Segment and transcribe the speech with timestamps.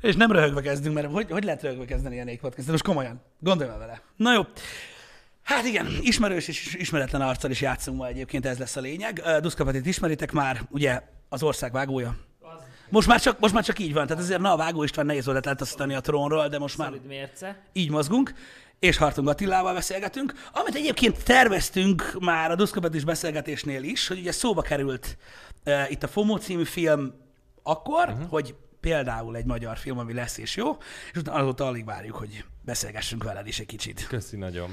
[0.00, 3.70] És nem röhögve kezdünk, mert hogy, hogy lehet röhögve kezdeni ilyen podcast Most komolyan, gondolj
[3.78, 4.00] vele.
[4.16, 4.42] Na jó.
[5.42, 9.22] Hát igen, ismerős és ismeretlen arccal is játszunk ma egyébként, ez lesz a lényeg.
[9.40, 12.16] Duszkapetit ismeritek már, ugye az ország vágója.
[12.88, 15.24] Most már, csak, most már csak így van, tehát azért na a Vágó István nehéz
[15.24, 16.92] volt letasztani a trónról, de most már
[17.72, 18.34] így mozgunk,
[18.78, 24.62] és Hartung Attilával beszélgetünk, amit egyébként terveztünk már a Duszkapetis beszélgetésnél is, hogy ugye szóba
[24.62, 25.16] került
[25.64, 27.14] uh, itt a FOMO című film
[27.62, 28.28] akkor, uh-huh.
[28.28, 30.76] hogy például egy magyar film, ami lesz és jó,
[31.12, 34.06] és utána azóta alig várjuk, hogy beszélgessünk veled is egy kicsit.
[34.06, 34.70] Köszi nagyon.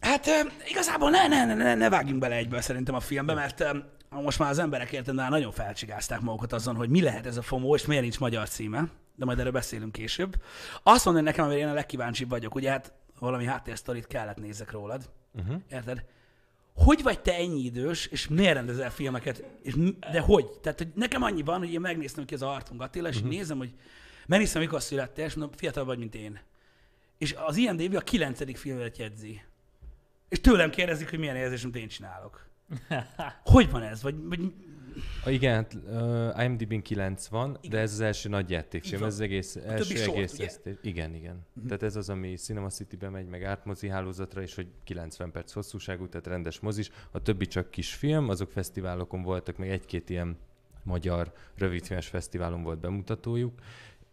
[0.00, 0.26] Hát
[0.68, 3.64] igazából ne, ne, ne, ne vágjunk bele egyből szerintem a filmbe, mert
[4.10, 7.42] most már az emberek érted, de nagyon felcsigázták magukat azon, hogy mi lehet ez a
[7.42, 10.34] FOMO, és miért nincs magyar címe, de majd erről beszélünk később.
[10.82, 15.10] Azt mondom nekem, hogy én a legkíváncsibb vagyok, ugye hát valami háttérsztorit kellett nézek rólad,
[15.34, 15.56] uh-huh.
[15.70, 16.04] érted?
[16.74, 19.74] Hogy vagy te ennyi idős, és miért rendezel filmeket, és,
[20.12, 20.46] de hogy?
[20.46, 23.30] Tehát hogy nekem annyi van, hogy én megnéztem ki az Artung Attila, és uh-huh.
[23.30, 23.74] nézem, hogy
[24.26, 26.40] megnézem, mikor születtél, és mondom, fiatal vagy, mint én.
[27.18, 29.42] És az IMDb a kilencedik filmet jegyzi.
[30.28, 32.46] És tőlem kérdezik, hogy milyen érzés, amit én csinálok.
[33.44, 34.02] Hogy van ez?
[34.02, 34.40] Vagy, vagy...
[35.26, 35.76] Igen, hát,
[36.36, 37.70] uh, IMDb-n 9 van, igen.
[37.70, 40.44] de ez az első nagy játékfilm, ez az egész, a első short, egész ugye?
[40.44, 41.46] Ezt, igen, igen.
[41.48, 41.66] Uh-huh.
[41.66, 46.08] Tehát ez az, ami Cinema City-be megy, meg átmozi hálózatra, és hogy 90 perc hosszúságú,
[46.08, 46.90] tehát rendes mozis.
[47.10, 50.36] A többi csak kis film, azok fesztiválokon voltak, meg egy-két ilyen
[50.82, 53.52] magyar rövidfilmes fesztiválon volt bemutatójuk,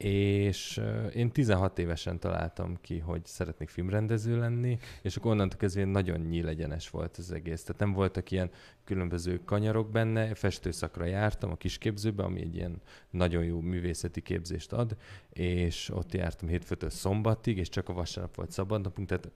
[0.04, 0.82] és
[1.14, 6.90] én 16 évesen találtam ki, hogy szeretnék filmrendező lenni, és akkor onnantól kezdve nagyon nyílegyenes
[6.90, 7.64] volt az egész.
[7.64, 8.50] Tehát nem voltak ilyen
[8.84, 14.98] különböző kanyarok benne, festőszakra jártam a kisképzőbe, ami egy ilyen nagyon jó művészeti képzést ad,
[15.30, 19.32] és ott jártam hétfőtől szombatig, és csak a vasárnap volt szabad napunk, tehát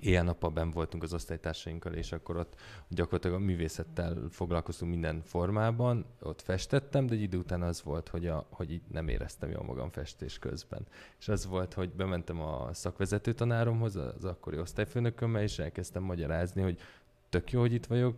[0.00, 2.54] éjjel-nappal ben voltunk az osztálytársainkkal, és akkor ott
[2.88, 8.26] gyakorlatilag a művészettel foglalkoztunk minden formában, ott festettem, de egy idő után az volt, hogy,
[8.26, 10.86] a, hogy így nem éreztem jól magam festés közben.
[11.18, 16.78] És az volt, hogy bementem a szakvezető tanáromhoz, az akkori osztályfőnökömmel, és elkezdtem magyarázni, hogy
[17.28, 18.16] tök jó, hogy itt vagyok,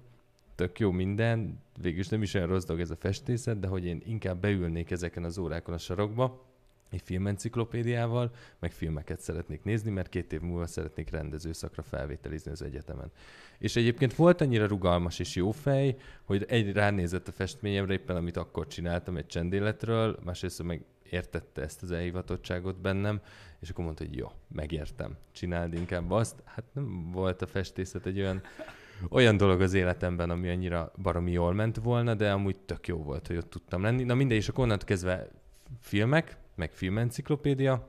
[0.55, 4.03] tök jó minden, végülis nem is olyan rossz dolog ez a festészet, de hogy én
[4.05, 6.46] inkább beülnék ezeken az órákon a sarokba,
[6.91, 13.11] egy filmenciklopédiával, meg filmeket szeretnék nézni, mert két év múlva szeretnék rendezőszakra felvételizni az egyetemen.
[13.59, 18.37] És egyébként volt annyira rugalmas és jó fej, hogy egy ránézett a festményemre éppen, amit
[18.37, 23.21] akkor csináltam egy csendéletről, másrészt meg értette ezt az elhivatottságot bennem,
[23.61, 26.43] és akkor mondta, hogy jó, megértem, csináld inkább azt.
[26.45, 28.43] Hát nem volt a festészet egy olyan
[29.09, 33.27] olyan dolog az életemben, ami annyira baromi jól ment volna, de amúgy tök jó volt,
[33.27, 34.05] hogy ott tudtam lenni.
[34.05, 35.29] Na mindegy, és akkor onnantól kezdve
[35.81, 37.89] filmek, meg filmenciklopédia.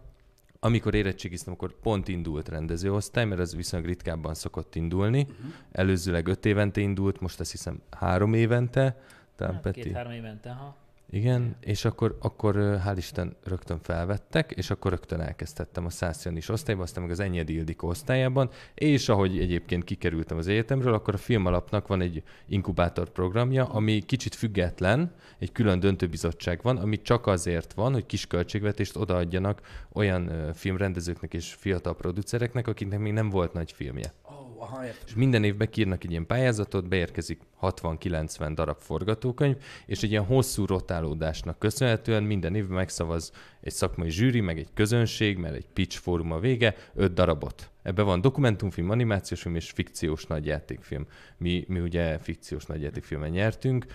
[0.60, 5.22] Amikor érettségiztem, akkor pont indult rendezőosztály, mert ez viszonylag ritkábban szokott indulni.
[5.22, 5.54] Uh-huh.
[5.72, 9.02] Előzőleg öt évente indult, most azt hiszem három évente.
[9.40, 9.82] hát, Peti.
[9.82, 10.87] Két-három évente, ha.
[11.10, 16.82] Igen, és akkor, akkor hál' Isten rögtön felvettek, és akkor rögtön elkezdtettem a Janis osztályba,
[16.82, 21.88] aztán meg az Enyedi Ildikó osztályában, és ahogy egyébként kikerültem az egyetemről, akkor a filmalapnak
[21.88, 27.94] van egy inkubátor programja, ami kicsit független, egy külön döntőbizottság van, ami csak azért van,
[27.94, 29.62] hogy kis költségvetést odaadjanak
[29.94, 34.14] olyan filmrendezőknek és fiatal producereknek, akiknek még nem volt nagy filmje.
[34.60, 40.26] Aha, És minden évben kírnak egy ilyen pályázatot, beérkezik 60-90 darab forgatókönyv, és egy ilyen
[40.26, 40.66] hosszú
[41.00, 43.32] rotálódásnak köszönhetően minden évben megszavaz
[43.62, 47.70] egy szakmai zsűri, meg egy közönség, mert egy pitch fórum a vége, öt darabot.
[47.82, 51.08] Ebben van dokumentumfilm, animációs film és fikciós nagyjátékfilm.
[51.38, 53.86] Mi, mi ugye fikciós nagyjátékfilmen nyertünk,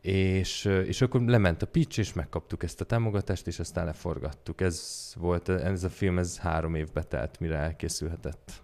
[0.00, 4.60] és, és akkor lement a pitch, és megkaptuk ezt a támogatást, és aztán leforgattuk.
[4.60, 8.62] Ez volt, ez a film, ez három évbe telt, mire elkészülhetett.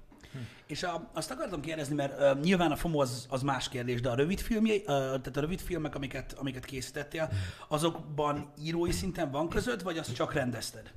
[0.66, 4.10] És a, azt akartam kérdezni, mert uh, nyilván a FOMO az, az más kérdés, de
[4.10, 7.30] a rövid filmjei, uh, tehát a rövid filmek, amiket, amiket készítettél,
[7.68, 10.92] azokban írói szinten van között, vagy azt csak rendezted?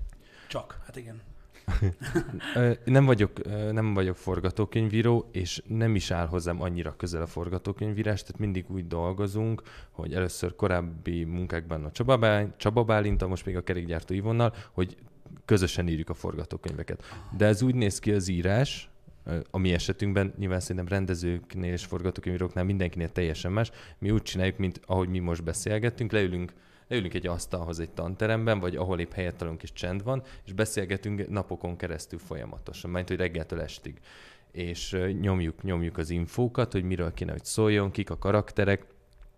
[0.47, 1.21] Csak, hát igen.
[2.85, 8.39] nem vagyok, nem vagyok forgatókönyvíró, és nem is áll hozzám annyira közel a forgatókönyvírás, tehát
[8.39, 9.61] mindig úgy dolgozunk,
[9.91, 14.97] hogy először korábbi munkákban a Csaba, Bál, Csaba Bálinta, most még a kerékgyártó Ivonnal, hogy
[15.45, 17.03] közösen írjuk a forgatókönyveket.
[17.37, 18.89] De ez úgy néz ki az írás,
[19.51, 23.71] a mi esetünkben nyilván szerintem rendezőknél és forgatókönyvíróknál mindenkinél teljesen más.
[23.97, 26.53] Mi úgy csináljuk, mint ahogy mi most beszélgettünk, leülünk
[26.87, 31.29] leülünk egy asztalhoz egy tanteremben, vagy ahol épp helyet találunk és csend van, és beszélgetünk
[31.29, 33.99] napokon keresztül folyamatosan, majd hogy reggeltől estig.
[34.51, 38.85] És nyomjuk, nyomjuk az infókat, hogy miről kéne, hogy szóljon, kik a karakterek.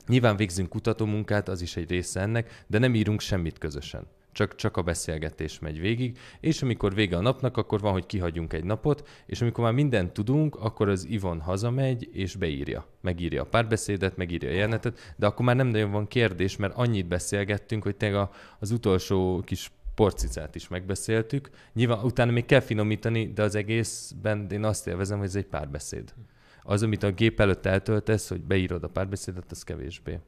[0.07, 4.77] Nyilván végzünk kutatómunkát, az is egy része ennek, de nem írunk semmit közösen csak, csak
[4.77, 9.07] a beszélgetés megy végig, és amikor vége a napnak, akkor van, hogy kihagyunk egy napot,
[9.25, 12.85] és amikor már mindent tudunk, akkor az Ivon hazamegy, és beírja.
[13.01, 17.07] Megírja a párbeszédet, megírja a jelenetet, de akkor már nem nagyon van kérdés, mert annyit
[17.07, 18.29] beszélgettünk, hogy tényleg
[18.59, 21.49] az utolsó kis porcicát is megbeszéltük.
[21.73, 26.13] Nyilván utána még kell finomítani, de az egészben én azt élvezem, hogy ez egy párbeszéd.
[26.63, 30.19] Az, amit a gép előtt eltöltesz, hogy beírod a párbeszédet, az kevésbé.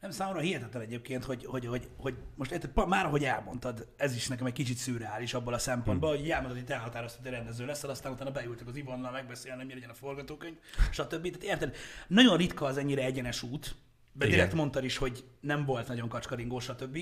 [0.00, 4.28] Nem számomra hihetetlen egyébként, hogy, hogy, hogy, hogy most érted, már ahogy elmondtad, ez is
[4.28, 6.18] nekem egy kicsit szürreális abból a szempontból, hmm.
[6.18, 9.72] hogy elmondod, hogy te elhatároztad, hogy rendező leszel, aztán utána beültek az Ivannal megbeszélni, mi
[9.72, 10.56] legyen a forgatókönyv,
[10.90, 11.22] stb.
[11.22, 13.74] Tehát érted, nagyon ritka az ennyire egyenes út,
[14.12, 14.36] de Igen.
[14.36, 16.98] direkt mondtad is, hogy nem volt nagyon kacskaringó, stb.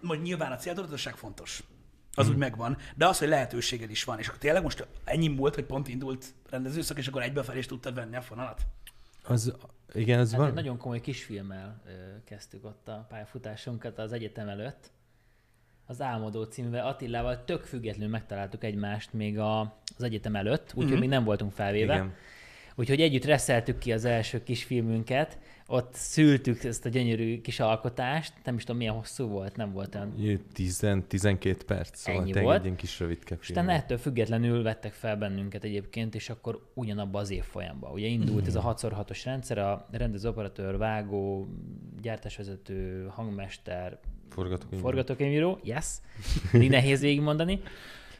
[0.00, 1.62] Majd nyilván a céltudatosság fontos.
[2.14, 2.30] Az mm.
[2.30, 5.64] úgy megvan, de az, hogy lehetőséged is van, és akkor tényleg most ennyi múlt, hogy
[5.64, 8.60] pont indult rendezőszak, és akkor egybefelé is tudtad venni a fonalat?
[9.22, 9.56] Az,
[9.96, 10.48] igen, ez hát van.
[10.48, 11.82] Egy nagyon komoly kisfilmmel
[12.24, 14.90] kezdtük ott a pályafutásunkat az egyetem előtt.
[15.86, 19.60] Az Álmodó címvel Attilával tök függetlenül megtaláltuk egymást még a,
[19.96, 21.00] az egyetem előtt, úgyhogy mm-hmm.
[21.00, 21.94] még nem voltunk felvéve.
[21.94, 22.14] Igen.
[22.74, 28.54] Úgyhogy együtt reszeltük ki az első kisfilmünket, ott szültük ezt a gyönyörű kis alkotást, nem
[28.54, 30.14] is tudom milyen hosszú volt, nem volt olyan...
[30.56, 32.56] 10-12 perc, szóval Ennyi volt.
[32.56, 37.30] egy ilyen kis rövidke És ettől függetlenül vettek fel bennünket egyébként, és akkor ugyanabban az
[37.30, 37.92] évfolyamban.
[37.92, 38.46] Ugye indult mm.
[38.46, 41.48] ez a 6x6-os rendszer, a rendező operatőr, vágó,
[42.02, 43.98] gyártásvezető, hangmester,
[44.30, 45.86] forgatókönyvíró, forgatókönyvíró yes,
[46.52, 47.60] így nehéz végigmondani.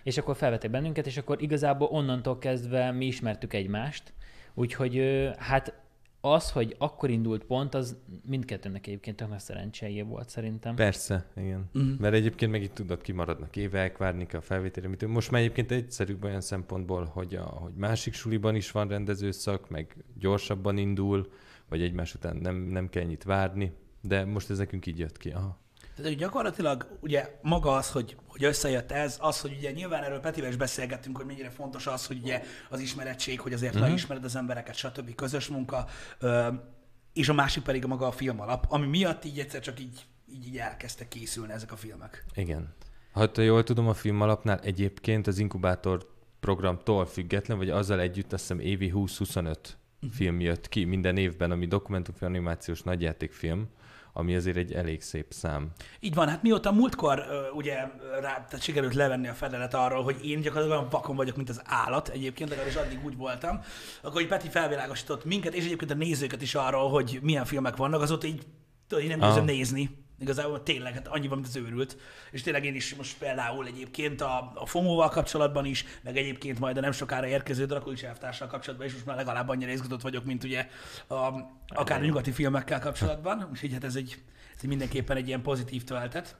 [0.03, 4.13] És akkor felvettek bennünket, és akkor igazából onnantól kezdve mi ismertük egymást,
[4.55, 5.85] úgyhogy hát
[6.33, 10.75] az, hogy akkor indult pont, az mindkettőnek egyébként tök szerencséje volt szerintem.
[10.75, 11.71] Persze, igen.
[11.75, 11.99] Uh-huh.
[11.99, 15.07] Mert egyébként meg itt tudod, kimaradnak évek, várni kell a felvételre.
[15.07, 19.97] Most már egyébként egyszerűbb olyan szempontból, hogy, a, hogy másik suliban is van rendezőszak, meg
[20.19, 21.33] gyorsabban indul,
[21.69, 25.31] vagy egymás után nem, nem kell ennyit várni, de most ez nekünk így jött ki.
[25.31, 25.65] Aha.
[25.97, 30.21] Tehát hogy gyakorlatilag ugye maga az, hogy, hogy összejött ez, az, hogy ugye nyilván erről
[30.21, 33.93] Petivel is beszélgettünk, hogy mennyire fontos az, hogy ugye az ismerettség, hogy azért uh-huh.
[33.93, 35.15] ismered az embereket, stb.
[35.15, 35.87] közös munka,
[37.13, 40.07] és a másik pedig a maga a film alap, ami miatt így egyszer csak így,
[40.27, 42.25] így, így elkezdtek készülni ezek a filmek.
[42.35, 42.75] Igen.
[43.13, 46.07] Ha jól tudom, a film alapnál egyébként az inkubátor
[46.41, 50.11] programtól független, vagy azzal együtt azt hiszem évi 20-25 uh-huh.
[50.13, 53.69] film jött ki minden évben, ami dokumentumfilm animációs nagyjátékfilm
[54.17, 55.71] ami azért egy elég szép szám.
[56.01, 57.75] Így van, hát mióta múltkor uh, ugye
[58.21, 62.09] rá, tehát sikerült levenni a fedelet arról, hogy én gyakorlatilag vakon vagyok, mint az állat,
[62.09, 63.61] egyébként legalábbis addig úgy voltam,
[64.03, 68.01] akkor hogy Peti felvilágosított minket, és egyébként a nézőket is arról, hogy milyen filmek vannak,
[68.01, 68.43] azóta így,
[69.01, 71.97] én nem győzöm nézni Igazából tényleg, hát annyi van, mint az őrült.
[72.31, 76.77] És tényleg én is most például egyébként a, a FOMO-val kapcsolatban is, meg egyébként majd
[76.77, 80.45] a nem sokára érkező Drakuli elvtársal kapcsolatban is most már legalább annyira izgatott vagyok, mint
[80.45, 80.69] ugye
[81.07, 81.15] a,
[81.69, 83.49] akár a nyugati filmekkel kapcsolatban.
[83.51, 84.23] Úgyhogy hát ez egy,
[84.57, 86.37] ez mindenképpen egy ilyen pozitív töltet.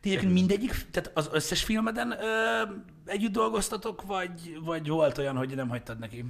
[0.00, 2.62] Ti mindegyik, tehát az összes filmeden ö,
[3.06, 6.24] együtt dolgoztatok, vagy, vagy volt olyan, hogy nem hagytad neki?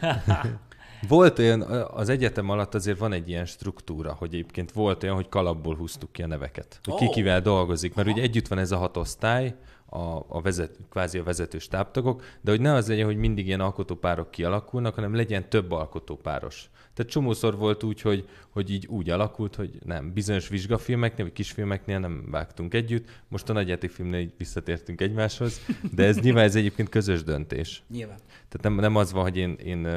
[1.08, 1.60] Volt olyan,
[1.90, 6.12] az egyetem alatt azért van egy ilyen struktúra, hogy egyébként volt olyan, hogy kalapból húztuk
[6.12, 6.80] ki a neveket.
[6.82, 6.98] Hogy oh.
[6.98, 8.16] ki kivel dolgozik, mert Aha.
[8.16, 9.54] ugye együtt van ez a hat osztály,
[9.86, 13.60] a, a vezet, kvázi a vezető stábtagok, de hogy ne az legyen, hogy mindig ilyen
[13.60, 16.70] alkotópárok kialakulnak, hanem legyen több alkotópáros.
[16.94, 21.98] Tehát csomószor volt úgy, hogy, hogy így úgy alakult, hogy nem, bizonyos vizsgafilmeknél, vagy kisfilmeknél
[21.98, 25.60] nem vágtunk együtt, most a nagyjátékfilmnél így visszatértünk egymáshoz,
[25.94, 27.82] de ez nyilván ez egyébként közös döntés.
[27.88, 28.18] Nyilván.
[28.26, 29.88] Tehát nem, nem az van, hogy én, én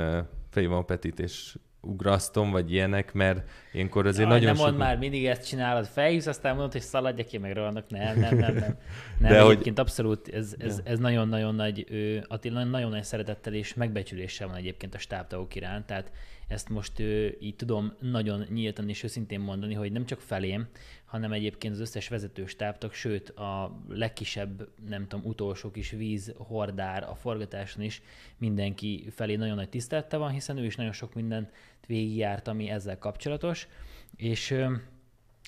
[0.57, 4.97] felhívom a Petit, és ugrasztom, vagy ilyenek, mert ilyenkor azért Jaj, nagyon nem mond már,
[4.97, 7.89] mindig ezt csinálod, felhívsz, aztán mondod, hogy szaladj ki, meg rohanok.
[7.89, 8.77] Nem, nem, nem, nem.
[9.19, 9.85] nem De egyébként hogy...
[9.85, 14.95] abszolút, ez, ez, ez nagyon-nagyon nagy, ő, Attila nagyon nagy szeretettel és megbecsüléssel van egyébként
[14.95, 16.11] a stábtagok iránt, tehát
[16.47, 20.67] ezt most ő, így tudom nagyon nyíltan és őszintén mondani, hogy nem csak felém,
[21.07, 27.03] hanem egyébként az összes vezető stábtag, sőt a legkisebb, nem tudom, utolsó kis víz, hordár
[27.03, 28.01] a forgatáson is
[28.37, 31.51] mindenki felé nagyon nagy tisztelete van, hiszen ő is nagyon sok mindent
[31.87, 33.67] végigjárt, ami ezzel kapcsolatos,
[34.15, 34.73] és ö,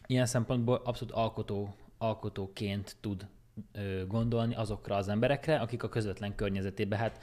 [0.08, 3.28] ilyen szempontból abszolút alkotó, alkotóként tud
[4.08, 7.20] gondolni azokra az emberekre, akik a közvetlen környezetében, hát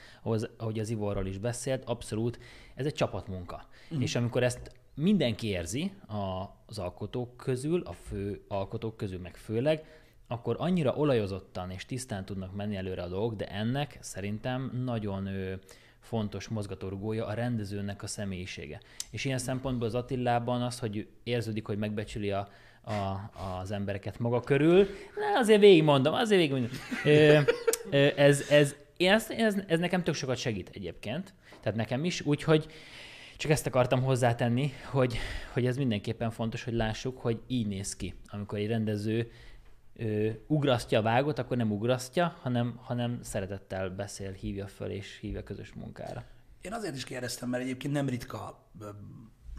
[0.57, 2.39] ahogy az Ivorról is beszélt, abszolút
[2.75, 3.67] ez egy csapatmunka.
[3.95, 4.01] Mm.
[4.01, 9.85] És amikor ezt mindenki érzi a, az alkotók közül, a fő alkotók közül meg főleg,
[10.27, 15.59] akkor annyira olajozottan és tisztán tudnak menni előre a dolgok, de ennek szerintem nagyon ő,
[15.99, 18.81] fontos mozgatórugója a rendezőnek a személyisége.
[19.09, 22.49] És ilyen szempontból az Attilában az, hogy érződik, hogy megbecsüli a,
[22.81, 24.77] a, az embereket maga körül.
[25.15, 26.71] Na, azért végigmondom, azért végigmondom.
[27.05, 27.39] Ö,
[27.89, 32.67] ö, ez, ez, ez, ez, ez nekem tök sokat segít egyébként, tehát nekem is, úgyhogy
[33.37, 35.17] csak ezt akartam hozzátenni, hogy,
[35.53, 39.31] hogy ez mindenképpen fontos, hogy lássuk, hogy így néz ki, amikor egy rendező
[39.95, 45.43] ö, ugrasztja a vágot, akkor nem ugrasztja, hanem, hanem szeretettel beszél, hívja föl és hívja
[45.43, 46.23] közös munkára.
[46.61, 48.69] Én azért is kérdeztem, mert egyébként nem ritka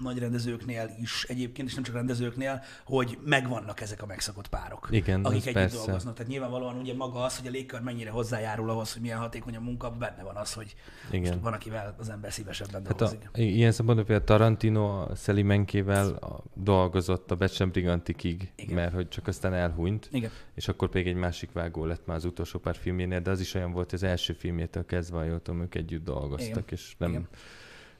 [0.02, 5.24] nagy rendezőknél is egyébként, és nem csak rendezőknél, hogy megvannak ezek a megszokott párok, Igen,
[5.24, 5.76] akik együtt persze.
[5.76, 6.14] dolgoznak.
[6.14, 9.60] Tehát nyilvánvalóan ugye maga az, hogy a légkör mennyire hozzájárul ahhoz, hogy milyen hatékony a
[9.60, 10.74] munka, benne van az, hogy
[11.10, 11.40] Igen.
[11.40, 13.30] van, akivel az ember szívesebben Hát dolgozik.
[13.32, 16.18] a, ilyen szempontból például Tarantino a Sally Menkével
[16.54, 18.74] dolgozott a Becsem Brigantikig, Igen.
[18.74, 20.30] mert hogy csak aztán elhunyt, Igen.
[20.54, 23.54] és akkor még egy másik vágó lett már az utolsó pár filmjénél, de az is
[23.54, 26.64] olyan volt, hogy az első filmjétől kezdve, jól ők együtt dolgoztak, Igen.
[26.68, 27.28] és nem, Igen.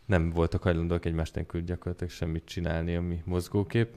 [0.09, 3.89] Nem voltak hajlandóak egymást nélkül gyakorlatilag semmit csinálni, ami mozgókép.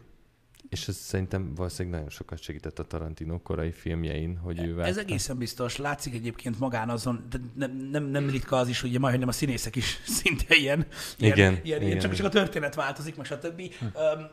[0.70, 5.00] És ez szerintem valószínűleg nagyon sokat segített a Tarantino korai filmjein, hogy ő Ez vágta.
[5.00, 5.78] egészen biztos.
[5.78, 9.32] Látszik egyébként magán azon, de nem, nem, nem ritka az is, hogy majd nem a
[9.32, 10.86] színészek is szinte ilyen.
[11.18, 13.62] ilyen, Igen, ilyen, ilyen igen, csak, csak a történet változik, meg stb.
[13.82, 14.28] Um,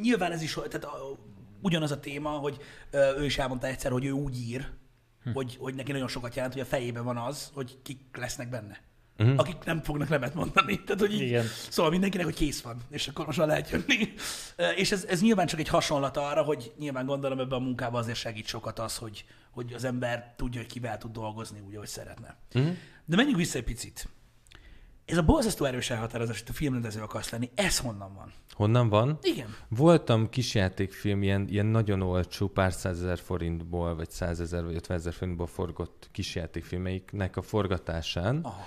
[0.00, 1.18] nyilván ez is, tehát a,
[1.60, 2.56] ugyanaz a téma, hogy
[2.90, 4.68] ö, ő is elmondta egyszer, hogy ő úgy ír,
[5.32, 8.80] hogy, hogy neki nagyon sokat jelent, hogy a fejében van az, hogy kik lesznek benne.
[9.16, 9.38] Mhm.
[9.38, 10.84] Akik nem fognak nemet mondani.
[10.84, 11.44] Tehát, hogy így, Igen.
[11.68, 14.12] Szóval mindenkinek, hogy kész van, és akkor most már lehet jönni.
[14.76, 18.18] És ez, ez nyilván csak egy hasonlat arra, hogy nyilván gondolom ebben a munkában azért
[18.18, 22.36] segít sokat az, hogy, hogy az ember tudja, hogy kivel tud dolgozni úgy, ahogy szeretne.
[22.52, 22.68] Mhm.
[23.04, 24.08] De menjünk vissza egy picit.
[25.04, 28.32] Ez a borzasztó erős elhatározás, hogy a filmrendező akarsz lenni, ez honnan van?
[28.50, 29.18] Honnan van?
[29.22, 29.54] Igen.
[29.68, 36.08] Voltam kisjátékfilm, ilyen, ilyen nagyon olcsó, pár százezer forintból, vagy százezer, vagy ötvenezer forintból forgott
[36.12, 38.64] kisjátékfilmeiknek a forgatásán, Aha.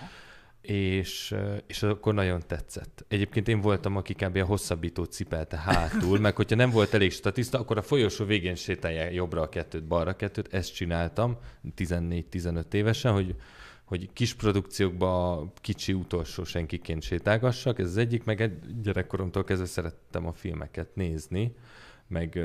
[0.69, 1.35] És,
[1.67, 3.05] és akkor nagyon tetszett.
[3.07, 4.35] Egyébként én voltam, aki kb.
[4.37, 9.09] a hosszabbítót cipelte hátul, meg hogyha nem volt elég statiszta, akkor a folyosó végén sétálja
[9.09, 11.37] jobbra a kettőt, balra a kettőt, ezt csináltam
[11.77, 13.35] 14-15 évesen, hogy
[13.85, 20.27] hogy kis produkciókba kicsi utolsó senkiként sétálgassak, ez az egyik, meg egy gyerekkoromtól kezdve szerettem
[20.27, 21.55] a filmeket nézni,
[22.07, 22.39] meg,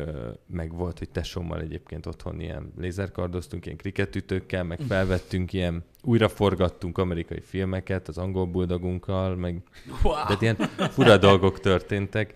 [0.46, 6.98] meg volt, hogy tesómmal egyébként otthon ilyen lézerkardoztunk, ilyen kriketütőkkel, meg felvettünk ilyen, újra forgattunk
[6.98, 9.62] amerikai filmeket az angol buldogunkkal, meg
[10.02, 10.14] Wow.
[10.28, 10.56] de ilyen
[10.90, 12.34] fura dolgok történtek,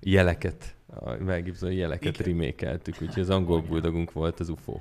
[0.00, 2.26] jeleket, a Mel jeleket Igen.
[2.32, 4.80] remékeltük, úgyhogy az angol buldogunk volt az UFO.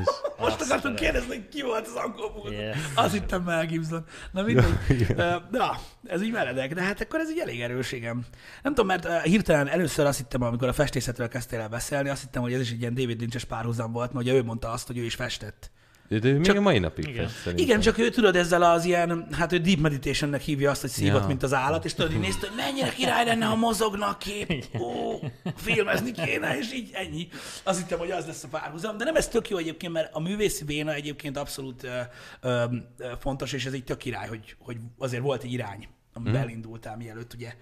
[0.00, 0.06] És
[0.38, 2.52] Most akartam kérdezni, hogy ki volt az angol bulldog.
[2.52, 2.76] Yes.
[2.94, 4.04] Azt hittem Mel Gibson.
[4.32, 5.16] Na mindegy.
[5.50, 8.24] Na, ez így meredek, de hát akkor ez egy elég erőségem.
[8.62, 12.42] Nem tudom, mert hirtelen először azt hittem, amikor a festészetről kezdtél el beszélni, azt hittem,
[12.42, 14.98] hogy ez is egy ilyen David Lynch-es párhuzam volt, mert ugye ő mondta azt, hogy
[14.98, 15.70] ő is festett.
[16.08, 17.26] De, de még Csak- a mai napig Igen.
[17.26, 17.66] fest szerintem.
[17.66, 21.20] Igen, csak ő tudod ezzel az ilyen, hát ő deep meditationnek hívja azt, hogy szívott,
[21.20, 21.26] Ja.
[21.26, 24.64] mint az állat, és tudod, így nézte, hogy mennyire király lenne, ha mozogna a kép.
[24.80, 25.18] Ó,
[25.56, 27.28] filmezni kéne, és így ennyi.
[27.62, 30.20] Azt hittem, hogy az lesz a párhuzam, de nem ez tök jó egyébként, mert a
[30.20, 32.00] művészi véna egyébként abszolút ö,
[32.40, 32.64] ö,
[32.98, 36.42] ö, fontos, és ez egy tök király, hogy, hogy azért volt egy irány, amiben Mhm.
[36.42, 37.52] elindultál, mielőtt ugye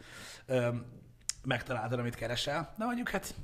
[0.47, 0.69] ö,
[1.45, 2.75] megtaláltad, amit keresel.
[2.79, 3.35] Na mondjuk hát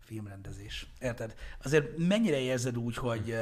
[0.00, 0.86] filmrendezés.
[1.00, 1.34] Érted?
[1.64, 3.36] Azért mennyire érzed úgy, hogy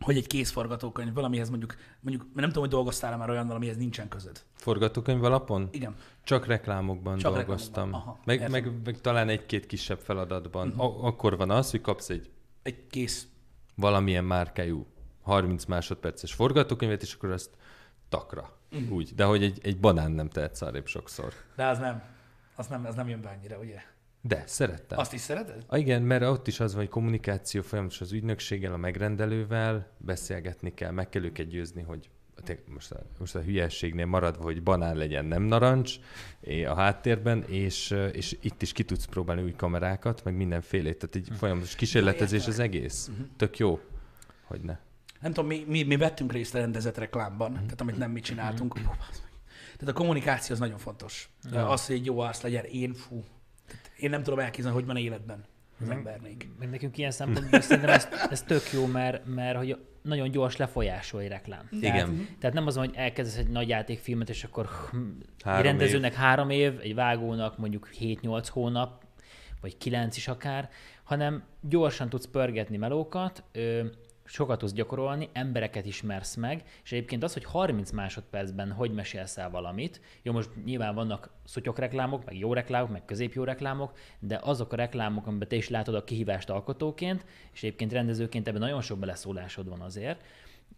[0.00, 4.42] hogy egy készforgatókönyv valamihez mondjuk, mondjuk nem tudom, hogy dolgoztál már olyan, amihez nincsen közöd.
[4.54, 5.68] Forgatókönyv alapon?
[5.72, 5.94] Igen.
[6.24, 7.84] Csak reklámokban Csak dolgoztam.
[7.84, 8.50] reklámokban, aha, meg, értem.
[8.50, 10.70] meg, meg, talán egy-két kisebb feladatban.
[10.76, 12.30] A- akkor van az, hogy kapsz egy
[12.62, 13.26] Egy kész.
[13.74, 14.86] valamilyen márkájú
[15.22, 17.50] 30 másodperces forgatókönyvet, és akkor azt
[18.08, 18.56] takra.
[18.70, 18.92] Mhm.
[18.92, 19.14] Úgy.
[19.14, 21.32] De hogy egy, egy banán nem tehetsz arrébb sokszor.
[21.56, 22.02] De az nem.
[22.56, 23.82] Az nem, az nem jön be annyira, ugye?
[24.22, 24.98] De, szerettem.
[24.98, 25.64] Azt is szereted?
[25.66, 30.74] Ah, igen, mert ott is az van, hogy kommunikáció folyamatos az ügynökséggel, a megrendelővel, beszélgetni
[30.74, 32.10] kell, meg kell őket győzni, hogy
[32.66, 35.94] most a, most a hülyességnél maradva, hogy banán legyen, nem narancs
[36.66, 40.98] a háttérben, és, és itt is ki tudsz próbálni új kamerákat, meg mindenfélét.
[40.98, 43.10] Tehát egy folyamatos kísérletezés az egész.
[43.36, 43.80] Tök jó,
[44.44, 44.78] hogy ne.
[45.20, 48.74] Nem tudom, mi, mi, mi vettünk részt a rendezett reklámban, tehát amit nem mi csináltunk.
[48.74, 51.30] Tehát a kommunikáció az nagyon fontos.
[51.50, 51.68] Ja.
[51.68, 53.24] Az, hogy egy jó arc legyen, én fú.
[54.00, 55.44] Tehát én nem tudom elképzelni, hogy van életben
[55.80, 56.48] az embernék.
[56.58, 61.20] Meg nekünk ilyen szempontból szerintem ez, ez tök jó, mert, mert hogy nagyon gyors lefolyásol
[61.20, 61.68] egy reklám.
[61.70, 62.28] Igen.
[62.38, 66.50] Tehát nem az, hogy elkezdesz egy nagy játékfilmet, és akkor hm, egy Három rendezőnek három
[66.50, 69.04] év, egy vágónak mondjuk 7-8 hónap,
[69.60, 70.70] vagy 9 is akár,
[71.02, 73.84] hanem gyorsan tudsz pörgetni melókat, ö,
[74.30, 79.50] sokat tudsz gyakorolni, embereket ismersz meg, és egyébként az, hogy 30 másodpercben hogy mesélsz el
[79.50, 84.72] valamit, jó, most nyilván vannak szutyok reklámok, meg jó reklámok, meg középjó reklámok, de azok
[84.72, 88.98] a reklámok, amiben te is látod a kihívást alkotóként, és egyébként rendezőként ebben nagyon sok
[88.98, 90.20] beleszólásod van azért,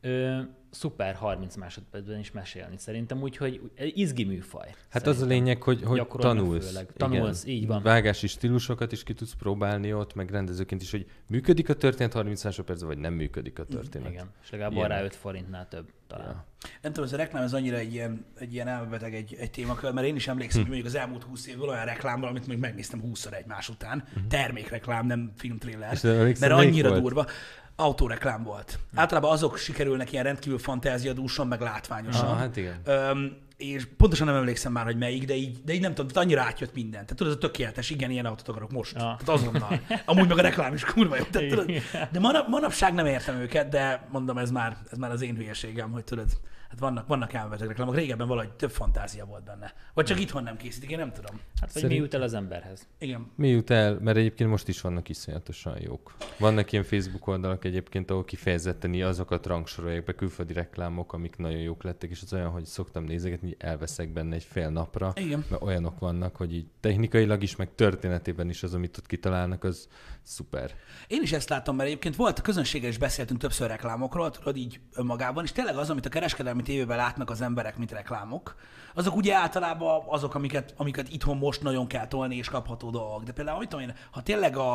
[0.00, 0.40] ö,
[0.72, 4.74] szuper 30 másodpercben is mesélni szerintem, úgyhogy izgi műfaj.
[4.88, 6.66] Hát az a lényeg, hogy, hogy tanulsz.
[6.66, 6.92] főleg.
[6.96, 7.82] Tanulsz, így van.
[7.82, 12.44] Vágási stílusokat is ki tudsz próbálni ott, meg rendezőként is, hogy működik a történet 30
[12.44, 14.10] másodpercben, vagy nem működik a történet.
[14.10, 14.96] Igen, és legalább Ilyenek.
[14.96, 16.26] arra 5 forintnál több talán.
[16.26, 16.44] Ja.
[16.82, 19.92] Nem tudom, ez a reklám ez annyira egy ilyen, egy ilyen elmebeteg egy, egy témakör,
[19.92, 23.02] mert én is emlékszem, hogy mondjuk az elmúlt 20 évből olyan reklámban, amit még megnéztem
[23.06, 24.04] 20-szor egymás után.
[24.28, 25.98] Termékreklám, nem filmtrailer.
[26.40, 27.00] Mert annyira volt?
[27.00, 27.26] durva.
[27.76, 28.78] Autóreklám volt.
[28.94, 32.26] Általában azok sikerülnek ilyen rendkívül fantáziadúsan, meg látványosan.
[32.26, 32.80] Ah, hát igen.
[32.84, 36.24] Öm, és pontosan nem emlékszem már, hogy melyik, de így, de így nem tudom, tehát
[36.24, 36.90] annyira átjött minden.
[36.90, 38.92] Tehát tudod, ez a tökéletes, igen, ilyen autót akarok most.
[38.92, 39.00] Ja.
[39.00, 39.80] Tehát azonnal.
[40.04, 41.22] Amúgy meg a reklám is kurva jó.
[41.22, 41.70] Tehát, tudod,
[42.12, 45.90] de manap, manapság nem értem őket, de mondom, ez már, ez már az én hülyeségem,
[45.90, 46.28] hogy tudod,
[46.72, 47.94] hát vannak, vannak elmebeteg reklámok.
[47.94, 49.72] Régebben valahogy több fantázia volt benne.
[49.94, 51.36] Vagy csak itthon nem készítik, én nem tudom.
[51.36, 51.92] Hát vagy Szerint...
[51.92, 52.88] mi jut el az emberhez.
[52.98, 53.30] Igen.
[53.36, 56.14] Mi jut el, mert egyébként most is vannak iszonyatosan jók.
[56.38, 61.82] Vannak ilyen Facebook oldalak egyébként, ahol kifejezetten azokat rangsorolják be külföldi reklámok, amik nagyon jók
[61.82, 65.44] lettek, és az olyan, hogy szoktam nézegetni, hogy elveszek benne egy fél napra, Igen.
[65.48, 69.88] mert olyanok vannak, hogy így technikailag is, meg történetében is az, amit ott kitalálnak, az
[70.22, 70.74] szuper.
[71.06, 74.80] Én is ezt látom, mert egyébként volt a közönséggel is beszéltünk többször reklámokról, tudod így
[74.94, 78.54] önmagában, és tényleg az, amit a kereskedelmi tévében látnak az emberek, mint reklámok,
[78.94, 83.22] azok ugye általában azok, amiket, amiket itthon most nagyon kell tolni és kapható dolgok.
[83.22, 84.74] De például, mit én, ha tényleg a,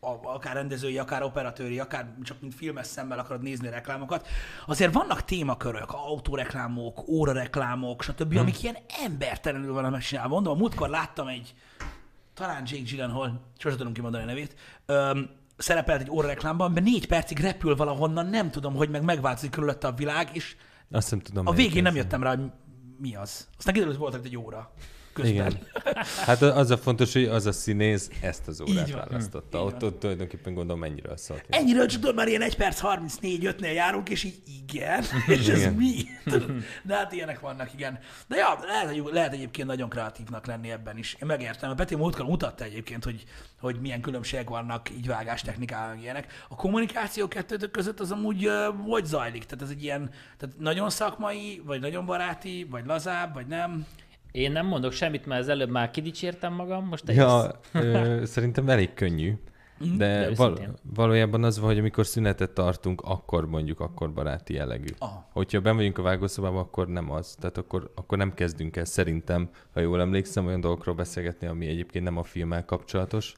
[0.00, 4.26] a, akár rendezői, akár operatőri, akár csak mint filmes szemmel akarod nézni a reklámokat,
[4.66, 8.40] azért vannak témakörök, autóreklámok, órareklámok, stb., hmm.
[8.40, 10.34] amik ilyen embertelenül vannak megcsinálva.
[10.34, 11.54] Mondom, a múltkor láttam egy,
[12.34, 14.54] talán Jake Gyllenhaal, sosem tudom kimondani a nevét,
[14.86, 19.86] öm, szerepelt egy órareklámban, amiben négy percig repül valahonnan, nem tudom, hogy meg megváltozik körülötte
[19.86, 20.56] a világ, és
[20.90, 21.46] Azt nem tudom.
[21.46, 22.50] a végén nem jöttem rá, hogy
[22.98, 23.48] mi az.
[23.58, 24.72] Aztán kiderült, hogy volt egy óra
[25.16, 25.34] közben.
[25.34, 25.58] Igen.
[26.26, 29.62] Hát az a fontos, hogy az a színész ezt az órát választotta.
[29.62, 31.44] Ott, ott tulajdonképpen gondolom mennyire szólt.
[31.48, 35.72] Ennyiről csak tudod, már ilyen 1 perc 34-5-nél járunk, és így igen, és ez igen.
[35.72, 35.94] mi?
[36.82, 37.98] De hát ilyenek vannak, igen.
[38.26, 41.16] De ja, lehet, lehet egyébként nagyon kreatívnak lenni ebben is.
[41.20, 41.70] Én megértem.
[41.70, 43.24] A Peti múltkor mutatta egyébként, hogy,
[43.60, 46.44] hogy milyen különbségek vannak így vágás technikában, ilyenek.
[46.48, 48.54] A kommunikáció kettőtök között az amúgy uh,
[48.86, 49.44] hogy zajlik?
[49.44, 53.86] Tehát ez egy ilyen tehát nagyon szakmai, vagy nagyon baráti, vagy lazább, vagy nem?
[54.36, 58.68] Én nem mondok semmit, mert az előbb már kidicsértem magam, most te ja, ö, szerintem
[58.68, 59.32] elég könnyű.
[59.78, 59.96] Mhm.
[59.96, 64.94] De, De val- valójában az van, hogy amikor szünetet tartunk, akkor mondjuk akkor baráti jellegű.
[64.98, 65.28] Aha.
[65.32, 67.34] Hogyha ben vagyunk a vágószobában, akkor nem az.
[67.40, 72.04] Tehát akkor, akkor nem kezdünk el szerintem, ha jól emlékszem, olyan dolgokról beszélgetni, ami egyébként
[72.04, 73.34] nem a filmmel kapcsolatos,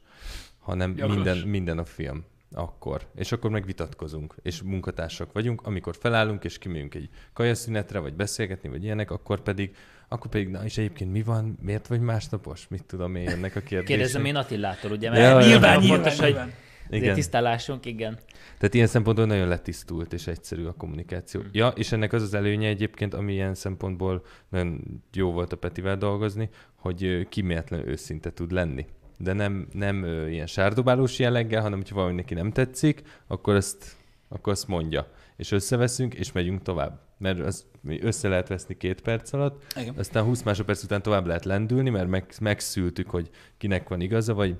[0.59, 3.07] hanem minden, minden a film akkor.
[3.15, 5.67] És akkor meg vitatkozunk, és munkatársak vagyunk.
[5.67, 9.77] Amikor felállunk, és kimegyünk egy kajaszünetre, vagy beszélgetni, vagy ilyenek, akkor pedig
[10.09, 12.69] akkor pedig, na és egyébként mi van, miért vagy másnapos?
[12.69, 13.85] Mit tudom én ennek a kérdésnek?
[13.85, 15.11] Kérdezem én Attillától, ugye?
[15.11, 16.53] Mert ja, nyilván, nyilván, fontos, nyilván.
[16.89, 17.15] hogy igen.
[17.15, 18.19] tisztálásunk, igen.
[18.59, 21.41] Tehát ilyen szempontból nagyon letisztult és egyszerű a kommunikáció.
[21.41, 21.51] Hmm.
[21.53, 25.97] Ja, és ennek az az előnye egyébként, ami ilyen szempontból nagyon jó volt a Petivel
[25.97, 28.87] dolgozni, hogy kiméletlen őszinte tud lenni.
[29.17, 33.97] De nem, nem ilyen sárdobálós jelleggel, hanem hogyha valami neki nem tetszik, akkor ezt,
[34.29, 35.11] akkor azt mondja.
[35.37, 37.67] És összeveszünk, és megyünk tovább mert az
[38.01, 39.95] össze lehet veszni két perc alatt, Igen.
[39.99, 44.57] aztán 20 másodperc után tovább lehet lendülni, mert meg, megszültük, hogy kinek van igaza, vagy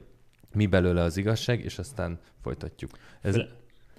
[0.55, 2.91] mi belőle az igazság, és aztán folytatjuk.
[3.21, 3.37] Ez...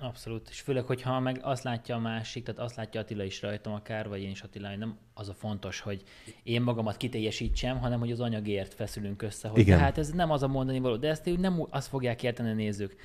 [0.02, 3.74] Abszolút, és főleg, hogyha meg azt látja a másik, tehát azt látja Attila is rajtam
[3.74, 6.04] akár, vagy én is Attila, hogy nem az a fontos, hogy
[6.44, 9.78] én magamat kiteljesítsem, hanem hogy az anyagért feszülünk össze, hogy Igen.
[9.78, 12.96] tehát ez nem az a mondani való, de ezt nem azt fogják érteni a nézők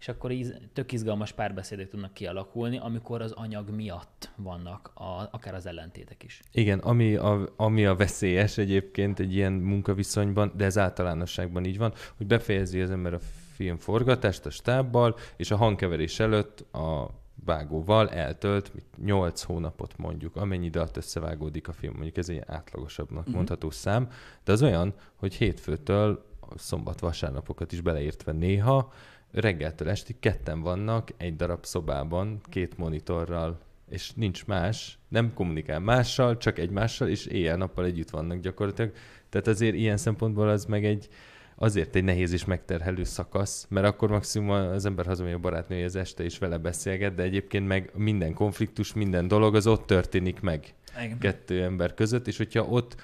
[0.00, 5.54] és akkor íz, tök izgalmas párbeszédek tudnak kialakulni, amikor az anyag miatt vannak a, akár
[5.54, 6.40] az ellentétek is.
[6.52, 11.92] Igen, ami a, ami a veszélyes egyébként egy ilyen munkaviszonyban, de ez általánosságban így van,
[12.16, 13.18] hogy befejezi az ember a
[13.54, 17.10] film forgatást a stábbal, és a hangkeverés előtt a
[17.44, 18.72] vágóval eltölt
[19.04, 23.34] 8 hónapot mondjuk, amennyi idő alatt összevágódik a film, mondjuk ez egy átlagosabbnak uh-huh.
[23.34, 24.08] mondható szám,
[24.44, 26.24] de az olyan, hogy hétfőtől
[26.56, 28.92] szombat-vasárnapokat is beleértve néha,
[29.32, 33.58] reggeltől estig ketten vannak egy darab szobában, két monitorral,
[33.90, 38.92] és nincs más, nem kommunikál mással, csak egymással, és éjjel-nappal együtt vannak gyakorlatilag.
[39.28, 41.08] Tehát azért ilyen szempontból az meg egy,
[41.54, 46.24] azért egy nehéz és megterhelő szakasz, mert akkor maximum az ember hazamegy a barátnője este
[46.24, 51.18] és vele beszélget, de egyébként meg minden konfliktus, minden dolog az ott történik meg Igen.
[51.18, 52.96] kettő ember között, és hogyha ott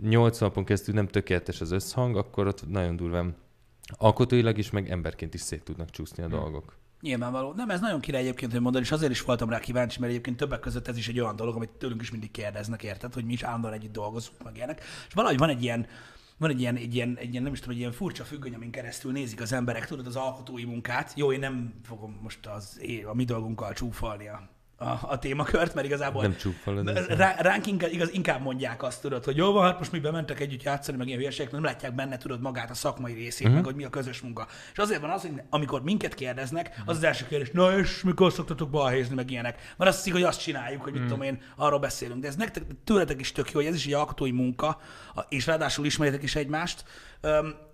[0.00, 3.34] 80 napon keresztül nem tökéletes az összhang, akkor ott nagyon durván
[3.96, 6.38] alkotóilag is, meg emberként is szét tudnak csúszni a hmm.
[6.38, 6.76] dolgok.
[7.00, 7.52] Nyilvánvaló.
[7.52, 10.36] Nem, ez nagyon király egyébként, hogy mondani, és azért is voltam rá kíváncsi, mert egyébként
[10.36, 13.32] többek között ez is egy olyan dolog, amit tőlünk is mindig kérdeznek, érted, hogy mi
[13.32, 14.82] is állandóan együtt dolgozunk, meg ilyenek.
[15.08, 15.86] És valahogy van egy ilyen,
[16.38, 18.70] van egy ilyen, egy ilyen, egy ilyen, nem is tudom, egy ilyen furcsa függöny, amin
[18.70, 21.12] keresztül nézik az emberek, tudod, az alkotói munkát.
[21.16, 25.86] Jó, én nem fogom most az, a mi dolgunkkal csúfolni a a, a témakört, mert
[25.86, 29.78] igazából nem csúfolod rá, ránk inkább, igaz, inkább mondják azt, tudod, hogy jó van, hát
[29.78, 33.12] most mi bementek együtt játszani, meg ilyen hülyeségek, nem látják benne, tudod, magát a szakmai
[33.12, 33.54] részét, uh-huh.
[33.54, 34.46] meg hogy mi a közös munka.
[34.72, 38.32] És azért van az, hogy amikor minket kérdeznek, az az első kérdés, na és mikor
[38.32, 39.74] szoktatok balhézni, meg ilyenek.
[39.76, 41.18] Mert azt hiszik, hogy azt csináljuk, hogy mit uh-huh.
[41.18, 42.20] tudom én, arról beszélünk.
[42.20, 44.80] De ez nektek tőletek is tök jó, hogy ez is egy alkotói munka,
[45.28, 46.84] és ráadásul ismerjetek is egymást,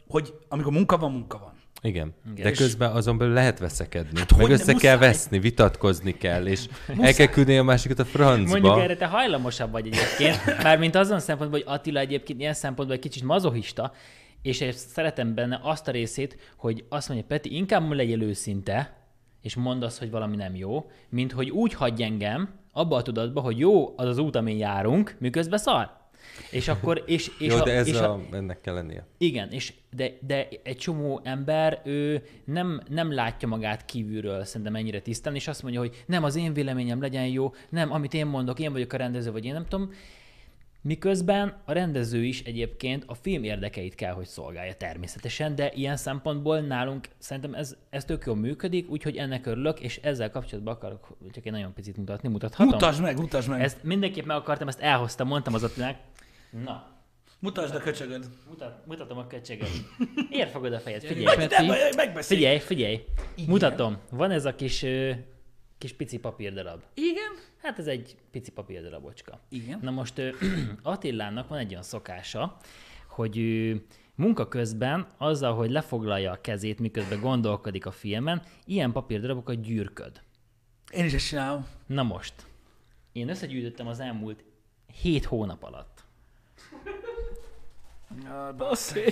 [0.09, 1.63] hogy amikor munka van, munka van.
[1.85, 2.15] Igen.
[2.33, 2.45] Igen.
[2.45, 4.19] De közben azon belül lehet veszekedni.
[4.19, 7.07] Hát meg össze kell veszni, vitatkozni kell, és muszáj.
[7.09, 8.59] el kell küldeni a másikat a francba.
[8.59, 13.03] Mondjuk erre te hajlamosabb vagy egyébként, mármint azon szempontból, hogy Attila egyébként ilyen szempontból egy
[13.03, 13.93] kicsit mazohista,
[14.43, 18.97] és szeretem benne azt a részét, hogy azt mondja, Peti, inkább legyél őszinte,
[19.43, 23.41] és mondd azt, hogy valami nem jó, mint hogy úgy hagyj engem abba a tudatba,
[23.41, 25.91] hogy jó az az út, amin járunk, miközben szar.
[26.51, 27.03] És akkor...
[27.07, 29.07] És, és Jó, a, de ez és a, a, ennek kell lennie.
[29.19, 35.01] Igen, és de, de egy csomó ember, ő nem, nem látja magát kívülről szerintem ennyire
[35.01, 38.59] tisztán, és azt mondja, hogy nem, az én véleményem legyen jó, nem, amit én mondok,
[38.59, 39.91] én vagyok a rendező, vagy én nem tudom.
[40.87, 46.61] Miközben a rendező is egyébként a film érdekeit kell, hogy szolgálja természetesen, de ilyen szempontból
[46.61, 51.47] nálunk szerintem ez, ez tök jól működik, úgyhogy ennek örülök, és ezzel kapcsolatban akarok csak
[51.47, 52.29] egy nagyon picit mutatni.
[52.29, 52.67] Mutathatom?
[52.67, 53.61] Mutasd meg, mutasd meg.
[53.61, 55.97] Ezt mindenképp meg akartam, ezt elhoztam, mondtam az Attilának.
[56.63, 56.93] Na.
[57.39, 58.29] Mutasd a köcsögöd.
[58.49, 59.69] Mutat, mutatom a köcsögöd.
[60.31, 61.47] Ér fogod a fejed, figyelj.
[61.47, 63.05] De, figyelj, figyelj.
[63.35, 63.51] Igen.
[63.51, 63.99] Mutatom.
[64.11, 64.85] Van ez a kis,
[65.79, 66.83] kis pici papírdarab.
[66.95, 67.33] Igen?
[67.63, 69.41] Hát ez egy pici papírdarabocska.
[69.49, 69.79] Igen.
[69.83, 70.21] Na most
[70.83, 72.57] Attilának van egy olyan szokása,
[73.09, 79.61] hogy ő munka közben azzal, hogy lefoglalja a kezét, miközben gondolkodik a filmen, ilyen papírdarabokat
[79.61, 80.21] gyűrköd.
[80.93, 81.67] Én is ezt csinálom.
[81.87, 82.35] Na most.
[83.13, 84.45] Én összegyűjtöttem az elmúlt
[85.03, 85.94] hét hónap alatt.
[88.57, 89.03] Basszi.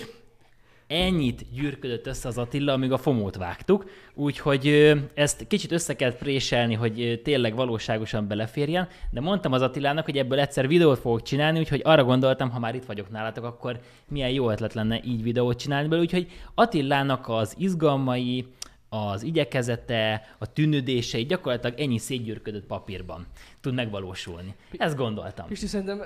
[0.87, 6.75] Ennyit gyűrködött össze az Attila, amíg a fomót vágtuk, úgyhogy ezt kicsit össze kell préselni,
[6.75, 11.81] hogy tényleg valóságosan beleférjen, de mondtam az Attilának, hogy ebből egyszer videót fogok csinálni, úgyhogy
[11.85, 15.88] arra gondoltam, ha már itt vagyok nálatok, akkor milyen jó ötlet lenne így videót csinálni
[15.88, 18.47] belőle, úgyhogy Attilának az izgalmai,
[18.88, 23.27] az igyekezete, a tűnődései gyakorlatilag ennyi szétgyűrködött papírban
[23.61, 24.55] tud megvalósulni.
[24.77, 25.47] Ezt gondoltam.
[25.47, 26.03] Pisti, szerintem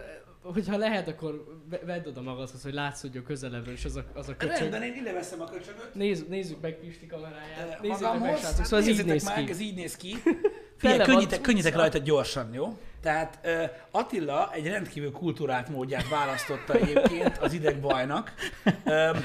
[0.53, 1.45] hogyha lehet, akkor
[1.87, 4.59] vedd oda magadhoz, hogy látszódjon közelebbről, és az a, az a köcsög.
[4.59, 5.95] Rendben, én ide veszem a köcsögöt.
[5.95, 7.81] Nézz, nézzük meg Pisti kameráját.
[7.83, 8.65] Nézzük meg, meg srácok.
[8.65, 9.51] Szóval ez így néz meg, ki.
[9.51, 10.17] ez így néz ki.
[10.79, 12.79] Figyelj, könnyítek, könnyítek rajta gyorsan, jó?
[13.01, 18.33] Tehát uh, Attila egy rendkívül kultúrált módját választotta egyébként az idegbajnak,
[18.65, 19.23] um,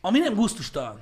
[0.00, 1.00] ami nem gusztustalan.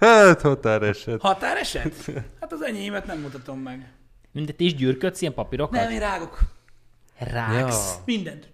[0.00, 1.20] Hát, határeset.
[1.20, 1.94] Határeset?
[2.40, 3.92] Hát az enyémet nem mutatom meg.
[4.32, 5.80] Mindet is gyűrködsz ilyen papírokat?
[5.80, 6.38] Nem, én rágok.
[7.18, 7.94] Rágsz?
[7.94, 8.02] Ja.
[8.04, 8.48] Mindent.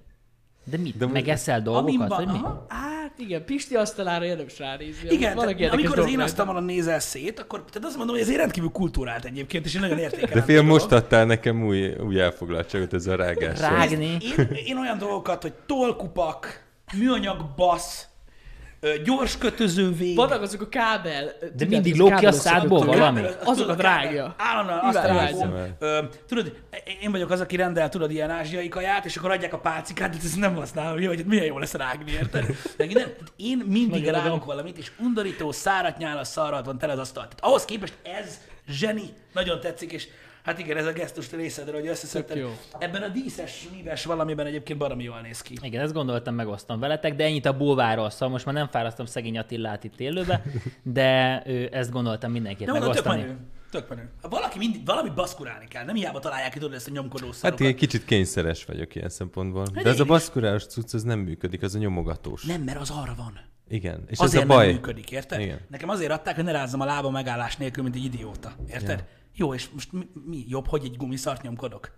[0.70, 0.96] De mit?
[0.96, 2.38] De Megeszel dolgokat, vagy mi?
[2.68, 5.10] Hát igen, Pisti asztalára érdemes ránézni.
[5.10, 8.70] Igen, tehát, amikor az én asztalon nézel szét, akkor tehát azt mondom, hogy ez rendkívül
[8.70, 10.34] kultúrált egyébként, és én nagyon értékelem.
[10.34, 13.60] De fél most adtál nekem új, új elfoglaltságot ez a rágás.
[13.60, 14.16] Rágni.
[14.38, 16.64] Én, én, olyan dolgokat, hogy tolkupak,
[16.98, 18.08] műanyag basz,
[19.04, 19.38] gyors
[19.98, 20.16] vég.
[20.16, 21.24] Vannak azok a kábel.
[21.24, 23.22] De tudod, mindig lók ki a szádból valami.
[23.44, 24.34] Azokat rágja.
[24.38, 25.54] Állandóan azt rágom.
[26.28, 26.56] Tudod,
[27.02, 30.16] én vagyok az, aki rendel, tudod, ilyen ázsiai kaját, és akkor adják a pálcikát, de
[30.24, 32.46] ez nem használom, hogy milyen jó lesz rágni, érted?
[32.76, 37.22] nem, én mindig rágok valamit, és undorító, szárat nyálas szarrat van tele az asztal.
[37.22, 38.38] Tehát ahhoz képest ez
[38.68, 40.08] zseni, nagyon tetszik, és
[40.42, 42.46] Hát igen, ez a gesztus részedről, hogy összeszedted.
[42.78, 45.54] Ebben a díszes, míves valamiben egyébként baromi jól néz ki.
[45.62, 49.38] Igen, ezt gondoltam, megosztom veletek, de ennyit a bulváról, szóval most már nem fárasztom szegény
[49.38, 50.42] Attillát itt élőbe,
[50.82, 53.22] de ő, ezt gondoltam mindenképp de megosztani.
[53.22, 53.36] Tök
[53.70, 54.10] Tök menő.
[54.22, 55.84] Valaki mindig, valami baszkurálni kell.
[55.84, 57.60] Nem hiába találják ki tudod ezt a nyomkodó hát szarokat.
[57.60, 59.66] Hát én kicsit kényszeres vagyok ilyen szempontból.
[59.74, 62.44] Hát De ez a baszkurálós cucc, az nem működik, az a nyomogatós.
[62.44, 63.40] Nem, mert az arra van.
[63.68, 64.04] Igen.
[64.06, 64.66] És azért ez a baj.
[64.66, 65.40] nem működik, érted?
[65.40, 65.60] Igen.
[65.68, 68.52] Nekem azért adták, hogy ne rázzam a lába megállás nélkül, mint egy idióta.
[68.68, 68.98] Érted?
[68.98, 69.19] Ja.
[69.40, 71.90] Jó, és most mi, mi jobb, hogy egy gumiszart nyomkodok?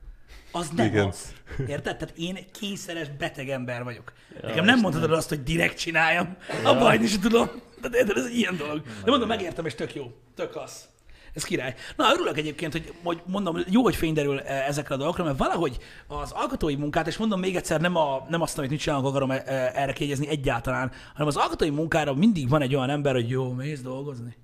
[0.53, 1.07] Az nem Igen.
[1.07, 1.35] az.
[1.59, 1.97] Érted?
[1.97, 4.13] Tehát én kényszeres beteg ember vagyok.
[4.41, 6.37] Ja, Nekem nem mondhatod azt, hogy direkt csináljam.
[6.63, 6.71] Ja.
[6.71, 7.51] A bajni is tudom.
[7.81, 8.83] De érted, ez egy ilyen dolog.
[9.05, 10.13] De mondom, megértem, és tök jó.
[10.35, 10.89] Tök az.
[11.35, 11.75] Ez király.
[11.97, 15.39] Na, örülök egyébként, hogy, hogy mondom, jó, hogy fény derül eh, ezekre a dolgokra, mert
[15.39, 19.07] valahogy az alkotói munkát, és mondom még egyszer, nem, a, nem azt, amit mit csinálok,
[19.07, 19.41] akarom eh,
[19.75, 23.81] erre kiegyezni egyáltalán, hanem az alkotói munkára mindig van egy olyan ember, hogy jó, mész
[23.81, 24.37] dolgozni.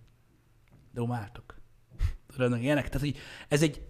[0.93, 1.58] Domáltok
[2.39, 2.89] tudod, ilyenek.
[2.89, 3.17] Tehát, hogy
[3.49, 3.81] ez egy,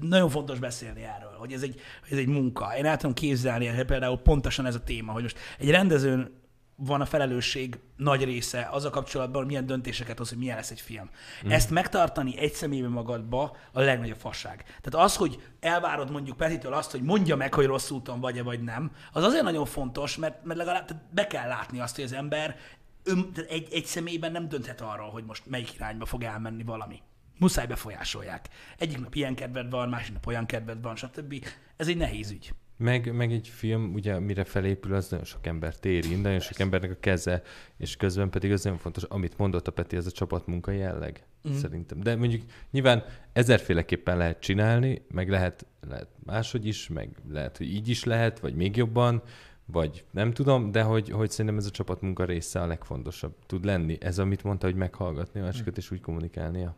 [0.00, 1.80] nagyon fontos beszélni erről, hogy ez egy,
[2.10, 2.76] ez egy munka.
[2.76, 6.38] Én el tudom képzelni, például pontosan ez a téma, hogy most egy rendezőn
[6.80, 10.70] van a felelősség nagy része az a kapcsolatban, hogy milyen döntéseket hoz, hogy milyen lesz
[10.70, 11.10] egy film.
[11.46, 11.50] Mm.
[11.50, 14.62] Ezt megtartani egy személyben magadba a legnagyobb fasság.
[14.62, 18.62] Tehát az, hogy elvárod mondjuk Petitől azt, hogy mondja meg, hogy rossz úton vagy-e vagy
[18.62, 22.56] nem, az azért nagyon fontos, mert, mert legalább be kell látni azt, hogy az ember
[23.04, 27.02] ön, egy, egy személyben nem dönthet arról, hogy most melyik irányba fog elmenni valami.
[27.38, 28.48] Muszáj befolyásolják.
[28.78, 31.44] Egyik nap ilyen kedved van, másik nap olyan kedved van, stb.
[31.76, 32.52] Ez egy nehéz ügy.
[32.76, 36.90] Meg, meg egy film, ugye mire felépül, az nagyon sok embert érint, nagyon sok embernek
[36.90, 37.42] a keze,
[37.76, 41.52] és közben pedig az nagyon fontos, amit mondott a Peti, ez a csapatmunka jelleg, mm.
[41.52, 42.00] szerintem.
[42.00, 47.88] De mondjuk nyilván ezerféleképpen lehet csinálni, meg lehet, lehet máshogy is, meg lehet, hogy így
[47.88, 49.22] is lehet, vagy még jobban,
[49.66, 53.96] vagy nem tudom, de hogy, hogy szerintem ez a csapatmunka része a legfontosabb tud lenni.
[54.00, 56.76] Ez, amit mondta, hogy meghallgatni a másikat és úgy kommunikálnia.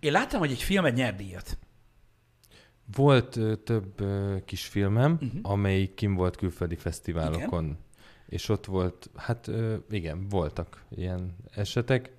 [0.00, 1.58] Én láttam, hogy egy film egy nyerdíjat.
[2.94, 5.40] Volt ö, több ö, kis filmem, uh-huh.
[5.42, 7.64] amelyik kim volt külföldi fesztiválokon.
[7.64, 7.78] Igen?
[8.26, 12.10] És ott volt, hát ö, igen, voltak ilyen esetek.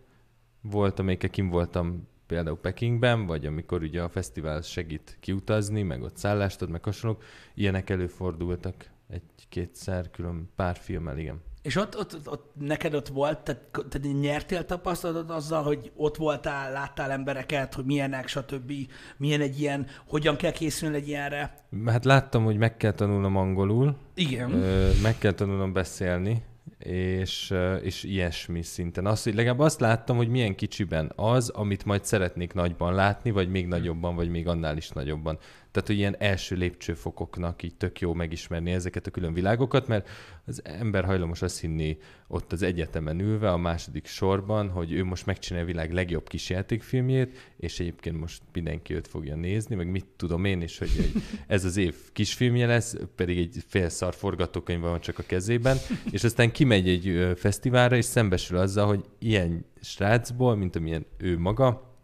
[0.62, 6.17] Volt, amelyikkel kim voltam például Pekingben, vagy amikor ugye a fesztivál segít kiutazni, meg ott
[6.17, 11.41] szállást ad, meg hasonlók, ilyenek előfordultak egy-kétszer külön pár filmmel, igen.
[11.62, 16.71] És ott, ott, ott neked ott volt, tehát, tehát nyertél tapasztalatot azzal, hogy ott voltál,
[16.71, 18.74] láttál embereket, hogy milyenek, stb.
[19.17, 21.65] Milyen egy ilyen, hogyan kell készülni egy ilyenre?
[21.86, 23.95] Hát láttam, hogy meg kell tanulnom angolul.
[24.13, 24.52] Igen.
[24.52, 26.43] Ö, meg kell tanulnom beszélni,
[26.80, 29.06] és, és ilyesmi szinten.
[29.06, 33.50] Azt, hogy legalább azt láttam, hogy milyen kicsiben az, amit majd szeretnék nagyban látni, vagy
[33.50, 35.38] még nagyobban, vagy még annál is nagyobban.
[35.72, 40.10] Tehát, hogy ilyen első lépcsőfokoknak így tök jó megismerni ezeket a külön világokat, mert
[40.46, 45.26] az ember hajlamos azt hinni ott az egyetemen ülve, a második sorban, hogy ő most
[45.26, 50.46] megcsinálja a világ legjobb kisjátékfilmjét, és egyébként most mindenki őt fogja nézni, meg mit tudom
[50.46, 51.12] én, és hogy egy,
[51.48, 55.78] ez az év kisfilmje lesz, pedig egy félszar forgatókönyv van csak a kezében,
[56.12, 61.96] és aztán kimegy egy fesztiválra, és szembesül azzal, hogy ilyen srácból, mint amilyen ő maga,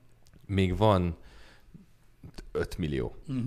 [0.46, 1.18] még van
[2.52, 3.16] 5 millió.
[3.28, 3.46] Uh-huh.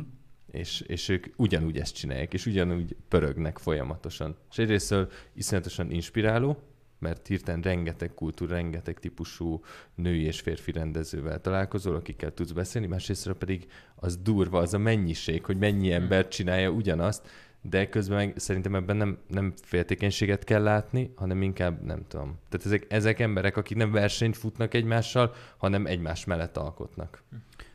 [0.50, 4.36] És, és ők ugyanúgy ezt csinálják, és ugyanúgy pörögnek folyamatosan.
[4.50, 6.62] És egyrésztől iszonyatosan inspiráló,
[6.98, 9.60] mert hirtelen rengeteg kultúra, rengeteg típusú
[9.94, 15.44] női és férfi rendezővel találkozol, akikkel tudsz beszélni, másrésztről pedig az durva, az a mennyiség,
[15.44, 16.02] hogy mennyi mhm.
[16.02, 17.28] ember csinálja ugyanazt,
[17.62, 22.38] de közben meg szerintem ebben nem, nem féltékenységet kell látni, hanem inkább nem tudom.
[22.48, 27.22] Tehát ezek, ezek emberek, akik nem versenyt futnak egymással, hanem egymás mellett alkotnak.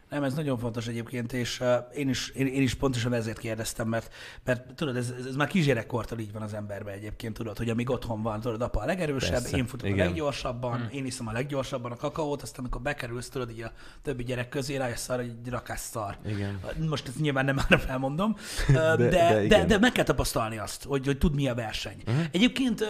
[0.10, 3.88] Nem, ez nagyon fontos egyébként, és uh, én, is, én, én is pontosan ezért kérdeztem,
[3.88, 4.14] mert,
[4.44, 8.22] mert tudod, ez, ez már kisgyerekkortól így van az emberben egyébként, tudod, hogy amíg otthon
[8.22, 10.06] van, tudod, apa a legerősebb, Persze, én futok igen.
[10.06, 10.88] a leggyorsabban, hmm.
[10.92, 14.76] én iszom a leggyorsabban a kakaót, aztán amikor bekerülsz, tudod, így a többi gyerek közé
[14.76, 16.18] rájössz arra, hogy rakás szar.
[16.26, 16.60] Igen.
[16.90, 18.36] Most ezt nyilván nem már felmondom,
[18.68, 22.02] de, de, de, de, de, meg kell tapasztalni azt, hogy, hogy tud mi a verseny.
[22.08, 22.24] Uh-huh.
[22.32, 22.82] Egyébként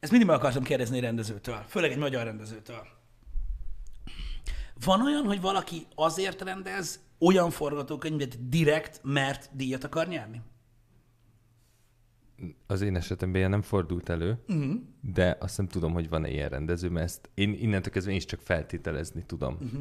[0.00, 2.94] ezt mindig meg akartam kérdezni egy rendezőtől, főleg egy magyar rendezőtől
[4.84, 10.40] van olyan, hogy valaki azért rendez olyan forgatókönyvet direkt, mert díjat akar nyerni?
[12.66, 14.74] Az én esetemben ilyen nem fordult elő, uh-huh.
[15.00, 18.24] de azt nem tudom, hogy van-e ilyen rendező, mert ezt én innentől kezdve én is
[18.24, 19.54] csak feltételezni tudom.
[19.54, 19.80] Uh-huh.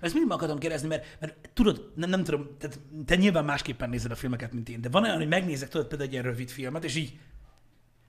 [0.00, 4.10] Ezt mindig akartam kérdezni, mert, mert tudod, nem, nem tudom, tehát te nyilván másképpen nézed
[4.10, 6.84] a filmeket, mint én, de van olyan, hogy megnézek, tudod, például egy ilyen rövid filmet,
[6.84, 7.18] és így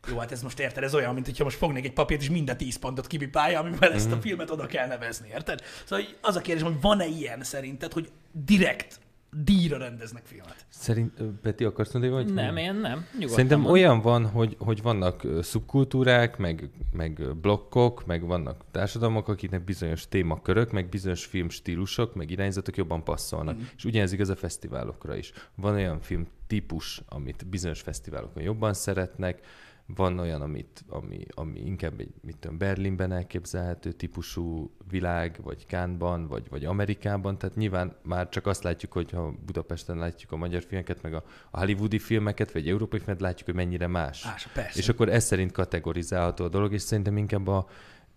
[0.10, 2.58] jó, hát ez most érted, ez olyan, mint hogyha most fognék egy papírt, és minden
[2.58, 4.20] 10 pontot kibipálja, amivel ezt a mhm.
[4.20, 5.62] filmet oda kell nevezni, érted?
[5.86, 9.00] Szóval az a kérdés, hogy van-e ilyen szerinted, hogy direkt
[9.36, 10.66] díjra rendeznek filmet.
[10.70, 12.34] Szerint, Peti, akarsz mondani, vagy?
[12.34, 13.06] Nem, én nem.
[13.12, 13.72] Nyugodtan Szerintem van.
[13.72, 20.72] olyan van, hogy, hogy vannak szubkultúrák, meg, meg blokkok, meg vannak társadalmak, akiknek bizonyos témakörök,
[20.72, 23.56] meg bizonyos filmstílusok, meg irányzatok jobban passzolnak.
[23.56, 23.62] Mm.
[23.78, 25.32] És ugyanez igaz a fesztiválokra is.
[25.56, 29.42] Van olyan film típus, amit bizonyos fesztiválokon jobban szeretnek,
[29.86, 36.28] van olyan, amit, ami, ami inkább egy, mit tudom, Berlinben elképzelhető típusú világ, vagy Kánban,
[36.28, 40.64] vagy, vagy Amerikában, tehát nyilván már csak azt látjuk, hogy ha Budapesten látjuk a magyar
[40.64, 44.26] filmeket, meg a, a hollywoodi filmeket, vagy európai filmet, látjuk, hogy mennyire más.
[44.26, 44.80] Más, persze.
[44.80, 47.68] És akkor ez szerint kategorizálható a dolog, és szerintem inkább a,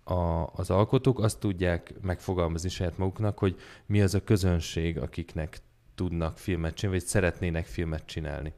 [0.04, 5.58] a, az alkotók azt tudják megfogalmazni saját maguknak, hogy mi az a közönség, akiknek
[5.94, 8.52] tudnak filmet csinálni, vagy szeretnének filmet csinálni.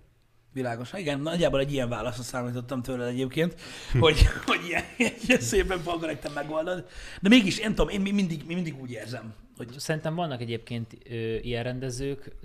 [0.52, 0.92] Világos.
[0.92, 3.60] Igen, nagyjából egy ilyen válaszra számítottam tőle egyébként,
[4.00, 4.82] hogy, hogy ilyen,
[5.26, 5.82] ilyen szépen
[6.20, 6.86] te megoldod.
[7.20, 9.68] De mégis, én tudom, én mindig, mindig úgy érzem, hogy...
[9.78, 12.36] Szerintem vannak egyébként ö, ilyen rendezők,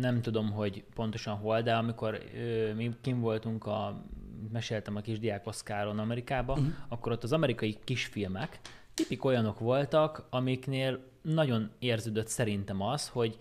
[0.00, 4.04] nem tudom, hogy pontosan hol, de amikor ö, mi kim voltunk a,
[4.52, 6.68] meséltem a kisdiák Oszkáron Amerikába, uh-huh.
[6.88, 8.60] akkor ott az amerikai kisfilmek
[8.98, 13.38] tipik olyanok voltak, amiknél nagyon érződött szerintem az, hogy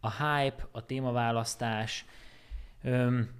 [0.00, 2.04] a hype, a témaválasztás,
[2.82, 3.30] öm,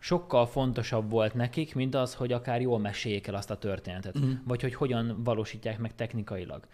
[0.00, 4.32] sokkal fontosabb volt nekik, mint az, hogy akár jól meséljék el azt a történetet, uh-huh.
[4.44, 6.66] vagy hogy hogyan valósítják meg technikailag.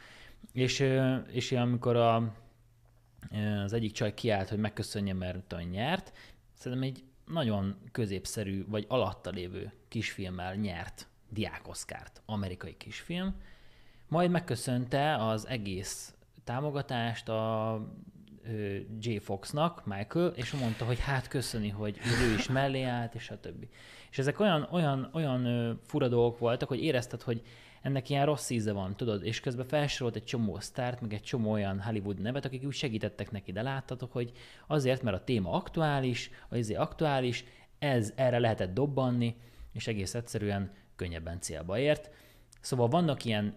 [0.52, 0.84] És,
[1.26, 2.34] és amikor a,
[3.64, 6.12] az egyik csaj kiállt, hogy megköszönje, mert a nyert,
[6.54, 13.34] szerintem egy nagyon középszerű, vagy alatta lévő kisfilmmel nyert diákoszkárt, amerikai kisfilm,
[14.08, 17.80] majd megköszönte az egész támogatást a
[19.00, 19.16] J.
[19.16, 21.98] Foxnak, Michael, és mondta, hogy hát köszöni, hogy
[22.30, 23.68] ő is mellé állt, és a többi.
[24.10, 27.42] És ezek olyan, olyan, olyan fura dolgok voltak, hogy érezted, hogy
[27.82, 31.50] ennek ilyen rossz íze van, tudod, és közben felsorolt egy csomó sztárt, meg egy csomó
[31.50, 34.32] olyan Hollywood nevet, akik úgy segítettek neki, de láttatok, hogy
[34.66, 37.44] azért, mert a téma aktuális, az izé aktuális,
[37.78, 39.36] ez erre lehetett dobbanni,
[39.72, 42.10] és egész egyszerűen könnyebben célba ért.
[42.60, 43.54] Szóval vannak ilyen,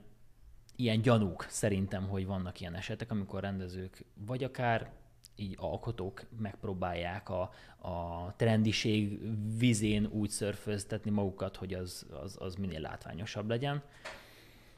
[0.80, 4.92] ilyen gyanúk szerintem, hogy vannak ilyen esetek, amikor rendezők vagy akár
[5.36, 7.42] így alkotók megpróbálják a,
[7.78, 9.20] a trendiség
[9.58, 13.82] vizén úgy szörföztetni magukat, hogy az, az, az minél látványosabb legyen.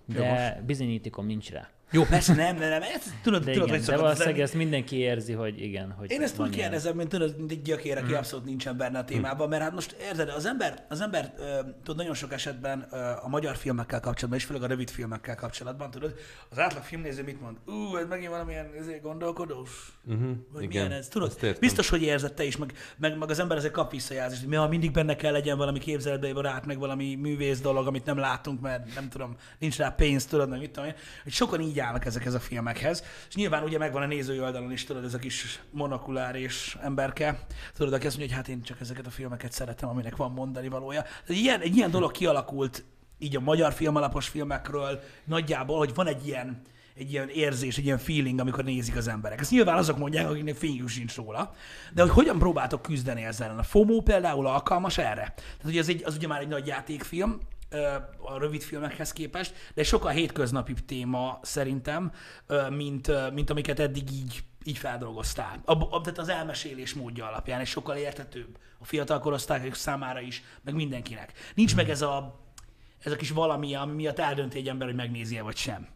[0.06, 1.70] De bizonyítékom nincs rá.
[1.94, 2.82] Jó, persze nem, nem, nem.
[2.82, 5.92] Ezt, tudod, de tudod, igen, de valószínűleg ezt mindenki érzi, hogy igen.
[5.92, 8.16] Hogy Én ezt úgy kérdezem, mint tudod, egy gyakér, aki mm.
[8.16, 11.34] abszolút nincsen benne a témában, mert hát most érzed, az ember, az ember
[11.84, 12.80] tudod, nagyon sok esetben
[13.24, 16.16] a magyar filmekkel kapcsolatban, és főleg a rövid filmekkel kapcsolatban, tudod,
[16.50, 17.58] az átlag filmnéző mit mond?
[17.66, 19.92] Ú, ez megint valamilyen ezért gondolkodós?
[20.06, 21.08] Uh-huh, Vagy igen, milyen ez?
[21.08, 24.70] Tudod, biztos, hogy érzed te is, meg, meg, meg az ember azért kap visszajelzést, hogy
[24.70, 28.96] mindig benne kell legyen valami képzeletbe barát, meg valami művész dolog, amit nem látunk, mert
[28.96, 30.96] nem tudom, nincs rá pénz, tudod, meg mit tudom én.
[31.24, 33.04] Hogy sokan így állnak ezekhez a film filmekhez.
[33.30, 37.40] És nyilván ugye megvan a nézői oldalon is, tudod, ez a kis monokuláris emberke,
[37.74, 40.68] tudod, aki azt mondja, hogy hát én csak ezeket a filmeket szeretem, aminek van mondani
[40.68, 41.04] valója.
[41.28, 42.84] Egy ilyen, egy ilyen dolog kialakult
[43.20, 46.62] így a magyar filmalapos filmekről nagyjából, hogy van egy ilyen,
[46.96, 49.40] egy ilyen érzés, egy ilyen feeling, amikor nézik az emberek.
[49.40, 51.54] Ezt nyilván azok mondják, akiknek fényük sincs róla.
[51.94, 53.58] De hogy hogyan próbáltok küzdeni ezzel?
[53.58, 55.34] A FOMO például alkalmas erre?
[55.36, 57.40] Tehát ugye az, egy, az ugye már egy nagy játékfilm,
[58.22, 62.12] a rövid filmekhez képest, de sokkal hétköznapi téma szerintem,
[62.70, 65.62] mint, mint amiket eddig így, így feldolgoztál.
[65.66, 70.44] A, a, tehát az elmesélés módja alapján, és sokkal értetőbb a fiatal korosztályok számára is,
[70.62, 71.34] meg mindenkinek.
[71.56, 72.40] Nincs meg ez a,
[73.04, 75.88] ez a kis valami, ami miatt eldönti egy ember, hogy megnézi-e vagy sem.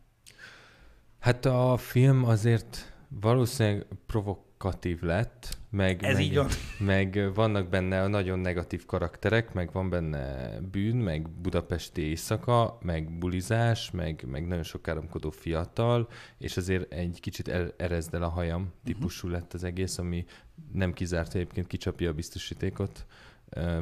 [1.20, 6.48] Hát a film azért valószínűleg provok provokatív lett, meg, Ez meg, így van.
[6.80, 13.92] meg vannak benne nagyon negatív karakterek, meg van benne bűn, meg budapesti éjszaka, meg bulizás,
[13.92, 18.70] meg, meg nagyon sok káromkodó fiatal, és azért egy kicsit erezd el a hajam mhm.
[18.84, 20.26] típusú lett az egész, ami
[20.74, 23.06] nem kizárt egyébként kicsapja a biztosítékot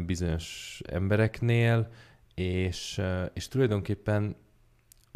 [0.06, 1.90] bizonyos embereknél,
[2.36, 3.02] és,
[3.34, 4.36] és tulajdonképpen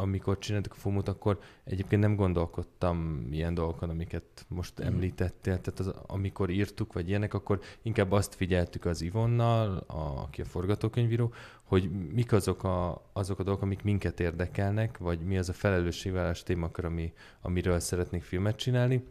[0.00, 4.86] amikor csináltuk a fomót, akkor egyébként nem gondolkodtam ilyen dolgokon, amiket most mm.
[4.86, 5.60] említettél.
[5.60, 10.44] Tehát az, amikor írtuk, vagy ilyenek, akkor inkább azt figyeltük az Ivonnal, a, aki a
[10.44, 11.32] forgatókönyvíró,
[11.62, 16.42] hogy mik azok a, azok a dolgok, amik minket érdekelnek, vagy mi az a felelősségvállás
[16.42, 19.04] témakör, ami, amiről szeretnék filmet csinálni.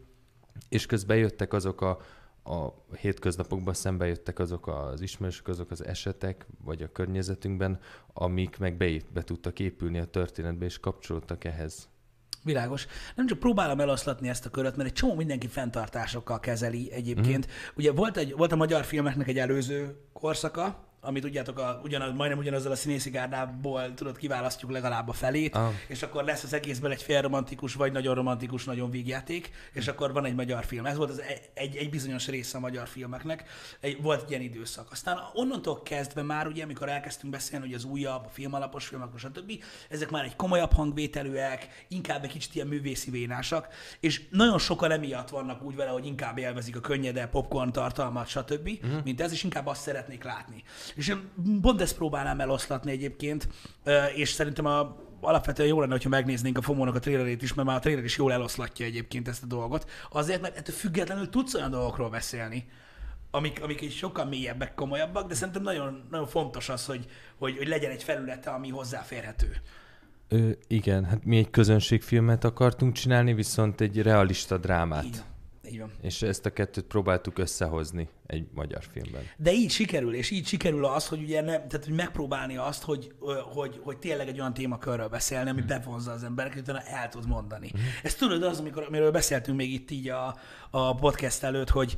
[0.69, 1.99] És közben jöttek azok a,
[2.47, 7.79] a hétköznapokban szembe jöttek azok az ismerősök, azok az esetek, vagy a környezetünkben,
[8.13, 11.87] amik meg be, be tudtak épülni a történetbe, és kapcsolódtak ehhez.
[12.43, 12.87] Világos.
[13.15, 17.45] Nem csak próbálom eloszlatni ezt a köröt, mert egy csomó mindenki fenntartásokkal kezeli egyébként.
[17.45, 17.49] Mm.
[17.75, 22.39] Ugye volt, egy, volt a magyar filmeknek egy előző korszaka, amit tudjátok, a, ugyanaz, majdnem
[22.39, 25.73] ugyanazzal a színészi gárdából tudod, kiválasztjuk legalább a felét, ah.
[25.87, 30.13] és akkor lesz az egészben egy fél romantikus, vagy nagyon romantikus, nagyon vígjáték, és akkor
[30.13, 30.85] van egy magyar film.
[30.85, 31.21] Ez volt az
[31.53, 33.43] egy, egy bizonyos része a magyar filmeknek.
[33.79, 34.91] Egy, volt egy ilyen időszak.
[34.91, 39.51] Aztán onnantól kezdve már, ugye, amikor elkezdtünk beszélni, hogy az újabb, a filmalapos filmek, stb.,
[39.89, 43.67] ezek már egy komolyabb hangvételűek, inkább egy kicsit ilyen művészi vénásak,
[43.99, 48.69] és nagyon sokan emiatt vannak úgy vele, hogy inkább élvezik a könnyede, popcorn tartalmat, stb.,
[48.83, 49.03] uh-huh.
[49.03, 50.63] mint ez, és inkább azt szeretnék látni.
[50.97, 51.31] És én
[51.61, 53.47] pont ezt próbálnám eloszlatni egyébként,
[54.15, 57.77] és szerintem a, alapvetően jó lenne, hogyha megnéznénk a Fomónak a trailerét is, mert már
[57.77, 59.89] a trailer is jól eloszlatja egyébként ezt a dolgot.
[60.11, 62.67] Azért, mert ettől függetlenül tudsz olyan dolgokról beszélni,
[63.31, 67.05] amik, amik is sokkal mélyebbek, komolyabbak, de szerintem nagyon, nagyon fontos az, hogy,
[67.37, 69.61] hogy, hogy legyen egy felülete, ami hozzáférhető.
[70.27, 75.03] Ö, igen, hát mi egy közönségfilmet akartunk csinálni, viszont egy realista drámát.
[75.03, 75.21] Igen.
[75.71, 75.91] Így van.
[76.01, 79.21] És ezt a kettőt próbáltuk összehozni egy magyar filmben.
[79.37, 83.11] De így sikerül, és így sikerül az, hogy ugye nem, tehát hogy megpróbálni azt, hogy,
[83.53, 85.67] hogy, hogy tényleg egy olyan témakörről beszélni, ami mm.
[85.67, 87.71] bevonza az embereket, utána el tud mondani.
[87.77, 87.81] Mm.
[88.03, 90.37] Ezt tudod az, amikor, amiről beszéltünk még itt így a,
[90.69, 91.97] a podcast előtt, hogy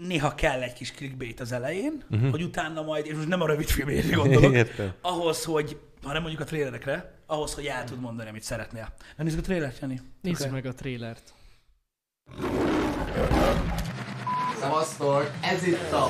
[0.00, 2.30] néha kell egy kis clickbait az elején, uh-huh.
[2.30, 4.92] hogy utána majd, és most nem a rövid filmére gondolok, Értem.
[5.00, 8.92] ahhoz, hogy, hanem mondjuk a trélerekre, ahhoz, hogy el tud mondani, amit szeretnél.
[9.16, 10.00] Nézzük a trélert, Jani?
[10.20, 10.52] Nézzük okay.
[10.52, 11.34] meg a trélert.
[14.60, 16.06] Szevasztok, ez itt a...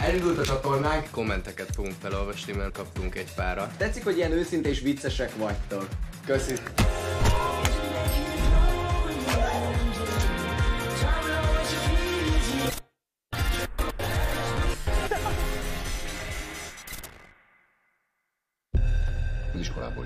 [0.00, 3.70] Elindult a csatornánk, kommenteket fogunk felolvasni, mert kaptunk egy pára.
[3.76, 5.88] Tetszik, hogy ilyen őszinte és viccesek vagytok.
[6.26, 6.54] Köszi.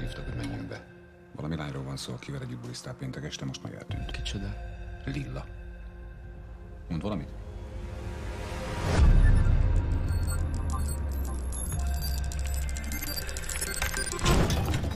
[0.06, 0.84] Iskolából hívtak, hogy menjünk be.
[1.34, 4.10] Valami lányról van szó, akivel együtt bulisztál péntek este, most meg eltűnt.
[4.10, 4.54] Kicsoda?
[5.04, 5.46] Lilla.
[6.88, 7.28] Mond valamit?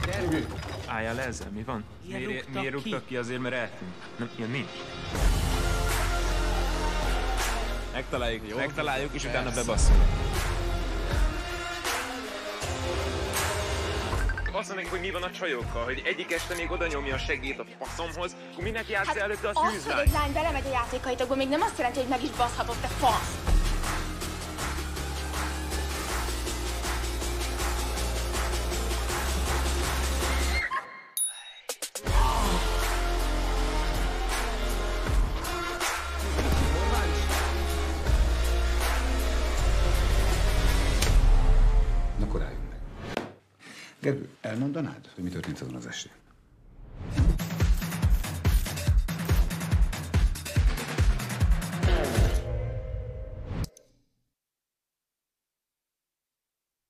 [0.05, 0.45] Gergő!
[0.85, 1.83] Álljál le ezzel, mi van?
[2.05, 3.07] Ilyen miért, rúgtak miért rúgtak ki?
[3.07, 3.17] ki?
[3.17, 3.93] Azért, mert eltűnt.
[4.17, 4.69] Nem, ilyen nincs.
[7.93, 10.03] Megtaláljuk, Jó, megtaláljuk, és utána bebasszunk.
[14.61, 17.59] Azt mondják, hogy mi van a csajokkal, hogy egyik este még oda nyomja a segít
[17.59, 19.75] a faszomhoz, akkor minek játsz hát előtte a tűzlány?
[19.75, 22.81] Az, hogy egy lány belemegy a játékaitokba, még nem azt jelenti, hogy meg is baszhatott,
[22.81, 23.50] te fasz!
[44.51, 46.11] Elmondanád, hogy mi történt azon az estén?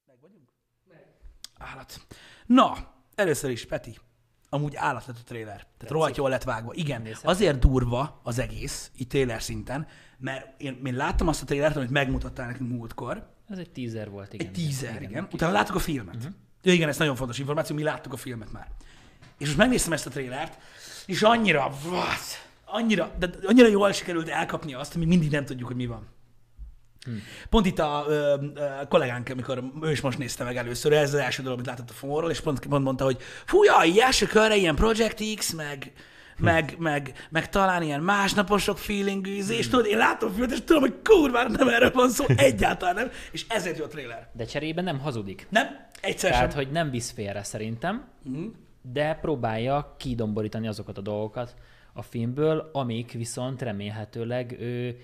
[0.05, 0.49] Meg vagyunk?
[0.89, 1.05] Meg.
[1.57, 2.05] Állat.
[2.45, 3.97] Na, először is, Peti.
[4.49, 5.55] Amúgy állat lett a trailer.
[5.55, 5.89] Tehát Tetszik.
[5.95, 6.74] rohadt jól lett vágva.
[6.74, 7.26] Igen, Nézhet.
[7.26, 9.88] azért durva az egész, itt trailer szinten,
[10.18, 13.30] mert én, én láttam azt a trailert, amit megmutattál nekünk múltkor.
[13.49, 14.47] Ez egy teaser volt, igen.
[14.47, 15.09] Egy teaser, igen.
[15.09, 15.28] igen.
[15.32, 16.16] Utána láttuk a filmet.
[16.16, 16.34] Uh-huh.
[16.64, 18.68] Ja, igen, ez nagyon fontos információ, mi láttuk a filmet már.
[19.38, 20.57] És most megnéztem ezt a trélert,
[21.05, 25.68] és annyira, what, annyira, de annyira jól sikerült elkapni azt, hogy mi mindig nem tudjuk,
[25.68, 26.07] hogy mi van.
[27.05, 27.24] Hmm.
[27.49, 28.36] Pont itt a, ö,
[28.89, 31.93] kollégánk, amikor ő is most nézte meg először, ez az első dolog, amit látott a
[31.93, 35.91] fomorról, és pont, pont mondta, hogy fú, jaj, első körre ilyen Project X, meg,
[36.38, 40.95] meg, meg, meg talán ilyen másnaposok feelingűzés, tudod, én látom a filmet, és tudom, hogy
[41.03, 44.29] kurva nem erről van szó, egyáltalán nem, és ezért jó a trailer.
[44.34, 45.47] De cserében nem hazudik.
[45.49, 45.67] Nem,
[46.01, 46.63] egyszer Tehát, sem.
[46.63, 48.45] hogy nem visz félre szerintem, uh-huh.
[48.82, 51.55] de próbálja kidomborítani azokat a dolgokat
[51.93, 54.97] a filmből, amik viszont remélhetőleg ő,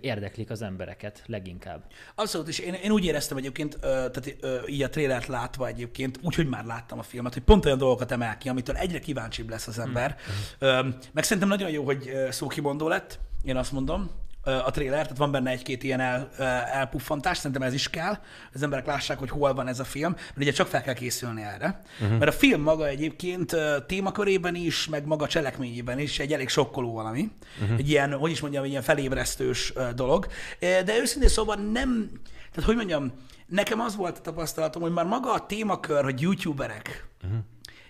[0.00, 1.84] érdeklik az embereket leginkább.
[2.14, 4.36] Abszolút, és én, én úgy éreztem egyébként, tehát
[4.66, 8.38] így a trélert látva egyébként, úgyhogy már láttam a filmet, hogy pont olyan dolgokat emel
[8.38, 10.16] ki, amitől egyre kíváncsibb lesz az ember.
[10.64, 10.88] Mm.
[11.12, 14.10] Meg szerintem nagyon jó, hogy szókimondó lett, én azt mondom,
[14.44, 16.30] a trailer, tehát van benne egy-két ilyen el,
[16.72, 18.18] elpuffantás, szerintem ez is kell,
[18.54, 21.42] az emberek lássák, hogy hol van ez a film, mert ugye csak fel kell készülni
[21.42, 21.82] erre.
[22.00, 22.18] Uh-huh.
[22.18, 27.30] Mert a film maga egyébként témakörében is, meg maga cselekményében is egy elég sokkoló valami.
[27.62, 27.78] Uh-huh.
[27.78, 30.26] Egy ilyen, hogy is mondjam, egy ilyen felébresztős dolog.
[30.58, 32.10] De őszintén szóval nem,
[32.50, 33.12] tehát hogy mondjam,
[33.46, 37.38] nekem az volt a tapasztalatom, hogy már maga a témakör, hogy youtuberek, uh-huh.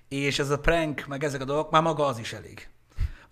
[0.09, 2.67] és ez a prank, meg ezek a dolgok, már maga az is elég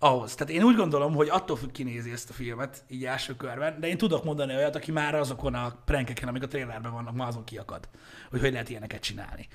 [0.03, 0.35] ahhoz.
[0.35, 3.87] Tehát én úgy gondolom, hogy attól függ kinézi ezt a filmet, így első körben, de
[3.87, 7.43] én tudok mondani olyat, aki már azokon a prankeken, amik a trailerben vannak, már azon
[7.43, 7.87] kiakad,
[8.29, 9.47] hogy hogy lehet ilyeneket csinálni.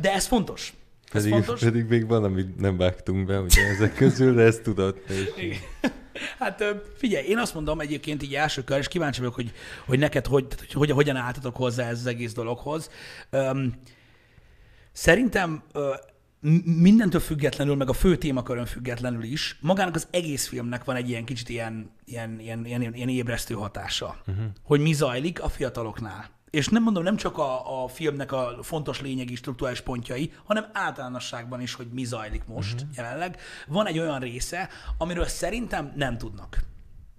[0.00, 0.72] De ez fontos.
[1.12, 1.60] Ez pedig, fontos.
[1.60, 4.96] pedig még van, amit nem vágtunk be, ugye ezek közül, de ezt tudod.
[6.38, 6.64] Hát
[6.96, 9.52] figyelj, én azt mondom egyébként így első kör, és kíváncsi vagyok, hogy,
[9.86, 12.90] hogy neked hogy, hogy, hogy hogyan álltatok hozzá ez az egész dologhoz.
[14.92, 15.62] Szerintem
[16.64, 21.24] mindentől függetlenül, meg a fő témakörön függetlenül is, magának az egész filmnek van egy ilyen
[21.24, 24.44] kicsit ilyen, ilyen, ilyen, ilyen, ilyen ébresztő hatása, uh-huh.
[24.62, 26.30] hogy mi zajlik a fiataloknál.
[26.50, 31.60] És nem mondom, nem csak a, a filmnek a fontos lényegi struktúrális pontjai, hanem általánosságban
[31.60, 32.90] is, hogy mi zajlik most uh-huh.
[32.96, 33.36] jelenleg.
[33.66, 34.68] Van egy olyan része,
[34.98, 36.64] amiről szerintem nem tudnak.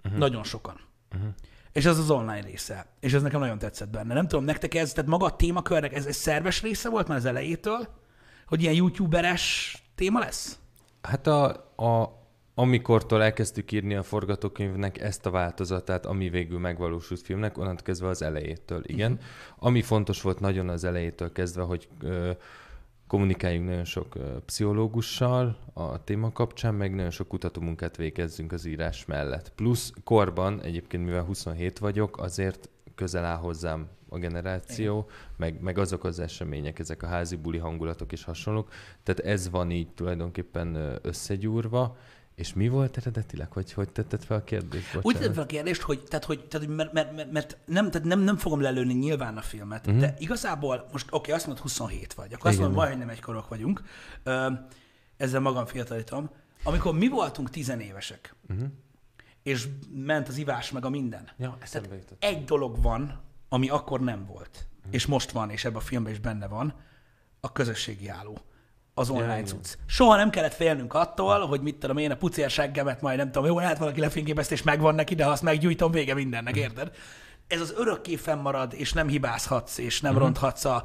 [0.04, 0.20] Uh-huh.
[0.20, 0.80] Nagyon sokan.
[1.16, 1.30] Uh-huh.
[1.72, 2.86] És ez az online része.
[3.00, 4.14] És ez nekem nagyon tetszett benne.
[4.14, 7.26] Nem tudom, nektek ez, tehát maga a témakörnek, ez egy szerves része volt már az
[7.26, 7.88] elejétől,
[8.52, 10.60] hogy ilyen youtuberes téma lesz?
[11.02, 11.46] Hát a,
[11.76, 12.20] a,
[12.56, 18.22] amikortól elkezdtük írni a forgatókönyvnek ezt a változatát, ami végül megvalósult filmnek, onnantól kezdve az
[18.22, 19.12] elejétől, igen.
[19.12, 19.28] Uh-huh.
[19.58, 22.32] Ami fontos volt nagyon az elejétől kezdve, hogy ö,
[23.08, 29.06] kommunikáljunk nagyon sok ö, pszichológussal a téma kapcsán, meg nagyon sok kutatómunkát végezzünk az írás
[29.06, 29.52] mellett.
[29.56, 36.04] Plusz korban, egyébként mivel 27 vagyok, azért közel áll hozzám a generáció, meg, meg azok
[36.04, 38.72] az események, ezek a házi buli hangulatok és hasonlók.
[39.04, 41.98] Tehát ez van így tulajdonképpen összegyúrva,
[42.36, 44.86] és mi volt eredetileg, hogy hogy tetted fel a kérdést?
[44.86, 45.06] Bocsánat.
[45.06, 48.08] Úgy tetted fel a kérdést, hogy, tehát, hogy, tehát, hogy mert, mert, mert, nem, tehát
[48.08, 50.02] nem, nem fogom lelőni nyilván a filmet, uh-huh.
[50.02, 53.22] de igazából most oké, okay, azt mondod 27 vagy, akkor azt mondom, majd nem egy
[53.22, 53.84] korok vagyunk,
[55.18, 56.30] ezzel magam fiatalítom.
[56.64, 58.68] Amikor mi voltunk tizenévesek, uh-huh.
[59.44, 61.30] és ment az ivás meg a minden.
[61.38, 64.92] Ja, tehát egy dolog van, ami akkor nem volt, mm.
[64.92, 66.74] és most van, és ebben a filmben is benne van,
[67.40, 68.38] a közösségi álló
[68.94, 69.74] az online ja, cucc.
[69.86, 73.60] Soha nem kellett félnünk attól, hogy mit tudom én, a pucérseggemet majd nem tudom, jó,
[73.60, 76.92] lehet valaki lefényképezte, és megvan neki, de ha azt meggyújtom, vége mindennek, érted?
[77.52, 80.26] Ez az örökké fennmarad, és nem hibázhatsz, és nem uh-huh.
[80.26, 80.84] ronthatsz a,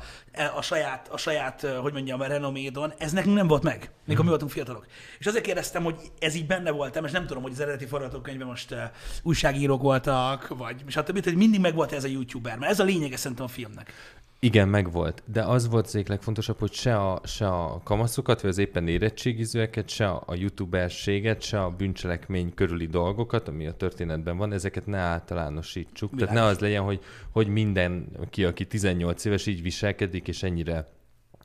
[0.57, 4.23] a, saját, a saját, hogy mondjam, a renomédon, ez nekünk nem volt meg, mikor uh-huh.
[4.23, 4.87] mi voltunk fiatalok.
[5.19, 8.47] És azért kérdeztem, hogy ez így benne voltam, és nem tudom, hogy az eredeti forgatókönyvben
[8.47, 8.79] most uh,
[9.23, 11.25] újságírók voltak, vagy stb.
[11.25, 13.93] hogy mindig meg volt ez a youtuber, mert ez a lényege szerintem a filmnek.
[14.41, 15.23] Igen, megvolt.
[15.27, 19.89] De az volt az legfontosabb, hogy se a, se a kamaszokat, vagy az éppen érettségizőeket,
[19.89, 26.11] se a youtuberséget, se a bűncselekmény körüli dolgokat, ami a történetben van, ezeket ne általánosítsuk.
[26.11, 26.35] Világos.
[26.35, 30.89] Tehát ne az legyen, hogy, hogy mindenki, aki 18 éves, így viselkedik, és ennyire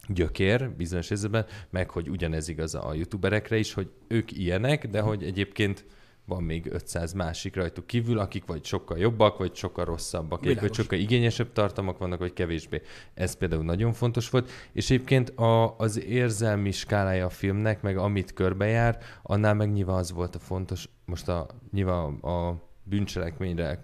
[0.07, 5.23] gyökér bizonyos esetben, meg hogy ugyanez igaz a youtuberekre is, hogy ők ilyenek, de hogy
[5.23, 5.85] egyébként
[6.25, 10.61] van még 500 másik rajtuk kívül, akik vagy sokkal jobbak, vagy sokkal rosszabbak, Világos.
[10.61, 12.81] vagy sokkal igényesebb tartalmak vannak, vagy kevésbé.
[13.13, 18.33] Ez például nagyon fontos volt, és egyébként a, az érzelmi skálája a filmnek, meg amit
[18.33, 23.83] körbejár, annál meg nyilván az volt a fontos, most a, nyilván a bűncselekményre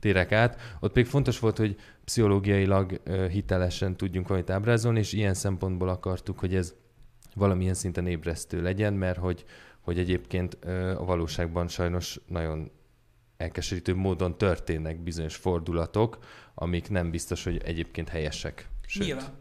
[0.00, 5.88] térek át, ott még fontos volt, hogy pszichológiailag hitelesen tudjunk valamit ábrázolni, és ilyen szempontból
[5.88, 6.74] akartuk, hogy ez
[7.34, 9.44] valamilyen szinten ébresztő legyen, mert hogy
[9.88, 10.54] hogy egyébként
[10.96, 12.70] a valóságban sajnos nagyon
[13.36, 16.18] elkeserítő módon történnek bizonyos fordulatok,
[16.54, 18.68] amik nem biztos, hogy egyébként helyesek.
[18.86, 19.06] Sőt.
[19.06, 19.32] Nyilván.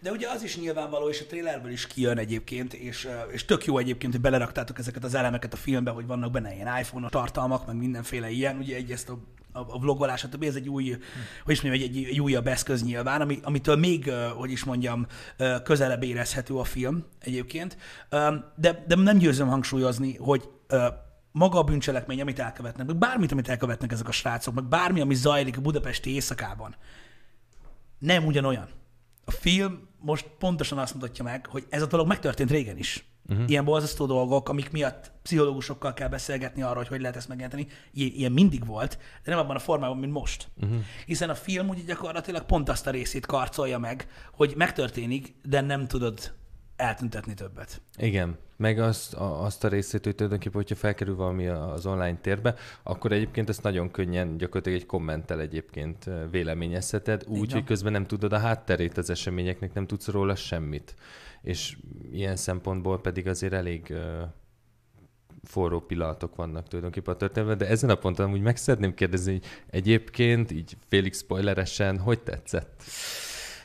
[0.00, 3.78] De ugye az is nyilvánvaló, és a trailerből is kijön egyébként, és, és tök jó
[3.78, 7.76] egyébként, hogy beleraktátok ezeket az elemeket a filmbe, hogy vannak benne ilyen iPhone tartalmak, meg
[7.76, 9.18] mindenféle ilyen, ugye egy ezt a
[9.52, 10.42] a vlogolás, stb.
[10.42, 11.00] Ez egy új, hm.
[11.44, 15.06] hogy is mondjam, egy, egy, egy újabb eszköz nyilván, ami, amitől még, hogy is mondjam,
[15.62, 17.76] közelebb érezhető a film egyébként.
[18.56, 20.48] De, de nem győzöm hangsúlyozni, hogy
[21.32, 25.14] maga a bűncselekmény, amit elkövetnek, meg bármit, amit elkövetnek ezek a srácok, meg bármi, ami
[25.14, 26.74] zajlik a budapesti éjszakában,
[27.98, 28.68] nem ugyanolyan.
[29.24, 33.09] A film most pontosan azt mutatja meg, hogy ez a dolog megtörtént régen is.
[33.30, 33.50] Uh-huh.
[33.50, 37.66] Ilyen borzasztó dolgok, amik miatt pszichológusokkal kell beszélgetni arról, hogy hogy lehet ezt megjelenteni.
[37.92, 40.48] Ilyen, ilyen mindig volt, de nem abban a formában, mint most.
[40.62, 40.78] Uh-huh.
[41.06, 45.86] Hiszen a film ugye gyakorlatilag pont azt a részét karcolja meg, hogy megtörténik, de nem
[45.86, 46.32] tudod
[46.76, 47.80] eltüntetni többet.
[47.96, 52.54] Igen, meg azt a, azt a részét, hogy tulajdonképpen, hogyha felkerül valami az online térbe,
[52.82, 58.32] akkor egyébként ezt nagyon könnyen gyakorlatilag egy kommenttel egyébként véleményezheted, úgy, hogy közben nem tudod
[58.32, 60.94] a hátterét az eseményeknek, nem tudsz róla semmit
[61.42, 61.76] és
[62.12, 64.22] ilyen szempontból pedig azért elég uh,
[65.42, 69.44] forró pillanatok vannak tulajdonképpen a történetben, de ezen a ponton úgy meg szeretném kérdezni, hogy
[69.70, 72.82] egyébként így félig spoileresen, hogy tetszett?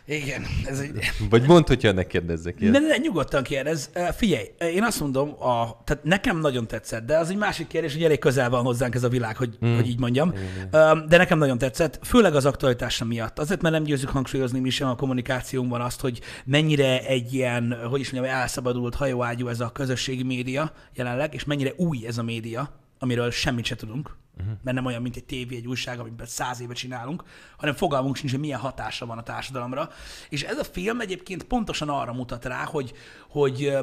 [0.06, 0.46] Igen.
[0.66, 0.92] Ez egy...
[1.30, 2.74] Vagy mondd, hogyha ne kérdezzek ilyet.
[2.74, 3.90] Ne, ne, nyugodtan kérdez.
[4.16, 8.04] Figyelj, én azt mondom, a, tehát nekem nagyon tetszett, de az egy másik kérdés, hogy
[8.04, 9.76] elég közel van hozzánk ez a világ, hogy, hmm.
[9.76, 10.34] hogy így mondjam.
[10.72, 11.08] Hmm.
[11.08, 13.40] De nekem nagyon tetszett, főleg az aktualitása miatt.
[13.40, 18.00] Azért, mert nem győzzük hangsúlyozni mi sem a kommunikációnkban azt, hogy mennyire egy ilyen, hogy
[18.00, 22.70] is mondjam, elszabadult hajóágyú ez a közösségi média jelenleg, és mennyire új ez a média,
[23.00, 24.54] amiről semmit se tudunk uh-huh.
[24.64, 27.24] mert nem olyan, mint egy tévé, egy újság, amit száz éve csinálunk,
[27.58, 29.90] hanem fogalmunk sincs, hogy milyen hatása van a társadalomra.
[30.30, 32.94] És ez a film egyébként pontosan arra mutat rá, hogy,
[33.30, 33.78] hogy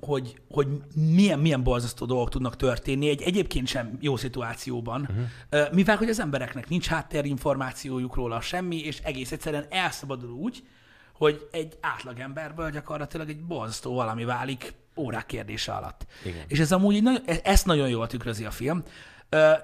[0.00, 5.00] hogy, hogy milyen, milyen borzasztó dolgok tudnak történni egy egyébként sem jó szituációban,
[5.50, 5.72] uh-huh.
[5.72, 10.62] mivel hogy az embereknek nincs háttérinformációjuk róla semmi, és egész egyszerűen elszabadul úgy,
[11.12, 16.06] hogy egy átlagemberből gyakorlatilag egy borzasztó valami válik órák kérdése alatt.
[16.24, 16.44] Igen.
[16.46, 18.82] És ez amúgy, e-, ezt nagyon jól tükrözi a film.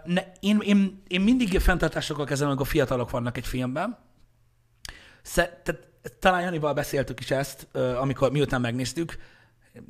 [0.05, 3.99] Ne, én, én, én mindig fenntartásokkal kezelem, amikor fiatalok vannak egy filmben.
[5.23, 5.89] Sze, tehát,
[6.19, 9.19] talán Janival beszéltük is ezt, amikor miután megnéztük,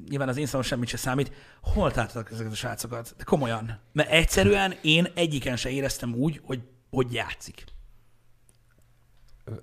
[0.09, 3.15] nyilván az én szavam semmit se számít, hol találtak ezeket a srácokat?
[3.17, 3.81] De komolyan.
[3.93, 6.61] Mert egyszerűen én egyiken se éreztem úgy, hogy,
[6.91, 7.65] hogy játszik.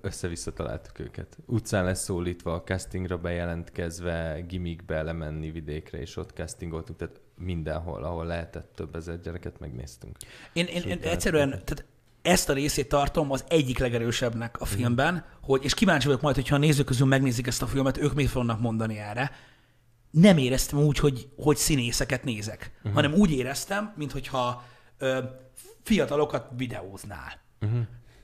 [0.01, 1.37] Össze-vissza találtuk őket.
[1.45, 6.99] Utcán lesz szólítva, a castingra bejelentkezve, gimikbe lemenni vidékre, és ott castingoltunk.
[6.99, 10.17] Tehát mindenhol, ahol lehetett több ezer gyereket megnéztünk.
[10.53, 11.85] Én, én, én egyszerűen, tehát
[12.21, 14.73] ezt a részét tartom az egyik legerősebbnek a mhm.
[14.73, 15.17] filmben, mm.
[15.41, 18.29] hogy, és kíváncsi vagyok majd, hogyha a nézők közül megnézik ezt a filmet, ők mit
[18.29, 19.31] fognak mondani erre.
[20.11, 22.93] Nem éreztem úgy, hogy, hogy színészeket nézek, uh-huh.
[22.93, 24.63] hanem úgy éreztem, mintha
[25.83, 27.41] fiatalokat videóznál.
[27.61, 27.81] Uh-huh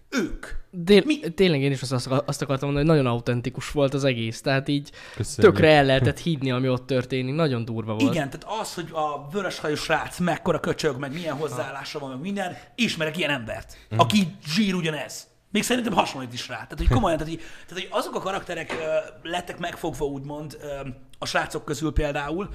[0.09, 0.45] ők.
[0.71, 1.19] De, Mi?
[1.19, 4.91] Tényleg én is azt, azt akartam mondani, hogy nagyon autentikus volt az egész, tehát így
[5.15, 5.53] Köszönjük.
[5.53, 8.13] tökre el lehetett hívni, ami ott történik, nagyon durva volt.
[8.13, 12.57] Igen, tehát az, hogy a vöröshajú srác mekkora köcsög, meg milyen hozzáállása van, meg minden,
[12.75, 13.97] ismerek ilyen embert, mm.
[13.97, 15.27] aki zsír ugyanez.
[15.51, 16.55] Még szerintem hasonlít is rá.
[16.55, 20.87] Tehát, hogy komolyan, tehát, hogy, tehát, hogy azok a karakterek uh, lettek megfogva, úgymond, uh,
[21.19, 22.49] a srácok közül például,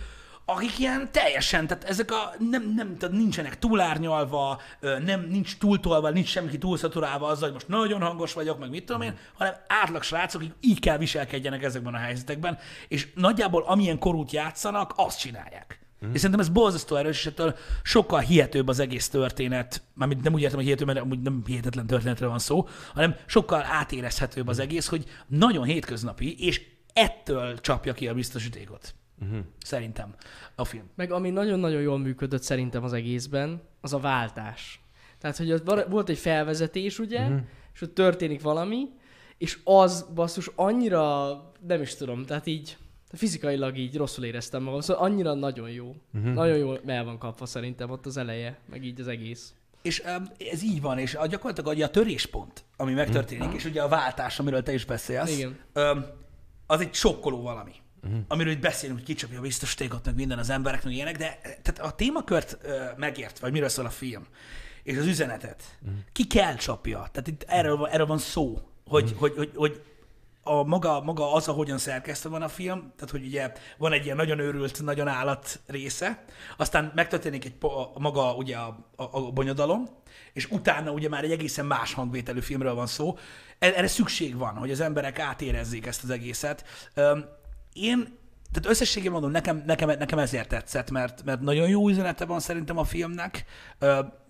[0.44, 4.60] akik ilyen teljesen, tehát ezek a, nem, nem, tehát nincsenek túlárnyalva,
[5.04, 9.02] nem, nincs túltolva, nincs semmi túlszaturálva azzal, hogy most nagyon hangos vagyok, meg mit tudom
[9.02, 14.32] én, hanem átlag srácok, akik így kell viselkedjenek ezekben a helyzetekben, és nagyjából amilyen korút
[14.32, 15.78] játszanak, azt csinálják.
[16.06, 16.12] Mm.
[16.12, 20.40] És szerintem ez borzasztó erős, és ettől sokkal hihetőbb az egész történet, mármint nem úgy
[20.40, 24.86] értem, hogy hihető, mert amúgy nem hihetetlen történetről van szó, hanem sokkal átérezhetőbb az egész,
[24.86, 28.94] hogy nagyon hétköznapi, és ettől csapja ki a biztosítékot.
[29.24, 29.44] Uh-huh.
[29.64, 30.14] Szerintem
[30.54, 30.84] a film.
[30.94, 34.80] Meg ami nagyon-nagyon jól működött szerintem az egészben, az a váltás.
[35.18, 37.40] Tehát, hogy ott volt egy felvezetés, ugye, uh-huh.
[37.74, 38.88] és ott történik valami,
[39.38, 41.30] és az basszus annyira,
[41.66, 42.76] nem is tudom, tehát így
[43.12, 45.94] fizikailag így rosszul éreztem magam, szóval annyira nagyon jó.
[46.14, 46.32] Uh-huh.
[46.32, 49.54] Nagyon jól el van kapva szerintem ott az eleje, meg így az egész.
[49.82, 50.02] És
[50.52, 53.58] ez így van, és a, gyakorlatilag a töréspont, ami megtörténik, uh-huh.
[53.58, 55.58] és ugye a váltás, amiről te is beszélsz, Igen.
[56.66, 57.72] Az egy sokkoló valami.
[58.04, 58.20] Uh-huh.
[58.28, 61.94] Amiről itt beszélünk, hogy kicsapja a biztosítékot, meg minden az embereknek, ilyenek, de tehát a
[61.94, 64.26] témakört uh, megért, vagy miről szól a film,
[64.82, 65.98] és az üzenetet, uh-huh.
[66.12, 67.08] ki kell csapja.
[67.12, 69.18] Tehát itt erről, erről van szó, hogy, uh-huh.
[69.18, 69.82] hogy, hogy, hogy
[70.44, 74.16] a maga, maga az, ahogyan szerkesztve van a film, tehát hogy ugye van egy ilyen
[74.16, 76.24] nagyon őrült, nagyon állat része,
[76.56, 79.88] aztán megtörténik egy a, maga ugye a, a, a bonyodalom,
[80.32, 83.18] és utána ugye már egy egészen más hangvételű filmről van szó.
[83.58, 86.64] E, erre szükség van, hogy az emberek átérezzék ezt az egészet.
[87.74, 88.22] Én
[88.52, 92.78] tehát összességében mondom, nekem, nekem, nekem ezért tetszett, mert, mert nagyon jó üzenete van szerintem
[92.78, 93.44] a filmnek,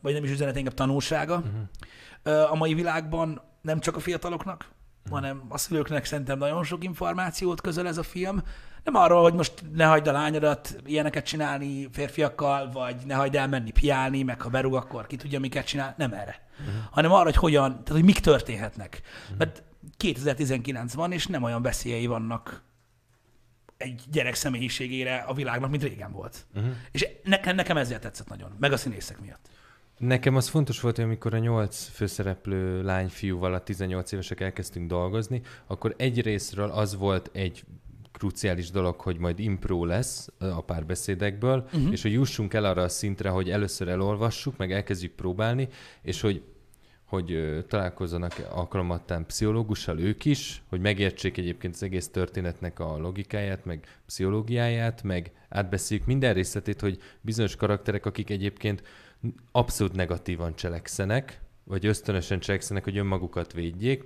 [0.00, 2.52] vagy nem is üzenete, inkább tanulsága uh-huh.
[2.52, 4.68] a mai világban, nem csak a fiataloknak,
[5.10, 8.42] hanem a szülőknek szerintem nagyon sok információt közöl ez a film.
[8.84, 13.48] Nem arról, hogy most ne hagyd a lányodat ilyeneket csinálni férfiakkal, vagy ne hagyd el
[13.48, 15.94] menni piálni, meg ha berúg, akkor ki tudja, miket csinál.
[15.96, 16.40] Nem erre.
[16.60, 16.74] Uh-huh.
[16.90, 19.00] Hanem arra, hogy hogyan, tehát hogy mik történhetnek.
[19.22, 19.38] Uh-huh.
[19.38, 19.62] Mert
[19.96, 22.62] 2019 van, és nem olyan veszélyei vannak
[23.76, 26.46] egy gyerek személyiségére a világnak, mint régen volt.
[26.54, 26.72] Uh-huh.
[26.90, 29.48] És nekem, nekem ezért tetszett nagyon, meg a színészek miatt.
[29.98, 35.40] Nekem az fontos volt, hogy amikor a nyolc főszereplő lányfiúval, a 18 évesek elkezdtünk dolgozni,
[35.66, 37.64] akkor egy részről az volt egy
[38.12, 41.92] kruciális dolog, hogy majd impro lesz a párbeszédekből, uh-huh.
[41.92, 45.68] és hogy jussunk el arra a szintre, hogy először elolvassuk, meg elkezdjük próbálni,
[46.02, 46.42] és hogy
[47.04, 54.00] hogy találkozzanak alkalomattán pszichológussal ők is, hogy megértsék egyébként az egész történetnek a logikáját, meg
[54.06, 58.82] pszichológiáját, meg átbeszéljük minden részletét, hogy bizonyos karakterek, akik egyébként
[59.52, 64.04] abszolút negatívan cselekszenek, vagy ösztönösen cselekszenek, hogy önmagukat védjék,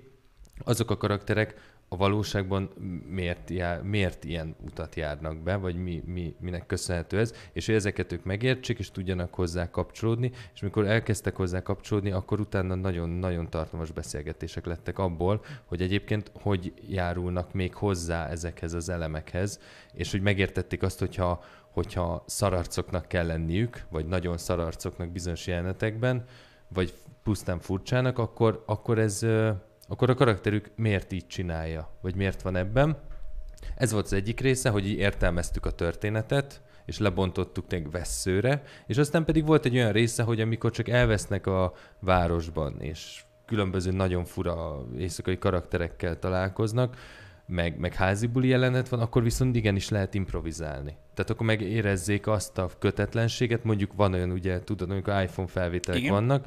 [0.58, 2.70] azok a karakterek a valóságban
[3.08, 7.74] miért, jár, miért ilyen utat járnak be, vagy mi, mi, minek köszönhető ez, és hogy
[7.74, 13.50] ezeket ők megértsék, és tudjanak hozzá kapcsolódni, és mikor elkezdtek hozzá kapcsolódni, akkor utána nagyon-nagyon
[13.50, 19.60] tartalmas beszélgetések lettek abból, hogy egyébként hogy járulnak még hozzá ezekhez az elemekhez,
[19.92, 26.24] és hogy megértették azt, hogyha hogyha szararcoknak kell lenniük, vagy nagyon szararcoknak bizonyos jelenetekben,
[26.68, 29.26] vagy pusztán furcsának, akkor, akkor ez
[29.88, 32.96] akkor a karakterük miért így csinálja, vagy miért van ebben.
[33.76, 38.96] Ez volt az egyik része, hogy így értelmeztük a történetet, és lebontottuk még vesszőre, és
[38.96, 44.24] aztán pedig volt egy olyan része, hogy amikor csak elvesznek a városban, és különböző nagyon
[44.24, 46.96] fura éjszakai karakterekkel találkoznak,
[47.46, 50.96] meg, meg házibuli jelenet van, akkor viszont igenis lehet improvizálni.
[51.14, 56.12] Tehát akkor megérezzék azt a kötetlenséget, mondjuk van olyan, ugye tudod, amikor iPhone felvételek Igen.
[56.12, 56.46] vannak,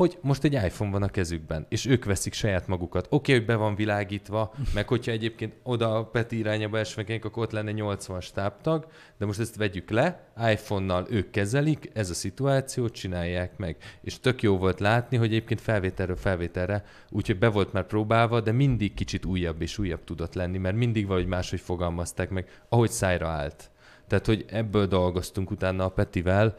[0.00, 3.06] hogy most egy iPhone van a kezükben, és ők veszik saját magukat.
[3.06, 7.42] Oké, okay, hogy be van világítva, meg hogyha egyébként oda a Peti irányába esmekénk, akkor
[7.42, 8.86] ott lenne 80 stábtag,
[9.18, 13.76] de most ezt vegyük le, iPhone-nal ők kezelik, ez a szituáció, csinálják meg.
[14.00, 18.52] És tök jó volt látni, hogy egyébként felvételről felvételre, úgyhogy be volt már próbálva, de
[18.52, 23.28] mindig kicsit újabb és újabb tudott lenni, mert mindig valahogy máshogy fogalmazták meg, ahogy szájra
[23.28, 23.70] állt.
[24.06, 26.58] Tehát, hogy ebből dolgoztunk utána a Petivel,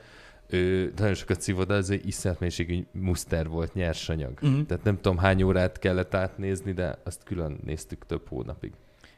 [0.54, 4.40] ő nagyon sokat szívod, ez egy iszonyat mélységű muszter volt, nyersanyag.
[4.42, 4.66] Uh-huh.
[4.66, 8.74] Tehát nem tudom, hány órát kellett átnézni, de azt külön néztük több hónapig.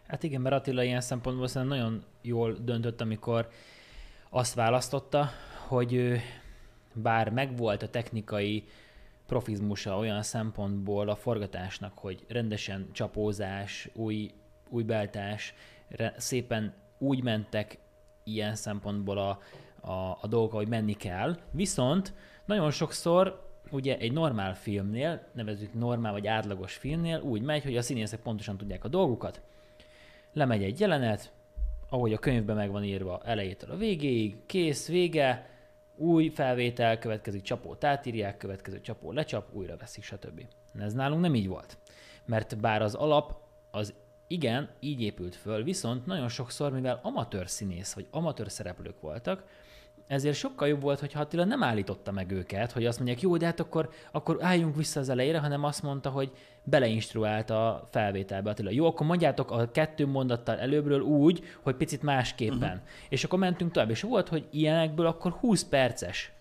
[0.08, 3.50] Hát igen, mert Attila ilyen szempontból szerintem nagyon jól döntött, amikor
[4.30, 5.30] azt választotta,
[5.68, 6.22] hogy
[6.94, 8.64] bár megvolt a technikai
[9.26, 14.32] profizmusa olyan szempontból a forgatásnak, hogy rendesen csapózás, új,
[14.70, 15.54] új beltás,
[16.18, 17.78] szépen úgy mentek
[18.24, 19.40] ilyen szempontból a,
[19.84, 21.38] a, a dolga, hogy menni kell.
[21.52, 22.14] Viszont
[22.46, 27.82] nagyon sokszor ugye egy normál filmnél, nevezzük normál vagy átlagos filmnél úgy megy, hogy a
[27.82, 29.42] színészek pontosan tudják a dolgukat.
[30.34, 31.32] Lemegy egy jelenet,
[31.90, 35.50] ahogy a könyvben meg van írva elejétől a végéig, kész, vége,
[35.96, 40.46] új felvétel, következik csapó átírják, következő csapó lecsap, újra veszik, stb.
[40.80, 41.78] Ez nálunk nem így volt.
[42.26, 43.36] Mert bár az alap
[43.72, 43.94] az
[44.28, 49.44] igen, így épült föl, viszont nagyon sokszor, mivel amatőr színész vagy amatőr szereplők voltak,
[50.14, 53.46] ezért sokkal jobb volt, hogyha Attila nem állította meg őket, hogy azt mondják, jó, de
[53.46, 56.32] hát akkor, akkor álljunk vissza az elejére, hanem azt mondta, hogy
[56.64, 58.70] beleinstruált a felvételbe Attila.
[58.70, 62.58] Jó, akkor mondjátok a kettő mondattal előbbről úgy, hogy picit másképpen.
[62.58, 62.88] Uh-huh.
[63.10, 63.90] És akkor mentünk tovább.
[63.90, 66.32] És volt, hogy ilyenekből akkor 20 perces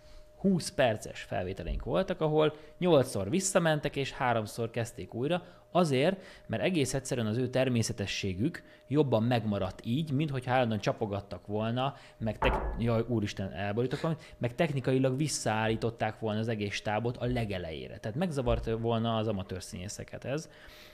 [0.43, 5.43] 20 perces felvételeink voltak, ahol 8-szor visszamentek és 3-szor kezdték újra,
[5.73, 11.95] azért, mert egész egyszerűen az ő természetességük jobban megmaradt így, mint hogy állandóan csapogattak volna,
[12.19, 17.99] meg tek- jaj, úristen, elborítok valamit, meg technikailag visszaállították volna az egész stábot a legelejére.
[17.99, 20.49] Tehát megzavart volna az amatőr színészeket ez,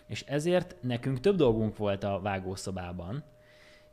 [0.06, 3.24] és ezért nekünk több dolgunk volt a vágószobában,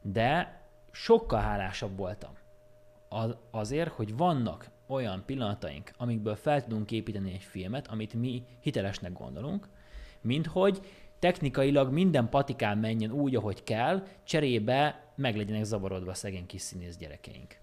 [0.02, 0.62] de
[0.92, 2.32] sokkal hálásabb voltam
[3.52, 9.68] azért, hogy vannak olyan pillanataink, amikből fel tudunk építeni egy filmet, amit mi hitelesnek gondolunk,
[10.26, 10.80] mint hogy
[11.20, 16.98] technikailag minden patikán menjen úgy, ahogy kell, cserébe meg legyenek zavarodva a szegény kis színész
[16.98, 17.58] gyerekeink.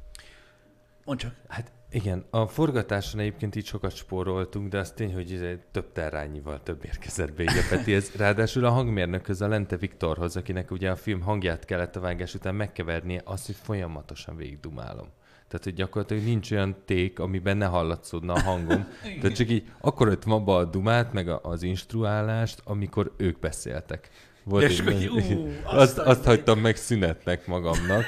[1.05, 1.35] Mondd csak.
[1.49, 6.63] Hát igen, a forgatáson egyébként így sokat spóroltunk, de az tény, hogy izé több terrányival
[6.63, 8.13] több érkezett be így a Petihez.
[8.17, 12.55] Ráadásul a hangmérnökhöz, a Lente Viktorhoz, akinek ugye a film hangját kellett a vágás után
[12.55, 15.09] megkevernie, azt, hogy folyamatosan végigdumálom.
[15.53, 18.87] Tehát, hogy gyakorlatilag nincs olyan ték, amiben ne hallatszódna a hangom.
[19.21, 24.11] Tehát csak így akkor öt abba a dumát, meg az instruálást, amikor ők beszéltek.
[24.45, 28.05] Volt és egy, ú, azt, azt hagytam meg szünetnek magamnak.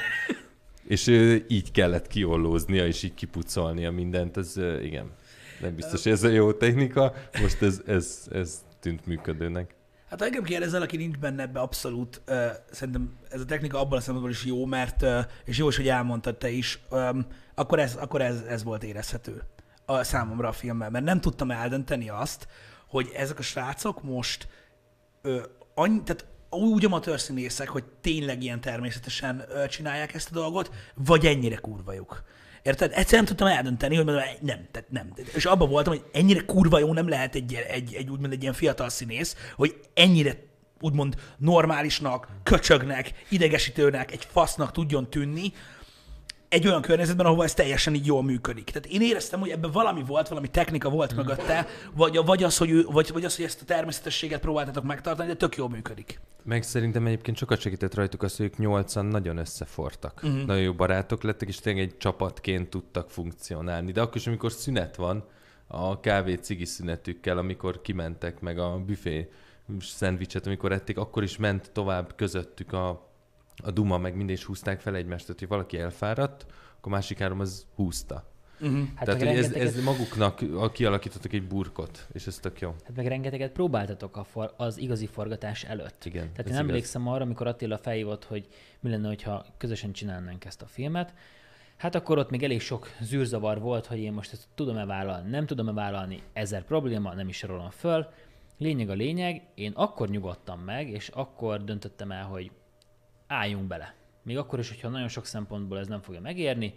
[0.87, 1.07] És
[1.47, 4.37] így kellett kiollóznia, és így kipucolnia mindent.
[4.37, 5.11] Ez igen,
[5.61, 7.13] nem biztos, hogy ez a jó technika.
[7.41, 9.75] Most ez, ez, ez tűnt működőnek.
[10.09, 14.01] Hát engem kérdezel, aki nincs benne ebbe abszolút, uh, szerintem ez a technika abban a
[14.01, 17.25] szempontból is jó, mert, uh, és jó is, hogy elmondtad te is, um,
[17.55, 19.43] akkor, ez, akkor ez, ez volt érezhető
[19.85, 22.47] a számomra a filmben, mert nem tudtam eldönteni azt,
[22.87, 24.47] hogy ezek a srácok most
[25.23, 25.41] uh,
[25.73, 31.25] annyi, tehát úgy amatőr színészek, hogy tényleg ilyen természetesen uh, csinálják ezt a dolgot, vagy
[31.25, 32.23] ennyire kurvajuk.
[32.65, 32.91] Érted?
[32.95, 34.05] Egyszerűen nem tudtam eldönteni, hogy
[34.41, 35.13] nem, tehát nem.
[35.33, 38.53] És abban voltam, hogy ennyire kurva jó nem lehet egy, egy, egy úgymond egy ilyen
[38.53, 40.37] fiatal színész, hogy ennyire
[40.79, 45.53] úgymond normálisnak, köcsögnek, idegesítőnek, egy fasznak tudjon tűnni,
[46.55, 48.63] egy olyan környezetben, ahol ez teljesen így jól működik.
[48.63, 51.17] Tehát én éreztem, hogy ebben valami volt, valami technika volt mm.
[51.17, 55.27] mögötte, vagy, vagy, az, hogy ő, vagy, vagy az, hogy ezt a természetességet próbáltatok megtartani,
[55.27, 56.19] de tök jól működik.
[56.43, 60.21] Meg szerintem egyébként sokat segített rajtuk az, hogy ők nyolcan nagyon összefortak.
[60.27, 60.45] Mm-hmm.
[60.45, 63.91] Nagyon jó barátok lettek, és tényleg egy csapatként tudtak funkcionálni.
[63.91, 65.23] De akkor is, amikor szünet van,
[65.67, 69.29] a kávé cigi szünetükkel, amikor kimentek, meg a büfé
[69.79, 73.04] szendvicset, amikor ették, akkor is ment tovább közöttük a
[73.63, 76.45] a Duma meg mindig is húzták fel egymást, tehát hogy valaki elfáradt,
[76.77, 78.33] akkor másik három az húzta.
[78.59, 78.87] Uh-huh.
[78.95, 82.75] Hát Tehát, hogy ez, ez maguknak kialakítottak egy burkot, és ez tök jó.
[82.83, 86.05] Hát meg rengeteget próbáltatok a for, az igazi forgatás előtt.
[86.05, 88.47] Igen, Tehát én emlékszem arra, amikor Attila felhívott, hogy
[88.79, 91.13] mi lenne, hogyha közösen csinálnánk ezt a filmet,
[91.77, 95.45] Hát akkor ott még elég sok zűrzavar volt, hogy én most ezt tudom-e vállalni, nem
[95.45, 98.07] tudom-e vállalni, ezer probléma, nem is sorolom föl.
[98.57, 102.51] Lényeg a lényeg, én akkor nyugodtam meg, és akkor döntöttem el, hogy
[103.27, 103.93] álljunk bele.
[104.23, 106.73] Még akkor is, hogyha nagyon sok szempontból ez nem fogja megérni,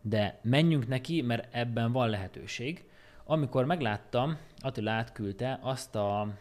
[0.00, 2.84] de menjünk neki, mert ebben van lehetőség.
[3.24, 6.34] Amikor megláttam, Attila átküldte azt a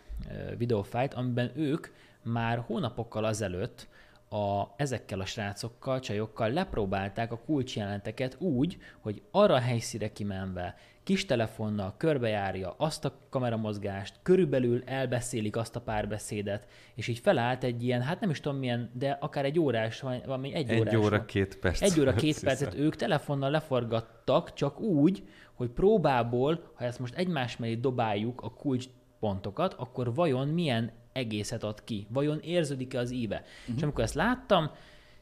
[0.57, 1.87] videófájt, amiben ők
[2.23, 3.87] már hónapokkal azelőtt
[4.29, 10.75] a, ezekkel a srácokkal, csajokkal lepróbálták a kulcsjelenteket úgy, hogy arra a helyszíre kimenve,
[11.09, 17.83] kis telefonnal körbejárja azt a kameramozgást, körülbelül elbeszélik azt a párbeszédet, és így felállt egy
[17.83, 20.93] ilyen, hát nem is tudom milyen, de akár egy órás, valami egy, egy órás.
[20.93, 21.81] Egy óra, két perc.
[21.81, 27.57] Egy óra, két percet ők telefonnal leforgattak, csak úgy, hogy próbából, ha ezt most egymás
[27.57, 32.07] mellé dobáljuk a kulcspontokat, akkor vajon milyen egészet ad ki?
[32.09, 33.35] Vajon érződik-e az íve?
[33.35, 33.75] Uh-huh.
[33.75, 34.71] És amikor ezt láttam,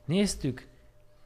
[0.06, 0.68] néztük,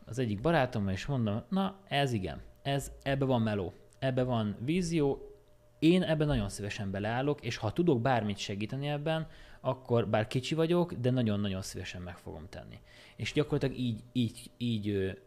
[0.06, 5.36] az egyik barátommal, és mondom, na ez igen, ez, ebbe van meló ebbe van vízió,
[5.80, 9.28] én ebben nagyon szívesen beleállok, és ha tudok bármit segíteni ebben,
[9.62, 12.80] akkor bár kicsi vagyok, de nagyon-nagyon szívesen meg fogom tenni.
[13.16, 15.18] És gyakorlatilag így, így, így,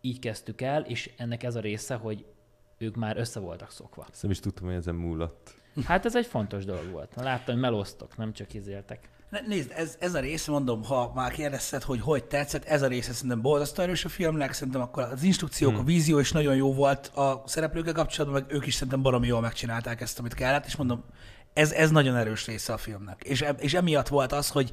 [0.00, 2.26] így kezdtük el, és ennek ez a része, hogy
[2.78, 4.06] ők már össze voltak szokva.
[4.10, 5.54] Ezt nem is tudtam, hogy ezen múlott.
[5.84, 7.14] Hát ez egy fontos dolog volt.
[7.14, 9.10] Láttam, hogy melóztok, nem csak izéltek.
[9.46, 13.12] Nézd, ez, ez a rész, mondom, ha már kérdezted, hogy hogy tetszett, ez a része
[13.12, 15.80] szerintem borzasztó erős a filmnek, szerintem akkor az instrukciók, hmm.
[15.80, 19.40] a vízió is nagyon jó volt a szereplőkkel kapcsolatban, meg ők is szerintem baromi jól
[19.40, 21.04] megcsinálták ezt, amit kellett, és mondom,
[21.52, 23.22] ez, ez nagyon erős része a filmnek.
[23.24, 24.72] És, és emiatt volt az, hogy,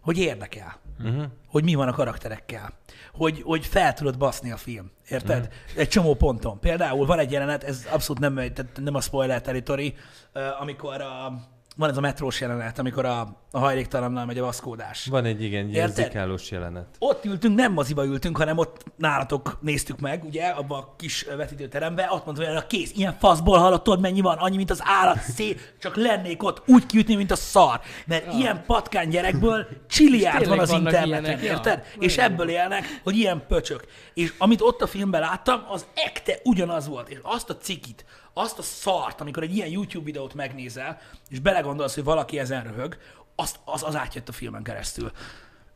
[0.00, 0.78] hogy érdekel.
[1.02, 1.24] Uh-huh.
[1.46, 2.72] Hogy mi van a karakterekkel.
[3.12, 4.90] Hogy, hogy fel tudod baszni a film.
[5.08, 5.38] Érted?
[5.38, 5.80] Uh-huh.
[5.80, 6.60] Egy csomó ponton.
[6.60, 9.94] Például van egy jelenet, ez abszolút nem, tehát nem a spoiler territory,
[10.60, 11.32] amikor a,
[11.76, 15.06] van ez a metrós jelenet, amikor a, a hajléktalannal megy a vaszkódás.
[15.06, 16.86] Van egy igen, egy érzékálós jelenet.
[16.98, 22.08] Ott ültünk, nem moziba ültünk, hanem ott nálatok néztük meg, ugye, abba a kis vetítőterembe,
[22.10, 25.60] ott mondta, hogy a kész, ilyen faszból hallottad, mennyi van, annyi, mint az állat, szép,
[25.80, 27.80] csak lennék ott úgy kiütni, mint a szar.
[28.06, 28.32] Mert ja.
[28.32, 31.84] ilyen patkány gyerekből csiliárd van az interneten, ilyenek, érted?
[31.94, 32.02] Ja.
[32.02, 33.84] És ebből élnek, hogy ilyen pöcsök.
[34.14, 37.08] És amit ott a filmben láttam, az ekte ugyanaz volt.
[37.08, 41.94] És azt a cikit, azt a szart, amikor egy ilyen YouTube videót megnézel, és belegondolsz,
[41.94, 42.96] hogy valaki ezen röhög,
[43.34, 45.10] azt, az, az átjött a filmen keresztül.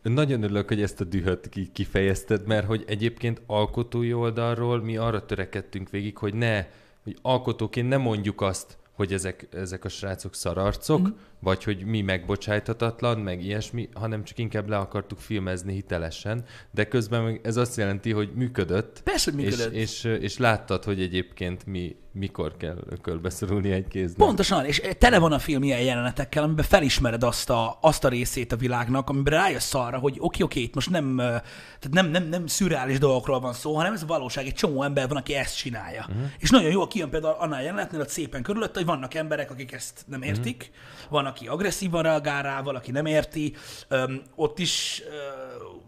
[0.02, 5.90] Nagyon örülök, hogy ezt a dühöt kifejezted, mert hogy egyébként alkotói oldalról mi arra törekedtünk
[5.90, 6.66] végig, hogy ne,
[7.02, 11.12] hogy alkotóként ne mondjuk azt, hogy ezek, ezek a srácok szararcok, mm.
[11.44, 17.22] Vagy hogy mi megbocsájthatatlan, meg ilyesmi, hanem csak inkább le akartuk filmezni hitelesen, de közben
[17.22, 19.00] meg ez azt jelenti, hogy működött.
[19.02, 19.72] Persze, hogy működött.
[19.72, 24.16] És, és, és láttad, hogy egyébként mi, mikor kell ökölbeszorulni egy kéznek.
[24.16, 28.52] Pontosan, és tele van a film ilyen jelenetekkel, amiben felismered azt a, azt a részét
[28.52, 32.46] a világnak, amiben rájössz arra, hogy oké, oké, itt most nem, tehát nem, nem, nem
[32.46, 36.06] szürreális dolgokról van szó, hanem ez a valóság, egy csomó ember van, aki ezt csinálja.
[36.08, 36.24] Uh-huh.
[36.38, 40.04] És nagyon jó, kijön például annál jelenetnél, hogy szépen körülött, hogy vannak emberek, akik ezt
[40.06, 41.10] nem értik, uh-huh.
[41.10, 43.54] van, aki agresszívan reagál rá, valaki nem érti,
[43.88, 45.02] Öm, ott is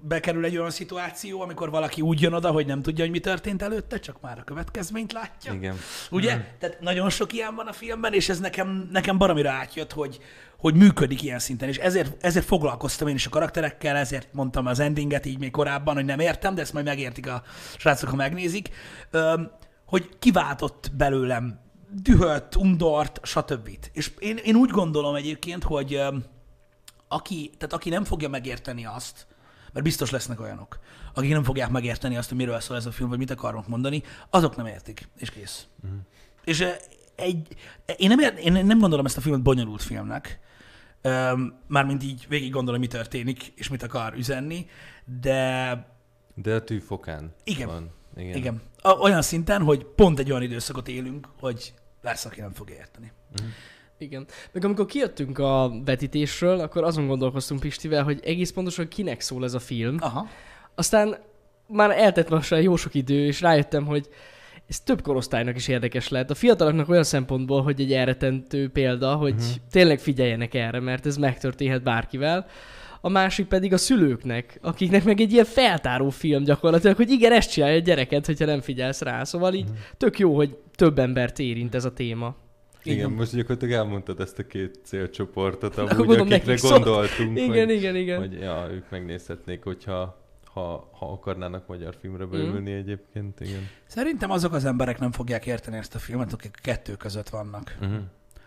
[0.01, 3.63] bekerül egy olyan szituáció, amikor valaki úgy jön oda, hogy nem tudja, hogy mi történt
[3.63, 5.53] előtte, csak már a következményt látja.
[5.53, 5.77] Igen.
[6.11, 6.37] Ugye?
[6.37, 6.41] Mm.
[6.59, 10.19] Tehát nagyon sok ilyen van a filmben, és ez nekem, nekem baromira átjött, hogy,
[10.59, 14.79] hogy működik ilyen szinten, és ezért, ezért foglalkoztam én is a karakterekkel, ezért mondtam az
[14.79, 17.43] endinget így még korábban, hogy nem értem, de ezt majd megértik a
[17.77, 18.69] srácok, ha megnézik,
[19.87, 23.71] hogy kiváltott belőlem dühöt, undort, stb.
[23.93, 26.01] És én, én úgy gondolom egyébként, hogy
[27.09, 29.27] aki, tehát aki nem fogja megérteni azt,
[29.73, 30.79] mert biztos lesznek olyanok,
[31.15, 34.03] akik nem fogják megérteni azt, hogy miről szól ez a film, vagy mit akarunk mondani,
[34.31, 35.67] azok nem értik, és kész.
[35.85, 35.99] Uh-huh.
[36.45, 36.67] És
[37.15, 37.57] egy,
[37.97, 40.41] én, nem, ér, én nem gondolom ezt a filmet bonyolult filmnek,
[41.67, 44.67] mármint így végig gondolom, mi történik, és mit akar üzenni,
[45.21, 45.87] de...
[46.35, 47.91] De a tűfokán igen, van.
[48.17, 48.37] Igen.
[48.37, 48.63] Igen.
[49.01, 53.13] Olyan szinten, hogy pont egy olyan időszakot élünk, hogy lesz, aki nem fog érteni.
[53.33, 53.49] Uh-huh.
[53.99, 54.27] Igen.
[54.53, 59.55] Meg amikor kijöttünk a vetítésről, akkor azon gondolkoztunk Pistivel, hogy egész pontosan kinek szól ez
[59.55, 59.97] a film.
[60.01, 60.29] Aha.
[60.75, 61.17] Aztán
[61.67, 64.09] már eltett lassan jó sok idő, és rájöttem, hogy
[64.69, 66.31] ez több korosztálynak is érdekes lehet.
[66.31, 69.55] A fiataloknak olyan szempontból, hogy egy elretentő példa, hogy uh-huh.
[69.71, 72.47] tényleg figyeljenek erre, mert ez megtörténhet bárkivel.
[73.01, 77.51] A másik pedig a szülőknek, akiknek meg egy ilyen feltáró film gyakorlatilag, hogy igen, ezt
[77.51, 79.25] csinálja a gyereket, hogyha nem figyelsz rá.
[79.25, 79.79] Szóval így uh-huh.
[79.97, 82.37] tök jó, hogy több embert érint ez a téma.
[82.83, 87.45] Igen, igen, most gyakorlatilag elmondtad ezt a két célcsoportot, amúgy, akikre nekik gondoltunk, szó...
[87.45, 88.19] igen, hogy, igen, igen.
[88.19, 92.77] hogy ja, ők megnézhetnék, hogyha ha, ha akarnának magyar filmre beülni mm.
[92.77, 93.69] egyébként, igen.
[93.87, 97.77] Szerintem azok az emberek nem fogják érteni ezt a filmet, akik a kettő között vannak.
[97.81, 97.99] Uh-huh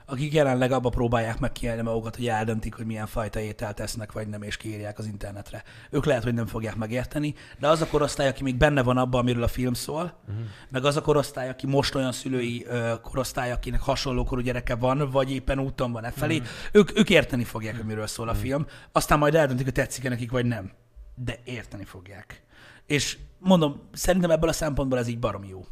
[0.09, 4.27] akik jelenleg abba próbálják meg kielni magukat, hogy eldöntik, hogy milyen fajta ételt esznek, vagy
[4.27, 5.63] nem, és kiírják az internetre.
[5.89, 9.19] Ők lehet, hogy nem fogják megérteni, de az a korosztály, aki még benne van abban,
[9.19, 10.45] amiről a film szól, uh-huh.
[10.69, 12.65] meg az a korosztály, aki most olyan szülői
[13.01, 16.49] korosztály, akinek hasonló korú gyereke van, vagy éppen úton van e felé, uh-huh.
[16.71, 18.45] ők, ők érteni fogják, hogy miről szól a uh-huh.
[18.45, 18.65] film.
[18.91, 20.71] Aztán majd eldöntik, hogy tetszik nekik, vagy nem.
[21.15, 22.43] De érteni fogják.
[22.85, 25.65] És mondom, szerintem ebből a szempontból ez így barom jó.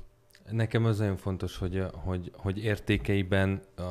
[0.52, 3.84] Nekem az nagyon fontos, hogy, hogy, hogy értékeiben a,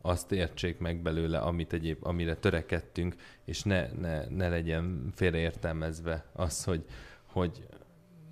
[0.00, 3.14] azt értsék meg belőle, amit egyéb, amire törekedtünk,
[3.44, 6.84] és ne, ne, ne legyen félreértelmezve az, hogy,
[7.26, 7.66] hogy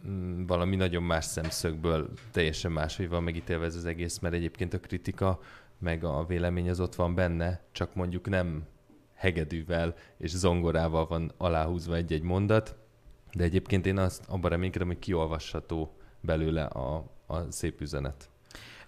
[0.09, 4.81] mm, valami nagyon más szemszögből teljesen máshogy van megítélve ez az egész, mert egyébként a
[4.81, 5.41] kritika
[5.79, 8.67] meg a vélemény az ott van benne, csak mondjuk nem
[9.15, 12.77] hegedűvel és zongorával van aláhúzva egy-egy mondat,
[13.33, 18.29] de egyébként én azt abban reménykedem, hogy kiolvasható belőle a, a szép üzenet.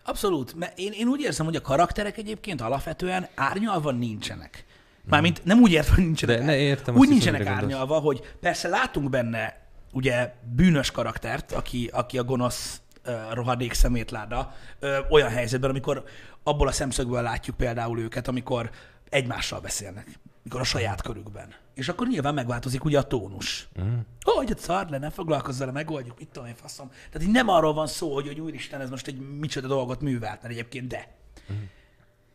[0.05, 0.55] Abszolút.
[0.55, 4.65] Mert én, én úgy érzem, hogy a karakterek egyébként alapvetően árnyalva nincsenek.
[5.05, 6.39] Mármint nem úgy értem, hogy nincsenek.
[6.39, 12.19] De ne értem úgy nincsenek árnyalva, hogy persze látunk benne ugye bűnös karaktert, aki, aki
[12.19, 16.05] a gonosz uh, rohadék szemétláda uh, olyan helyzetben, amikor
[16.43, 18.71] abból a szemszögből látjuk például őket, amikor
[19.09, 20.19] egymással beszélnek
[20.49, 21.55] mikor a saját körükben.
[21.79, 23.69] És akkor nyilván megváltozik ugye a tónus.
[23.77, 23.93] Uh-huh.
[24.21, 26.89] Hogy egy szar le, ne foglalkozz vele, megoldjuk, mit tudom én, faszom.
[26.89, 30.43] Tehát így nem arról van szó, hogy, hogy úristen, ez most egy micsoda dolgot művelt,
[30.43, 31.15] mert egyébként de.
[31.43, 31.57] Uh-huh.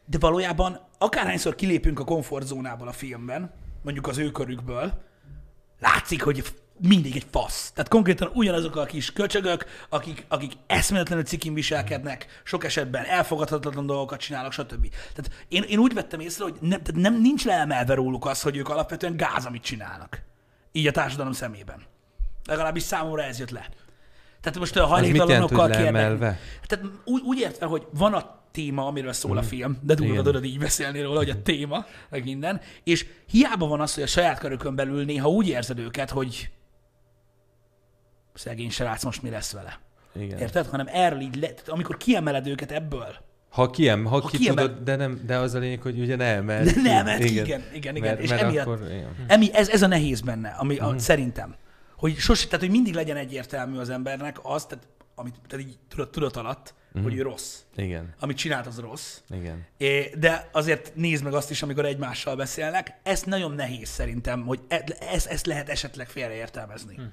[0.06, 5.04] De valójában akárhányszor kilépünk a komfortzónából a filmben, mondjuk az ő körükből,
[5.80, 6.44] látszik, hogy
[6.78, 7.72] mindig egy fasz.
[7.72, 14.20] Tehát konkrétan ugyanazok a kis köcsögök, akik, akik eszméletlenül cikin viselkednek, sok esetben elfogadhatatlan dolgokat
[14.20, 14.90] csinálnak, stb.
[14.90, 18.58] Tehát én, én úgy vettem észre, hogy nem, tehát nem, nincs leemelve róluk az, hogy
[18.58, 20.22] ők alapvetően gáz, amit csinálnak.
[20.72, 21.82] Így a társadalom szemében.
[22.46, 23.70] Legalábbis számomra ez jött le.
[24.42, 26.18] Tehát most a hajléktalanokkal kérnek.
[26.68, 29.38] Tehát úgy, úgy értve, hogy van a téma, amiről szól mm.
[29.38, 29.50] a mhm.
[29.50, 33.82] film, de durva tudod így beszélni róla, hogy a téma, meg minden, és hiába van
[33.82, 36.50] az, hogy a saját körökön belül néha úgy érzed őket, hogy
[38.34, 39.80] szegény srác, most mi lesz vele.
[40.16, 40.40] Igen.
[40.40, 40.66] Érted?
[40.66, 43.16] Hanem erről így, le, amikor kiemeled őket ebből,
[43.54, 44.66] ha, kiem, ha, ha ki kiemel...
[44.66, 46.76] tudod, de, nem, de az a lényeg, hogy ugye nem, mert...
[46.76, 47.96] Nem, mert igen, igen, igen.
[47.96, 48.10] igen.
[48.10, 49.16] Mert, és mert emiatt, akkor, igen.
[49.28, 51.56] Emi, ez, ez a nehéz benne, ami a, szerintem.
[51.98, 56.12] Hogy sose, tehát, hogy mindig legyen egyértelmű az embernek az, tehát, amit tehát így tudat,
[56.12, 57.04] tudat alatt, uh-huh.
[57.04, 57.60] hogy ő rossz.
[57.76, 58.14] Igen.
[58.20, 59.18] Amit csinált, az rossz.
[59.30, 59.66] Igen.
[59.78, 63.00] É, de azért nézd meg azt is, amikor egymással beszélnek.
[63.04, 66.96] Ez nagyon nehéz szerintem, hogy e, ezt, ezt lehet esetleg félreértelmezni.
[66.96, 67.04] Hm.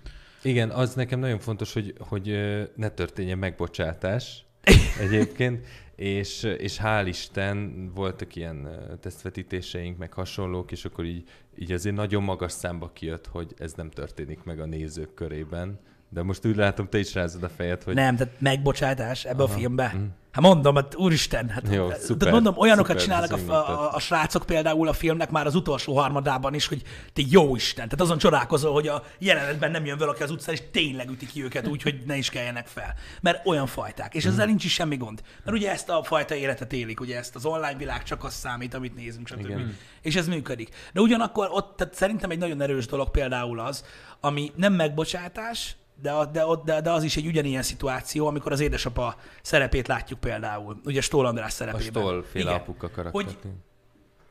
[0.43, 2.27] Igen, az nekem nagyon fontos, hogy, hogy
[2.75, 4.45] ne történjen megbocsátás
[5.01, 5.67] egyébként,
[5.97, 8.69] és, és hál' Isten voltak ilyen
[9.01, 11.29] tesztvetítéseink, meg hasonlók, és akkor így,
[11.59, 15.79] így azért nagyon magas számba kijött, hogy ez nem történik meg a nézők körében.
[16.13, 17.95] De most úgy látom, te is rázod a fejed, hogy...
[17.95, 19.53] Nem, tehát megbocsátás ebbe Aha.
[19.53, 19.93] a filmbe.
[19.97, 20.05] Mm.
[20.33, 24.47] Hát mondom, hát úristen, hát Jó, szuper, mondom, olyanokat szuper, csinálnak a, a, a, srácok
[24.47, 26.83] például a filmnek már az utolsó harmadában is, hogy
[27.13, 30.63] te jó Isten, tehát azon csodálkozol, hogy a jelenetben nem jön valaki az utcán, és
[30.71, 32.95] tényleg ütik ki őket úgy, hogy ne is keljenek fel.
[33.21, 34.49] Mert olyan fajták, és ezzel mm.
[34.49, 35.23] nincs is semmi gond.
[35.45, 38.75] Mert ugye ezt a fajta életet élik, ugye ezt az online világ csak az számít,
[38.75, 39.41] amit nézünk, stb.
[39.41, 39.77] Igen.
[40.03, 40.69] És ez működik.
[40.93, 43.85] De ugyanakkor ott tehát szerintem egy nagyon erős dolog például az,
[44.21, 49.17] ami nem megbocsátás, de, de, de, de az is egy ugyanilyen szituáció, amikor az édesapa
[49.43, 52.03] szerepét látjuk például, ugye Stól András szerepében.
[52.03, 53.25] A Stól féle apuka karakter.
[53.25, 53.39] Hogy,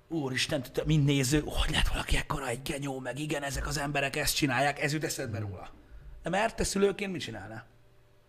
[0.07, 4.35] úristen, mind néző, hogy lehet valaki ekkora egy genyó, meg igen, ezek az emberek ezt
[4.35, 5.69] csinálják, ez jut eszedbe róla.
[6.23, 7.63] De mert te szülőként mit csinálna?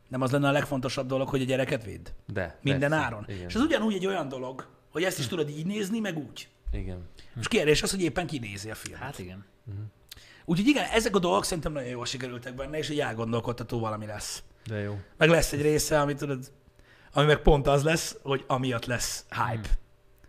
[0.09, 2.09] Nem az lenne a legfontosabb dolog, hogy a gyereket védd?
[2.27, 2.59] De.
[2.63, 3.25] Minden persze, áron.
[3.29, 3.49] Igen.
[3.49, 6.49] És ez ugyanúgy egy olyan dolog, hogy ezt is tudod így nézni, meg úgy.
[6.73, 7.09] Igen.
[7.41, 9.03] És kérdés az, hogy éppen kinézi a filmet.
[9.03, 9.45] Hát igen.
[9.67, 9.85] Uh-huh.
[10.51, 14.43] Úgyhogy igen, ezek a dolgok szerintem nagyon jól sikerültek benne, és egy elgondolkodtató valami lesz.
[14.67, 14.99] De jó.
[15.17, 16.53] Meg lesz egy része, ami tudod,
[17.13, 19.69] ami meg pont az lesz, hogy amiatt lesz hype.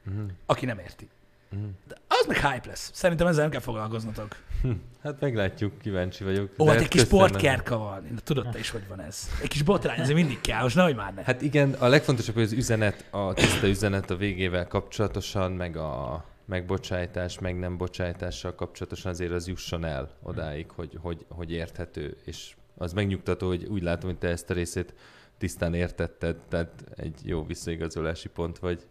[0.09, 0.25] Mm.
[0.45, 1.09] Aki nem érti.
[1.55, 1.67] Mm.
[1.87, 2.91] De az meg hype lesz.
[2.93, 4.35] Szerintem ezzel nem kell foglalkoznatok.
[4.61, 4.71] Hm.
[5.03, 6.51] Hát meglátjuk, kíváncsi vagyok.
[6.57, 8.03] Ó, hát egy kis sportkerka van.
[8.23, 9.29] Tudod te is, hogy van ez.
[9.41, 11.23] Egy kis botrány, ez mindig kell, most nehogy már ne.
[11.23, 16.23] Hát igen, a legfontosabb, hogy az üzenet, a tiszta üzenet a végével kapcsolatosan, meg a
[16.51, 22.55] megbocsájtás, meg nem bocsájtással kapcsolatosan azért az jusson el odáig, hogy, hogy, hogy érthető, és
[22.77, 24.93] az megnyugtató, hogy úgy látom, hogy te ezt a részét
[25.37, 28.87] tisztán értetted, tehát egy jó visszaigazolási pont vagy.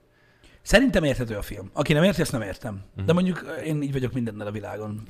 [0.63, 1.71] Szerintem érthető a film.
[1.73, 2.83] Aki nem érti, ezt nem értem.
[2.91, 3.05] Uh-huh.
[3.05, 5.03] De mondjuk én így vagyok mindennel a világon,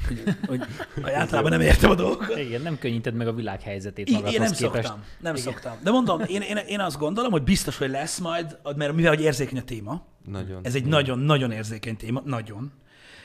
[0.47, 0.61] hogy,
[1.01, 2.39] hogy általában nem értem a dolgokat.
[2.39, 4.73] Igen, nem könnyíted meg a világ helyzetét magadhoz Én nem képest.
[4.87, 5.53] szoktam, nem Igen.
[5.53, 5.79] szoktam.
[5.83, 9.23] De mondom, én, én, én azt gondolom, hogy biztos, hogy lesz majd, mert mivel hogy
[9.23, 10.61] érzékeny a téma, nagyon.
[10.65, 12.73] Ez egy nagyon-nagyon érzékeny téma, nagyon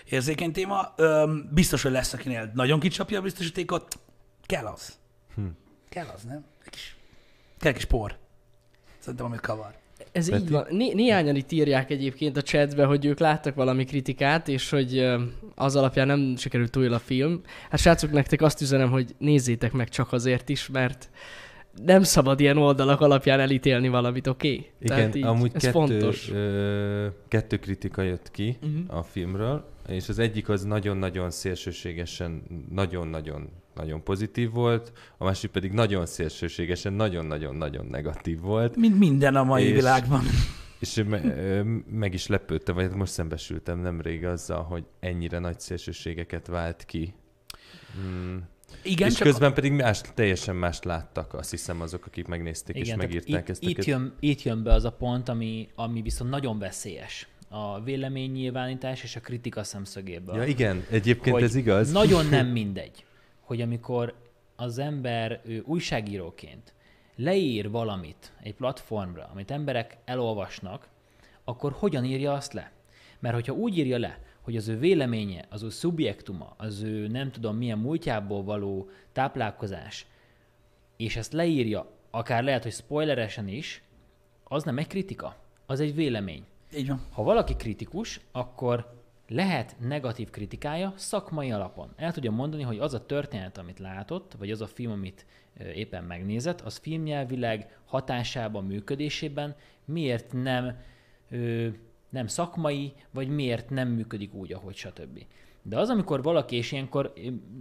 [0.06, 0.94] érzékeny téma.
[0.98, 4.00] Öm, biztos, hogy lesz, akinél nagyon kicsapja a biztosítékot.
[4.46, 4.94] Kell az.
[5.36, 5.46] Hm.
[5.90, 6.46] Kell az, nem?
[6.64, 6.96] Egy kis,
[7.60, 8.18] kell egy kis por.
[9.00, 9.76] Szerintem, amit kavar.
[10.16, 10.42] Ez Peti?
[10.42, 10.66] így van.
[10.70, 15.08] Né- néhányan itt írják egyébként a chatbe, hogy ők láttak valami kritikát, és hogy
[15.56, 17.42] az alapján nem sikerült túl a film.
[17.70, 21.10] Hát srácok, nektek azt üzenem, hogy nézzétek meg csak azért is, mert
[21.86, 24.48] nem szabad ilyen oldalak alapján elítélni valamit, oké?
[24.48, 24.70] Okay?
[24.80, 26.30] Igen, Tehát így, amúgy ez kettő, fontos.
[26.32, 28.98] Ö, kettő kritika jött ki uh-huh.
[28.98, 35.72] a filmről, és az egyik az nagyon-nagyon szélsőségesen, nagyon-nagyon nagyon pozitív volt, a másik pedig
[35.72, 38.76] nagyon szélsőségesen, nagyon-nagyon-nagyon negatív volt.
[38.76, 40.24] Mint minden a mai és, világban.
[40.80, 41.22] És me,
[41.90, 47.14] meg is lepődtem, vagy hát most szembesültem nemrég azzal, hogy ennyire nagy szélsőségeket vált ki.
[47.94, 48.54] Hmm
[48.84, 49.54] igen, és közben a...
[49.54, 53.64] pedig más, teljesen mást láttak, azt hiszem azok, akik megnézték Igen, és megírták itt, ezt.
[53.64, 59.04] Itt jön, itt jön be az a pont, ami, ami viszont nagyon veszélyes a véleménynyilvánítás
[59.04, 60.36] és a kritika szemszögéből.
[60.36, 61.92] Ja igen, egyébként ez igaz.
[61.92, 63.06] Nagyon nem mindegy,
[63.46, 64.16] hogy amikor
[64.56, 66.74] az ember ő újságíróként
[67.16, 70.88] leír valamit egy platformra, amit emberek elolvasnak,
[71.44, 72.72] akkor hogyan írja azt le?
[73.20, 77.32] Mert hogyha úgy írja le, hogy az ő véleménye, az ő szubjektuma, az ő nem
[77.32, 80.06] tudom milyen múltjából való táplálkozás,
[80.98, 83.84] és ezt leírja, akár lehet, hogy spoileresen is,
[84.44, 85.36] az nem egy kritika,
[85.66, 86.46] az egy vélemény.
[86.76, 87.02] Így van.
[87.12, 88.94] Ha valaki kritikus, akkor
[89.28, 91.94] lehet negatív kritikája szakmai alapon.
[91.96, 95.26] El tudja mondani, hogy az a történet, amit látott, vagy az a film, amit
[95.76, 99.56] éppen megnézett, az filmnyelvileg hatásában, működésében
[99.86, 100.78] miért nem
[101.30, 101.68] ö,
[102.10, 105.26] nem szakmai, vagy miért nem működik úgy, ahogy stb.
[105.62, 107.14] De az, amikor valaki, és ilyenkor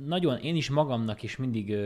[0.05, 1.77] nagyon, én is magamnak is mindig,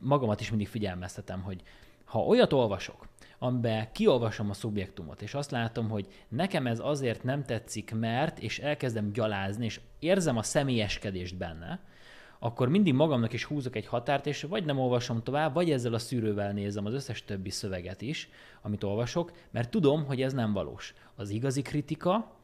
[0.00, 1.62] magamat is mindig figyelmeztetem, hogy
[2.08, 3.06] ha olyat olvasok,
[3.38, 8.58] amiben kiolvasom a szubjektumot, és azt látom, hogy nekem ez azért nem tetszik, mert, és
[8.58, 11.80] elkezdem gyalázni, és érzem a személyeskedést benne,
[12.38, 15.98] akkor mindig magamnak is húzok egy határt, és vagy nem olvasom tovább, vagy ezzel a
[15.98, 18.28] szűrővel nézem az összes többi szöveget is,
[18.62, 20.94] amit olvasok, mert tudom, hogy ez nem valós.
[21.14, 22.37] Az igazi kritika,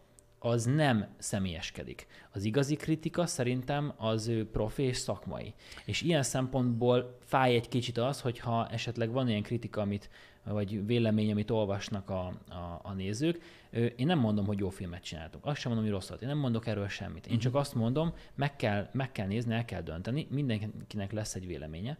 [0.44, 2.06] az nem személyeskedik.
[2.32, 5.54] Az igazi kritika szerintem az ő profi és szakmai.
[5.84, 10.10] És ilyen szempontból fáj egy kicsit az, hogyha esetleg van ilyen kritika, amit,
[10.42, 13.40] vagy vélemény, amit olvasnak a, a, a nézők.
[13.70, 15.46] Én nem mondom, hogy jó filmet csináltunk.
[15.46, 16.22] Azt sem mondom, hogy rosszat.
[16.22, 17.26] Én nem mondok erről semmit.
[17.26, 17.60] Én csak mhm.
[17.60, 20.26] azt mondom, meg kell, meg kell nézni, el kell dönteni.
[20.30, 21.98] Mindenkinek lesz egy véleménye.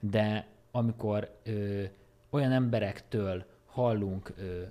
[0.00, 1.82] De amikor ö,
[2.30, 4.62] olyan emberektől hallunk ö,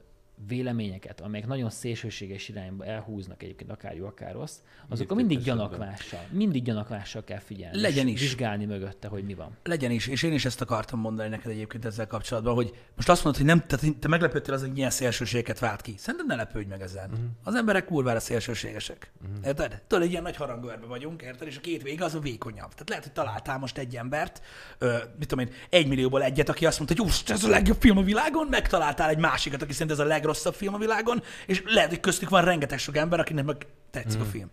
[0.48, 4.56] véleményeket, amelyek nagyon szélsőséges irányba elhúznak egyébként akár jó, akár rossz,
[4.90, 7.82] azokkal mindig gyanakvással, mindig gyanakvással kell figyelni.
[7.82, 8.20] Legyen is.
[8.20, 9.58] Vizsgálni mögötte, hogy mi van.
[9.64, 13.24] Legyen is, és én is ezt akartam mondani neked egyébként ezzel kapcsolatban, hogy most azt
[13.24, 15.96] mondod, hogy nem, tehát te meglepődtél az, hogy milyen szélsőségeket vált ki.
[15.98, 17.10] Szerintem ne lepődj meg ezen.
[17.10, 17.26] Uh-huh.
[17.44, 19.12] Az emberek kurvára szélsőségesek.
[19.22, 19.46] Uh-huh.
[19.46, 19.82] Érted?
[19.88, 21.48] Tudod, egy ilyen nagy harangörbe vagyunk, érted?
[21.48, 22.70] És a két vége az a vékonyabb.
[22.70, 24.42] Tehát lehet, hogy találtál most egy embert,
[24.78, 27.98] ö, mit tudom én, egy millióból egyet, aki azt mondta, hogy ez a legjobb film
[27.98, 31.64] a világon, megtaláltál egy másikat, aki szerint ez a leg legrosszabb film a világon, és
[31.66, 34.22] lehet, hogy köztük van rengeteg sok ember, akinek meg tetszik mm.
[34.22, 34.50] a film.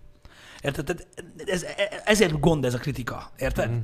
[0.63, 1.07] Érted?
[1.47, 1.67] Ez,
[2.05, 3.31] ezért gond ez a kritika.
[3.39, 3.71] Érted?
[3.71, 3.79] Mm.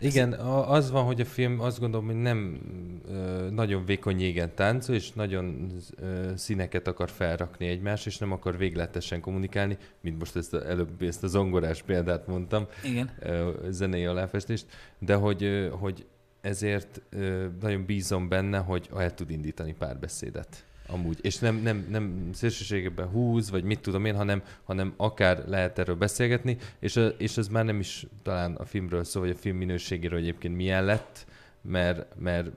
[0.00, 2.60] Igen, az van, hogy a film azt gondolom, hogy nem
[3.08, 8.56] ö, nagyon vékony jégen táncol, és nagyon ö, színeket akar felrakni egymás, és nem akar
[8.56, 13.10] végletesen kommunikálni, mint most ezt a, előbb ezt a zongorás példát mondtam, Igen.
[13.20, 14.66] Ö, zenei aláfestést,
[14.98, 16.06] de hogy, ö, hogy
[16.40, 20.64] ezért ö, nagyon bízom benne, hogy el tud indítani párbeszédet.
[20.92, 21.18] Amúgy.
[21.20, 25.96] És nem, nem, nem szélsőségében húz, vagy mit tudom én, hanem, hanem akár lehet erről
[25.96, 29.56] beszélgetni, és, a, és ez már nem is talán a filmről szól, vagy a film
[29.56, 31.26] minőségéről egyébként milyen lett,
[31.62, 32.50] mert, mert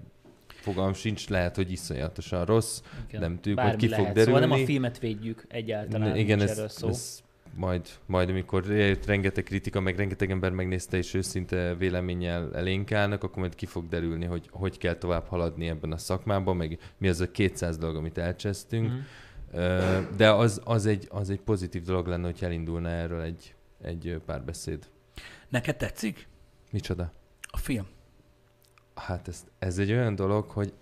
[0.47, 3.21] fogalm sincs, lehet, hogy iszonyatosan rossz, Igen.
[3.21, 4.05] nem tudjuk, hogy ki lehet.
[4.05, 4.39] fog derülni.
[4.39, 6.87] Szóval nem a filmet védjük egyáltalán, Igen, ez, szó.
[6.87, 7.23] Ez,
[7.55, 13.23] majd, majd amikor jött rengeteg kritika, meg rengeteg ember megnézte, és őszinte véleménnyel elénk állnak,
[13.23, 17.07] akkor majd ki fog derülni, hogy hogy kell tovább haladni ebben a szakmában, meg mi
[17.07, 18.91] az a 200 dolog, amit elcsesztünk.
[18.91, 18.99] Mm.
[20.17, 24.87] De az, az, egy, az egy pozitív dolog lenne, hogy elindulna erről egy, egy párbeszéd.
[25.49, 26.27] Neked tetszik?
[26.71, 27.11] Micsoda?
[27.41, 27.87] A film.
[28.95, 30.73] Hát ez, ez egy olyan dolog, hogy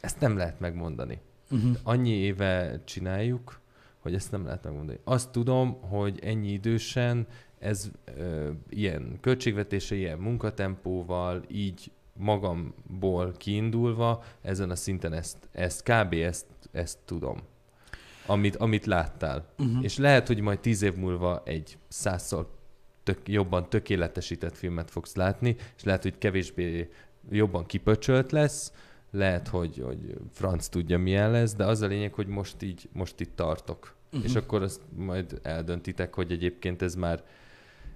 [0.00, 1.20] ezt nem lehet megmondani.
[1.50, 1.76] Uh-huh.
[1.82, 3.60] Annyi éve csináljuk,
[4.02, 4.98] hogy ezt nem lehet megmondani.
[5.04, 7.26] Azt tudom, hogy ennyi idősen
[7.58, 16.12] ez ö, ilyen költségvetése, ilyen munkatempóval, így magamból kiindulva, ezen a szinten ezt, ezt kb.
[16.12, 17.38] ezt, ezt tudom.
[18.26, 19.46] Amit, amit láttál.
[19.58, 19.84] Uh-huh.
[19.84, 22.50] És lehet, hogy majd tíz év múlva egy százszor
[23.02, 26.90] tök, jobban tökéletesített filmet fogsz látni, és lehet, hogy kevésbé
[27.30, 28.72] jobban kipöcsölt lesz,
[29.12, 33.20] lehet, hogy, hogy franc tudja milyen lesz, de az a lényeg, hogy most így, most
[33.20, 33.94] itt tartok.
[34.12, 34.30] Uh-huh.
[34.30, 37.22] És akkor azt majd eldöntitek, hogy egyébként ez már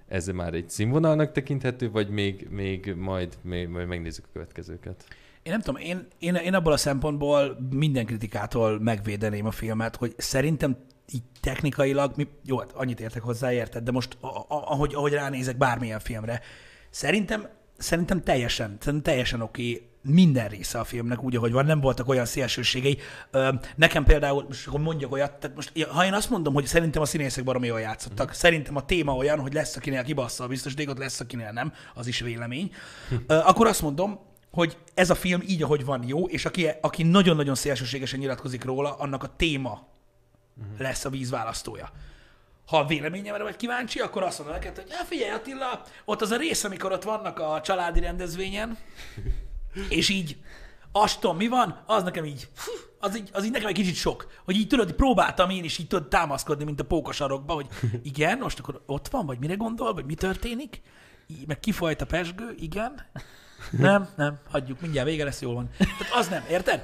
[0.07, 5.05] ez már egy színvonalnak tekinthető, vagy még, még majd, még, majd megnézzük a következőket?
[5.43, 10.13] Én nem tudom, én, én, én abból a szempontból minden kritikától megvédeném a filmet, hogy
[10.17, 10.77] szerintem
[11.13, 15.13] így technikailag, mi, jó, hát annyit értek hozzá, érted, de most a, a, ahogy, ahogy
[15.13, 16.41] ránézek bármilyen filmre,
[16.89, 17.47] szerintem,
[17.77, 22.25] szerintem teljesen, szerintem teljesen oké minden része a filmnek úgy, ahogy van, nem voltak olyan
[22.25, 22.97] szélsőségei.
[23.75, 27.05] Nekem például, most akkor mondjak olyat, tehát most, ha én azt mondom, hogy szerintem a
[27.05, 28.33] színészek baromi jól játszottak, mm.
[28.33, 32.19] szerintem a téma olyan, hogy lesz, akinél kibassza a biztosítékot, lesz, akinél nem, az is
[32.19, 32.71] vélemény,
[33.09, 33.15] hm.
[33.27, 34.19] akkor azt mondom,
[34.51, 38.95] hogy ez a film így, ahogy van jó, és aki, aki nagyon-nagyon szélsőségesen nyilatkozik róla,
[38.95, 39.87] annak a téma
[40.57, 40.79] uh-huh.
[40.79, 41.91] lesz a vízválasztója.
[42.67, 46.31] Ha a véleményemre vagy kíváncsi, akkor azt mondom neked, hogy hát figyelj Attila, ott az
[46.31, 48.77] a rész, amikor ott vannak a családi rendezvényen,
[49.89, 50.37] és így,
[50.91, 52.49] azt mi van, az nekem így,
[52.99, 54.27] az így, az így nekem egy kicsit sok.
[54.45, 57.67] Hogy így tudod, próbáltam én is így tudod támaszkodni, mint a pókosarokba, hogy
[58.03, 60.81] igen, most akkor ott van, vagy mire gondol, vagy mi történik,
[61.27, 63.05] így, meg kifajt a pesgő, igen,
[63.71, 65.69] nem, nem, hagyjuk, mindjárt vége lesz, jól van.
[65.77, 66.81] Tehát az nem, érted?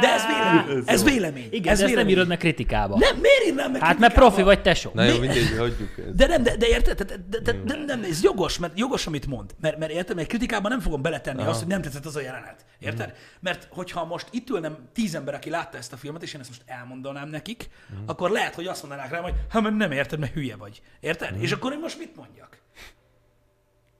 [0.00, 0.82] De ez vélemény.
[0.86, 1.48] Ez vélemény.
[1.50, 2.06] Igen, ez de vélemény.
[2.06, 2.98] nem írod meg kritikába.
[2.98, 4.90] Nem, miért írnám meg Hát mert profi vagy tesó.
[4.94, 6.14] Na jó, mindegy, hagyjuk ezt.
[6.14, 7.02] De nem, de, de érted?
[7.02, 9.54] De, de, de, de, nem, ez jogos, mert jogos, amit mond.
[9.60, 11.50] Mert, mert érted, mert kritikában nem fogom beletenni Aha.
[11.50, 12.64] azt, hogy nem tetszett az a jelenet.
[12.78, 13.08] Érted?
[13.08, 13.12] Mm.
[13.40, 16.48] Mert hogyha most itt ülnem tíz ember, aki látta ezt a filmet, és én ezt
[16.48, 18.06] most elmondanám nekik, mm.
[18.06, 20.82] akkor lehet, hogy azt mondanák rám, hogy hát nem érted, mert hülye vagy.
[21.00, 21.36] Érted?
[21.36, 21.40] Mm.
[21.40, 22.57] És akkor én most mit mondjak?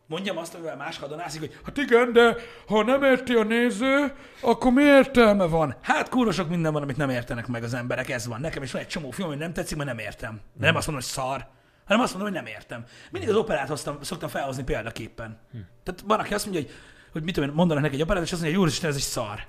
[0.08, 2.36] Mondjam azt, amivel más hadonászik, hogy hát igen, de
[2.66, 5.76] ha nem érti a néző, akkor mi értelme van?
[5.82, 8.40] Hát kurva sok minden van, amit nem értenek meg az emberek, ez van.
[8.40, 10.40] Nekem is van egy csomó film, hogy nem tetszik, mert nem értem.
[10.52, 11.46] De nem azt mondom, hogy szar,
[11.84, 12.84] hanem azt mondom, hogy nem értem.
[13.10, 15.38] Mindig az operát hoztam, szoktam felhozni példaképpen.
[15.52, 15.58] Hm.
[15.82, 16.72] Tehát van, aki azt mondja, hogy,
[17.12, 19.02] hogy mit tudom én, mondanak neki egy operát, és azt mondja, hogy úristen, ez egy
[19.02, 19.46] szar.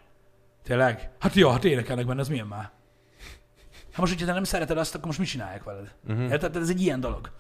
[0.64, 1.10] Tényleg?
[1.20, 2.72] Hát jó, hát énekelnek benne, az milyen már?
[3.92, 5.94] Hát most, hogyha te nem szereted azt, akkor most mit csinálják veled?
[6.08, 6.32] Uh-huh.
[6.32, 6.56] Érted?
[6.56, 7.32] Ez egy ilyen dolog.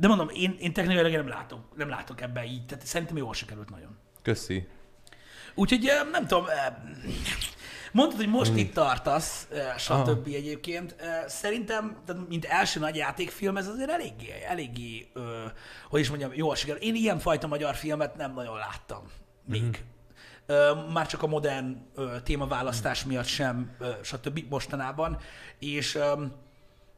[0.00, 3.70] De mondom, én, én technikailag nem látok, nem látok ebben így, tehát szerintem jól sikerült
[3.70, 3.98] nagyon.
[4.22, 4.66] Köszi.
[5.54, 6.74] Úgyhogy eh, nem tudom, eh,
[7.92, 10.26] mondtad, hogy most itt tartasz, eh, stb.
[10.26, 10.94] egyébként.
[10.98, 15.10] Eh, Szerintem, tehát mint első nagy játékfilm, ez azért eléggé, eléggé,
[15.88, 16.82] hogy is mondjam, jól sikerült.
[16.84, 19.02] Én ilyen fajta magyar filmet nem nagyon láttam
[19.44, 19.84] még.
[20.46, 21.76] Ö, Már csak a modern
[22.22, 24.40] témaválasztás miatt sem, stb.
[24.48, 25.18] mostanában.
[25.58, 25.98] És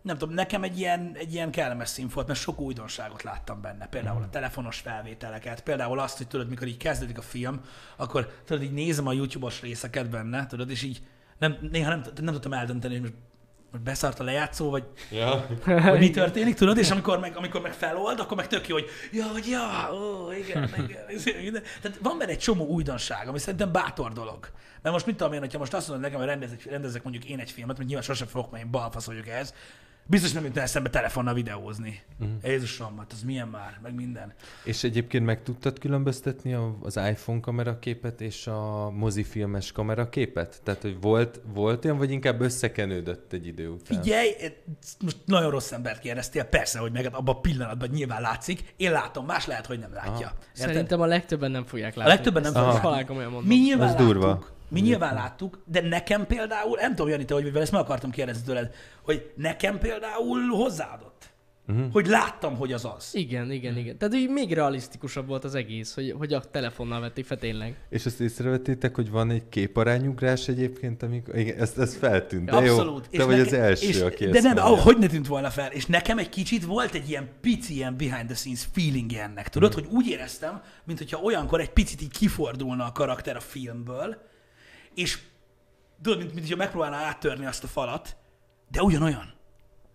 [0.02, 3.86] nem tudom, nekem egy ilyen, egy ilyen kellemes szín volt, mert sok újdonságot láttam benne.
[3.86, 7.60] Például a telefonos felvételeket, például azt, hogy tudod, mikor így kezdődik a film,
[7.96, 11.02] akkor tudod, így nézem a YouTube-os részeket benne, tudod, és így
[11.38, 13.14] nem, néha nem, nem tudtam eldönteni, hogy most,
[13.70, 15.46] most beszart a lejátszó, vagy, Ja.
[15.64, 18.88] hogy mi történik, tudod, és amikor meg, amikor meg felold, akkor meg tök jó, hogy
[19.12, 21.10] ja, hogy ja, ó, igen, igen,
[21.40, 21.62] igen.
[21.82, 24.50] Tehát van benne egy csomó újdonság, ami szerintem bátor dolog.
[24.82, 27.38] Mert most mit tudom én, hogyha most azt mondod nekem, hogy rendezek, rendezek mondjuk én
[27.38, 29.54] egy filmet, mert nyilván sosem fogok, mert én balfasz vagyok ehhez,
[30.06, 32.02] biztos nem jutna eszembe telefonnal videózni.
[32.20, 32.36] Uh-huh.
[32.44, 34.32] Jézusom, hát az milyen már, meg minden.
[34.64, 40.60] És egyébként meg tudtad különböztetni a- az iPhone kameraképet és a mozifilmes kameraképet?
[40.64, 44.02] Tehát, hogy volt, volt olyan, vagy inkább összekenődött egy idő után?
[44.02, 44.30] Figyelj,
[45.00, 48.74] most nagyon rossz embert kérdeztél, persze, hogy meg abban a pillanatban nyilván látszik.
[48.76, 50.32] Én látom, más lehet, hogy nem látja.
[50.32, 50.38] Érted?
[50.52, 52.14] Szerintem a legtöbben nem fogják A látni.
[52.14, 53.24] legtöbben nem fogják látni.
[53.44, 54.44] Mi nyilván Az láttuk, durva.
[54.70, 58.10] Mi nyilván láttuk, de nekem például, nem tudom, Jani, te hogy mivel ezt meg akartam
[58.10, 61.28] kérdezni tőled, hogy nekem például hozzáadott.
[61.68, 61.92] Uh-huh.
[61.92, 63.10] Hogy láttam, hogy az az.
[63.12, 63.98] Igen, igen, igen.
[63.98, 67.74] Tehát így még realisztikusabb volt az egész, hogy, hogy a telefonnal vették fel tényleg.
[67.88, 71.36] És azt észrevettétek, hogy van egy képarányugrás egyébként, amikor...
[71.38, 72.44] Igen, ezt, ez feltűnt.
[72.50, 73.06] De Abszolút.
[73.10, 74.74] jó, te vagy az első, és, aki De ezt nem, mondja.
[74.74, 75.70] ah, hogy ne tűnt volna fel.
[75.72, 79.48] És nekem egy kicsit volt egy ilyen pici, ilyen behind the scenes feeling ennek.
[79.48, 79.74] Tudod, Mm.
[79.74, 84.28] hogy úgy éreztem, mint hogyha olyankor egy picit így kifordulna a karakter a filmből,
[84.94, 85.18] és
[86.02, 88.16] tudod, mint, mint hogyha megpróbálná áttörni azt a falat,
[88.70, 89.32] de ugyanolyan.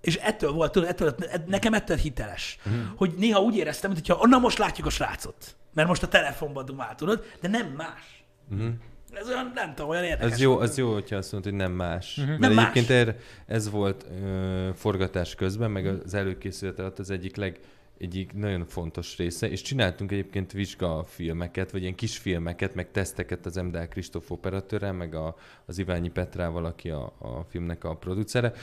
[0.02, 1.16] És ettől volt, tudod, ettől,
[1.46, 2.58] nekem ettől hiteles.
[2.70, 2.84] Mm.
[2.96, 5.56] Hogy néha úgy éreztem, mint hogyha na most látjuk a srácot.
[5.74, 8.24] Mert most a telefonban dumál, tudod, de nem más.
[8.54, 8.70] Mm.
[9.14, 10.32] Ez olyan, nem tudom, olyan érdekes.
[10.32, 12.18] Ez jó, az jó, hogyha azt mondod, hogy nem más.
[12.18, 12.28] Uh-huh.
[12.28, 12.64] Mert Nem más.
[12.64, 17.60] egyébként erre, ez volt ö, forgatás közben, meg az előkészület alatt az egyik leg,
[17.98, 23.56] egyik nagyon fontos része, és csináltunk egyébként vizsgafilmeket, vagy ilyen kis filmeket, meg teszteket az
[23.56, 25.36] MDL Kristóf operatőrrel, meg a,
[25.66, 28.54] az Iványi Petrával, aki a, a filmnek a producere.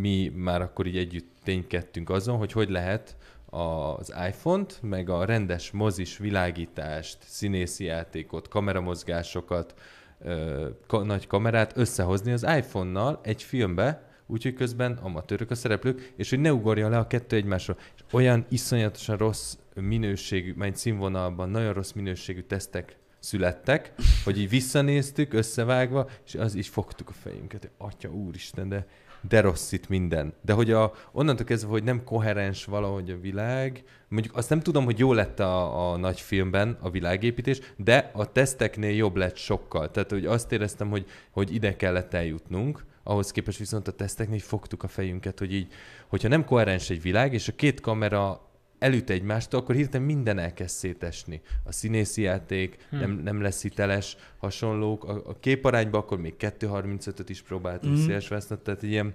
[0.00, 3.16] Mi már akkor így együtt ténykedtünk azon, hogy hogy lehet
[3.54, 9.74] az iPhone-t, meg a rendes mozis világítást, színészi játékot, kameramozgásokat,
[10.18, 16.30] ö, ka- nagy kamerát összehozni az iPhone-nal egy filmbe, úgyhogy közben amatőrök a szereplők, és
[16.30, 17.78] hogy ne ugorjon le a kettő egymásról.
[17.96, 23.92] És olyan iszonyatosan rossz minőségű, majd színvonalban nagyon rossz minőségű tesztek születtek,
[24.24, 28.86] hogy így visszanéztük összevágva, és az így fogtuk a fejünket, hogy atya úristen, de,
[29.28, 30.34] de rossz itt minden.
[30.40, 34.84] De hogy a, onnantól kezdve, hogy nem koherens valahogy a világ, mondjuk azt nem tudom,
[34.84, 39.90] hogy jó lett a, a nagy filmben a világépítés, de a teszteknél jobb lett sokkal.
[39.90, 44.82] Tehát, hogy azt éreztem, hogy, hogy ide kellett eljutnunk, ahhoz képest viszont a teszteknél fogtuk
[44.82, 45.72] a fejünket, hogy így,
[46.08, 48.48] hogyha nem koherens egy világ, és a két kamera
[48.78, 51.40] elüt egymástól, akkor hirtelen minden elkezd szétesni.
[51.64, 52.96] A színészi játék Hm.
[52.96, 55.04] nem, nem lesz hiteles, hasonlók.
[55.04, 58.02] A, a képarányban akkor még 2.35-öt is próbáltunk Mhm.
[58.02, 58.06] mm.
[58.06, 59.14] széles vásznat, tehát ilyen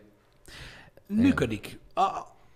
[1.07, 1.80] Működik.
[1.94, 2.02] A,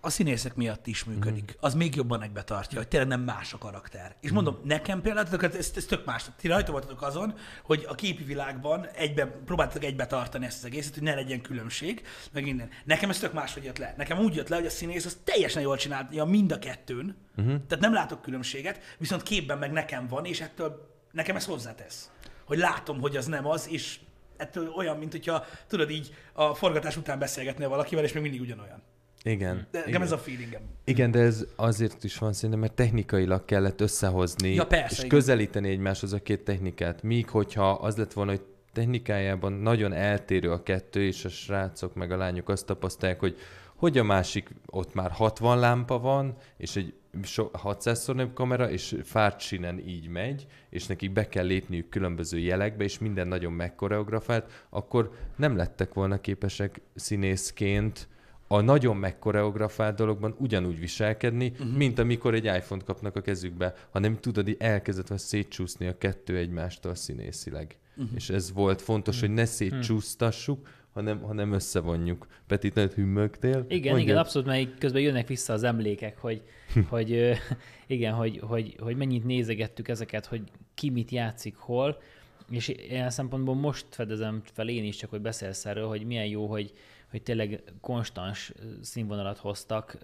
[0.04, 1.44] a színészek miatt is működik.
[1.44, 1.56] Mhm.
[1.60, 4.16] Az még jobban megbetartja, hogy tényleg nem más a karakter.
[4.20, 6.24] És mondom, nekem például, ez, ez tök más.
[6.36, 10.94] Ti rajta voltatok azon, hogy a képi világban egyben, próbáltatok egybe tartani ezt az egészet,
[10.94, 12.02] hogy ne legyen különbség,
[12.32, 12.68] meg minden.
[12.84, 13.94] Nekem ez tök máshogy jött le.
[13.96, 17.54] Nekem úgy jött le, hogy a színész az teljesen jól csinálja mind a kettőn, uh-huh.
[17.68, 22.10] tehát nem látok különbséget, viszont képben meg nekem van, és ettől nekem ez hozzátesz.
[22.44, 23.98] Hogy látom, hogy az nem az, és
[24.36, 28.82] ettől olyan, mint hogyha tudod így a forgatás után beszélgetnél valakivel, és még mindig ugyanolyan.
[29.24, 29.66] Igen.
[29.70, 30.60] De nekem ez a feelingem.
[30.84, 35.08] Igen, de ez azért is van szerintem, mert technikailag kellett összehozni, Ja, persze, és igen.
[35.08, 37.02] közelíteni egymáshoz a két technikát.
[37.02, 42.12] Míg hogyha az lett volna, hogy technikájában nagyon eltérő a kettő, és a srácok meg
[42.12, 43.36] a lányok azt tapasztalják, hogy
[43.74, 48.96] hogy a másik, ott már 60 lámpa van, és egy so- 600-szor nagyobb kamera, és
[49.02, 55.10] fárcsinen így megy, és nekik be kell lépniük különböző jelekbe, és minden nagyon megkoreografált, akkor
[55.36, 58.08] nem lettek volna képesek színészként
[58.46, 61.76] a nagyon megkoreografált dologban ugyanúgy viselkedni, uh-huh.
[61.76, 66.36] mint amikor egy iPhone-t kapnak a kezükbe, hanem tudod, így elkezdett vagy szétcsúszni a kettő
[66.36, 67.78] egymástól színészileg.
[67.96, 68.14] Uh-huh.
[68.14, 72.26] És ez volt fontos, hogy ne szétcsúsztassuk, hanem, hanem összevonjuk.
[72.46, 73.64] Peti, te hümmögtél?
[73.68, 73.98] Igen, Mondjad.
[73.98, 76.42] igen, abszolút, mert közben jönnek vissza az emlékek, hogy,
[76.88, 77.32] hogy ö,
[77.86, 80.42] igen, hogy, hogy, hogy mennyit nézegettük ezeket, hogy
[80.74, 82.02] ki mit játszik hol,
[82.50, 86.46] és ilyen szempontból most fedezem fel én is, csak hogy beszélsz erről, hogy milyen jó,
[86.46, 86.72] hogy,
[87.14, 89.98] hogy tényleg konstans színvonalat hoztak,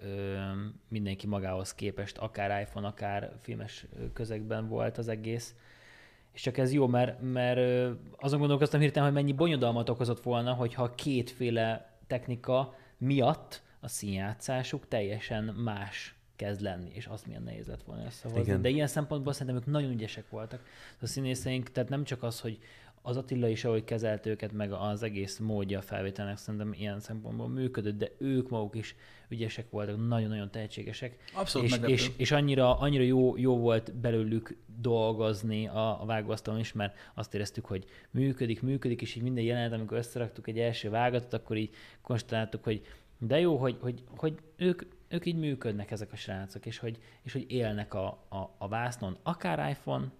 [0.87, 5.55] mindenki magához képest, akár iPhone, akár filmes közegben volt az egész.
[6.33, 7.59] És csak ez jó, mert, mert
[8.17, 15.43] azon gondolkoztam hirtelen, hogy mennyi bonyodalmat okozott volna, hogyha kétféle technika miatt a színjátszásuk teljesen
[15.43, 18.55] más kezd lenni, és azt milyen nehéz lett volna összehozni.
[18.61, 20.65] De ilyen szempontból szerintem ők nagyon ügyesek voltak.
[21.01, 22.59] A színészeink, tehát nem csak az, hogy
[23.01, 27.47] az Attila is, ahogy kezelt őket, meg az egész módja a felvételnek szerintem ilyen szempontból
[27.47, 28.95] működött, de ők maguk is
[29.29, 31.17] ügyesek voltak, nagyon-nagyon tehetségesek.
[31.33, 36.73] Abszolút és, és, és, annyira, annyira jó, jó volt belőlük dolgozni a, a vágóasztalon is,
[36.73, 41.33] mert azt éreztük, hogy működik, működik, és így minden jelenet, amikor összeraktuk egy első vágatot,
[41.33, 41.69] akkor így
[42.01, 42.81] konstatáltuk, hogy
[43.17, 47.33] de jó, hogy, hogy, hogy ők, ők így működnek ezek a srácok, és hogy, és
[47.33, 50.11] hogy élnek a, a, a vásznon, akár iPhone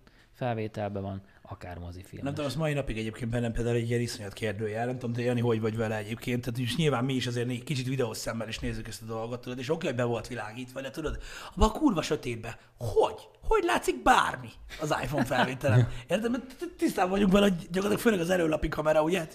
[0.41, 2.23] felvételben van, akár mozifilm.
[2.23, 5.21] Nem tudom, az mai napig egyébként bennem például egy ilyen iszonyat kérdőjel, nem tudom, te
[5.21, 8.47] Jani, hogy vagy vele egyébként, tehát is nyilván mi is azért egy kicsit videós szemmel
[8.47, 11.17] is nézzük ezt a dolgot, tudod, és oké, hogy be volt világítva, de tudod,
[11.55, 13.27] abban a kurva sötétbe, hogy?
[13.41, 14.49] Hogy látszik bármi
[14.81, 15.87] az iPhone felvételen?
[16.07, 16.31] Érted?
[16.31, 19.27] Mert tisztában vagyunk vele, hogy gyakorlatilag főleg az előlapi kamera, ugye?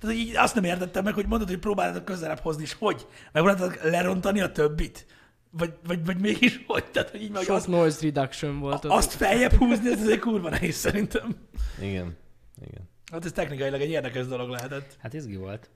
[0.00, 3.06] Tehát így azt nem értettem meg, hogy mondod, hogy próbálod közelebb hozni, és hogy?
[3.32, 5.06] Megpróbáltad lerontani a többit?
[5.58, 6.84] Vagy, vagy, vagy mégis hogy?
[6.84, 8.84] Tehát, hogy így meg Sok azt, noise reduction volt.
[8.84, 11.36] Azt feljebb húzni, ez egy kurva nehéz szerintem.
[11.80, 12.16] Igen.
[12.66, 12.88] Igen.
[13.12, 14.96] Hát ez technikailag egy érdekes dolog lehetett.
[14.98, 15.70] Hát izgi volt.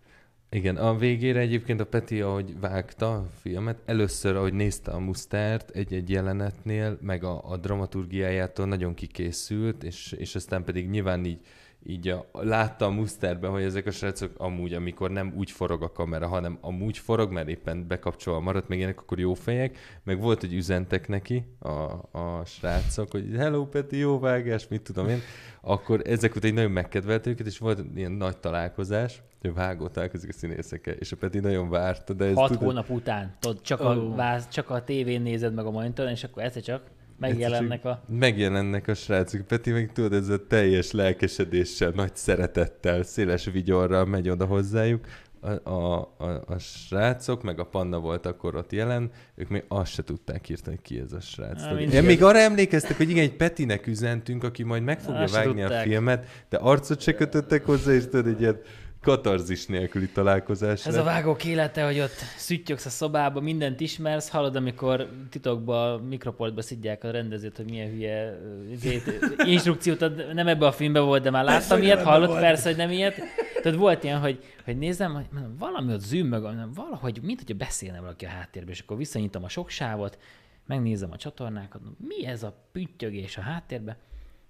[0.50, 5.70] Igen, a végére egyébként a Peti, ahogy vágta a filmet, először, ahogy nézte a Mustert
[5.70, 11.40] egy-egy jelenetnél, meg a, a dramaturgiájától nagyon kikészült, és, és aztán pedig nyilván így
[11.88, 15.92] így a, látta a muszterben, hogy ezek a srácok amúgy, amikor nem úgy forog a
[15.92, 20.40] kamera, hanem amúgy forog, mert éppen bekapcsolva maradt, meg ilyenek, akkor jó fejek, meg volt,
[20.40, 21.70] hogy üzentek neki a,
[22.18, 25.20] a srácok, hogy hello Peti, jó vágás, mit tudom én,
[25.60, 30.32] akkor ezek után nagyon megkedvelt őket, és volt ilyen nagy találkozás, hogy vágó találkozik a
[30.32, 32.62] színészekkel, és a Peti nagyon várta, de ez Hat tudod...
[32.62, 33.86] hónap után, tudod, csak, oh.
[33.86, 36.82] a, váz, csak a tévén nézed meg a monitoron, és akkor egyszer csak
[37.18, 38.02] Megjelennek a...
[38.08, 39.46] Megjelennek a srácok.
[39.46, 45.04] Peti meg tudod, ez a teljes lelkesedéssel, nagy szeretettel, széles vigyorral megy oda hozzájuk.
[45.40, 49.92] A, a, a, a srácok, meg a Panna volt akkor ott jelen, ők még azt
[49.92, 51.62] se tudták írtani, hogy ki ez a srác.
[51.62, 55.62] Á, Én még arra emlékeztek, hogy igen, egy Petinek üzentünk, aki majd meg fogja vágni
[55.62, 58.60] a filmet, de arcot se kötöttek hozzá, és tudod, egy ilyen
[59.08, 60.86] katarzis nélküli találkozás.
[60.86, 66.62] Ez a vágók élete, hogy ott szüttyöksz a szobába, mindent ismersz, hallod, amikor titokba mikroportba
[66.62, 68.38] szidják a rendezőt, hogy milyen hülye
[68.74, 69.12] zét,
[69.44, 72.40] instrukciót ad, nem ebbe a filmbe volt, de már láttam ilyet, hallott volt.
[72.40, 73.14] persze, hogy nem ilyet.
[73.62, 77.56] Tehát volt ilyen, hogy, hogy nézem, hogy mondom, valami ott zümmög, mondom, valahogy, mint hogyha
[77.56, 80.18] beszélne valaki a háttérben, és akkor visszanyitom a sok sávot,
[80.66, 83.96] megnézem a csatornákat, mi ez a püttyögés a háttérben,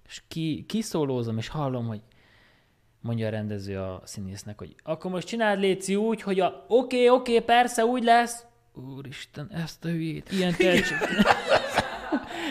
[0.07, 2.01] és ki, kiszólózom, és hallom, hogy
[3.01, 7.09] mondja a rendező a színésznek, hogy akkor most csináld Léci úgy, hogy a oké, okay,
[7.09, 8.45] oké, okay, persze, úgy lesz.
[8.73, 10.97] Úristen, ezt a hülyét, ilyen tehetség.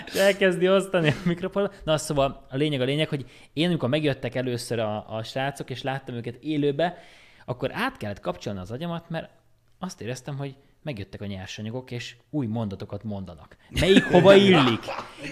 [0.07, 1.81] és elkezdi osztani a mikrofonot.
[1.85, 5.83] Na, szóval a lényeg a lényeg, hogy én, amikor megjöttek először a, a srácok, és
[5.83, 6.99] láttam őket élőbe,
[7.45, 9.31] akkor át kellett kapcsolni az agyamat, mert
[9.79, 10.57] azt éreztem, hogy
[10.89, 13.57] megjöttek a nyersanyagok, és új mondatokat mondanak.
[13.81, 14.81] Melyik hova illik?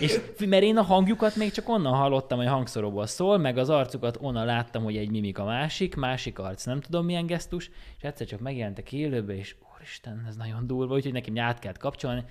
[0.01, 4.19] és mert én a hangjukat még csak onnan hallottam, hogy hangszoróból szól, meg az arcukat
[4.21, 8.27] onnan láttam, hogy egy mimik a másik, másik arc, nem tudom milyen gesztus, és egyszer
[8.27, 12.25] csak megjelentek élőbe, és úristen, ez nagyon durva, úgyhogy nekem át kellett kapcsolni,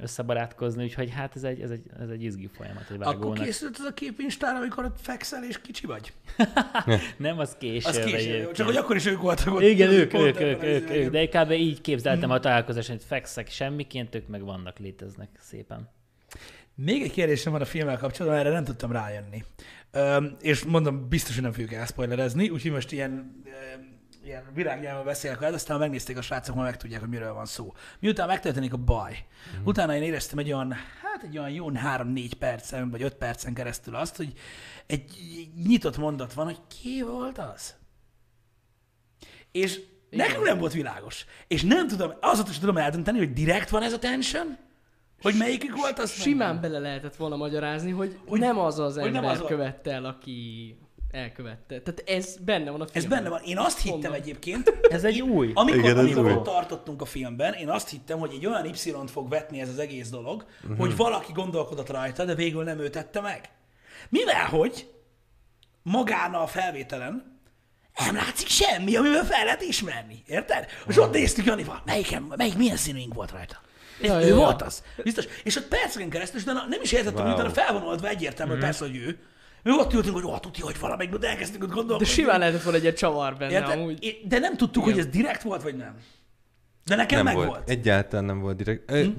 [0.00, 3.24] összebarátkozni, úgyhogy hát ez egy, ez egy, ez egy izgi folyamat egy vágónak.
[3.24, 6.12] Akkor készült az a kép Instára, amikor fekszel és kicsi vagy?
[7.16, 7.94] nem, az később.
[7.94, 9.62] Az később, csak hogy akkor is ők voltak ott.
[9.62, 11.50] Igen, ők, ők, ők, ők, ők, de kb.
[11.50, 15.88] így képzeltem a találkozást, hogy fekszek semmiként, ők meg vannak, léteznek szépen.
[16.74, 19.44] Még egy kérdésem van a filmmel kapcsolatban, erre nem tudtam rájönni.
[19.92, 23.42] Üm, és mondom, biztos, hogy nem fogjuk elszpoilerezni, úgyhogy most ilyen
[24.26, 27.74] ilyen virágnyelven beszélek el, aztán megnézték a srácok, majd megtudják, hogy miről van szó.
[28.00, 29.12] Miután megtörténik a baj,
[29.58, 29.64] mm.
[29.64, 33.94] utána én éreztem egy olyan, hát egy olyan jó 3-4 percen, vagy 5 percen keresztül
[33.94, 34.32] azt, hogy
[34.86, 35.10] egy
[35.66, 37.74] nyitott mondat van, hogy ki volt az?
[39.52, 39.80] És
[40.10, 40.26] Igen.
[40.26, 41.26] nekem nem volt világos.
[41.46, 44.56] És nem tudom, azot is tudom eldönteni, hogy direkt van ez a tension,
[45.22, 46.10] hogy melyikük volt az?
[46.10, 49.44] Simán bele lehetett volna magyarázni, hogy, hogy nem az az ember nem az a...
[49.44, 50.78] követte el, aki
[51.10, 51.80] elkövette.
[51.80, 53.02] Tehát ez benne van a filmben.
[53.02, 53.40] Ez benne van.
[53.44, 54.12] Én azt hittem Mondom.
[54.12, 54.78] egyébként.
[54.90, 55.50] ez egy új.
[55.54, 56.32] Amikor, Igen, amikor új.
[56.32, 59.78] ott tartottunk a filmben, én azt hittem, hogy egy olyan Y-t fog vetni ez az
[59.78, 60.78] egész dolog, uh-huh.
[60.78, 63.50] hogy valaki gondolkodott rajta, de végül nem ő tette meg.
[64.08, 64.90] Mivel, hogy
[65.82, 67.34] magán a felvételen
[68.04, 70.22] nem látszik semmi, amivel fel lehet ismerni.
[70.26, 70.66] Érted?
[70.86, 73.60] Most ott néztük Janival, melyik, melyik milyen színünk volt rajta.
[74.00, 74.82] Ja, ő ja, volt az.
[75.02, 75.24] Biztos.
[75.42, 77.24] És ott perceken keresztül, de nem is értettem, wow.
[77.24, 78.58] hogy utána felvonulva egyértelmű, mm.
[78.58, 79.18] persze, hogy ő
[79.66, 82.12] Mi ott ültünk, hogy ó, tudja, hogy valamelyik, de elkezdtünk ott De gondolkozni.
[82.14, 83.78] simán lehetett volna egy csavar benne Érted?
[83.78, 84.20] amúgy.
[84.28, 85.96] De nem tudtuk, hogy ez direkt volt, vagy nem.
[86.84, 87.48] De nekem nem meg volt.
[87.48, 87.68] volt.
[87.70, 88.90] Egyáltalán nem volt direkt.
[88.90, 89.10] Hm?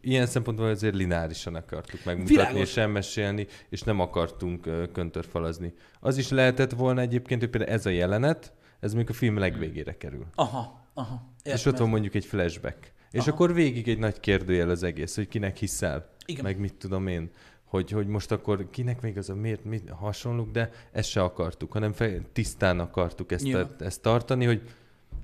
[0.00, 2.60] Ilyen szempontból azért lineárisan akartuk megmutatni Világos.
[2.60, 5.74] és elmesélni, és nem akartunk köntörfalazni.
[6.00, 9.96] Az is lehetett volna egyébként, hogy például ez a jelenet, ez mondjuk a film legvégére
[9.96, 10.26] kerül.
[10.34, 11.34] Aha, aha.
[11.36, 12.92] Értem, és ott van mondjuk egy flashback.
[13.10, 13.30] És Aha.
[13.30, 16.44] akkor végig egy nagy kérdőjel az egész, hogy kinek hiszel, Igen.
[16.44, 17.30] meg mit tudom én.
[17.76, 21.72] Hogy, hogy most akkor kinek még az a miért, mit hasonlók, de ezt se akartuk,
[21.72, 23.76] hanem fe, tisztán akartuk ezt, Nyilván.
[23.78, 24.62] a, ezt tartani, hogy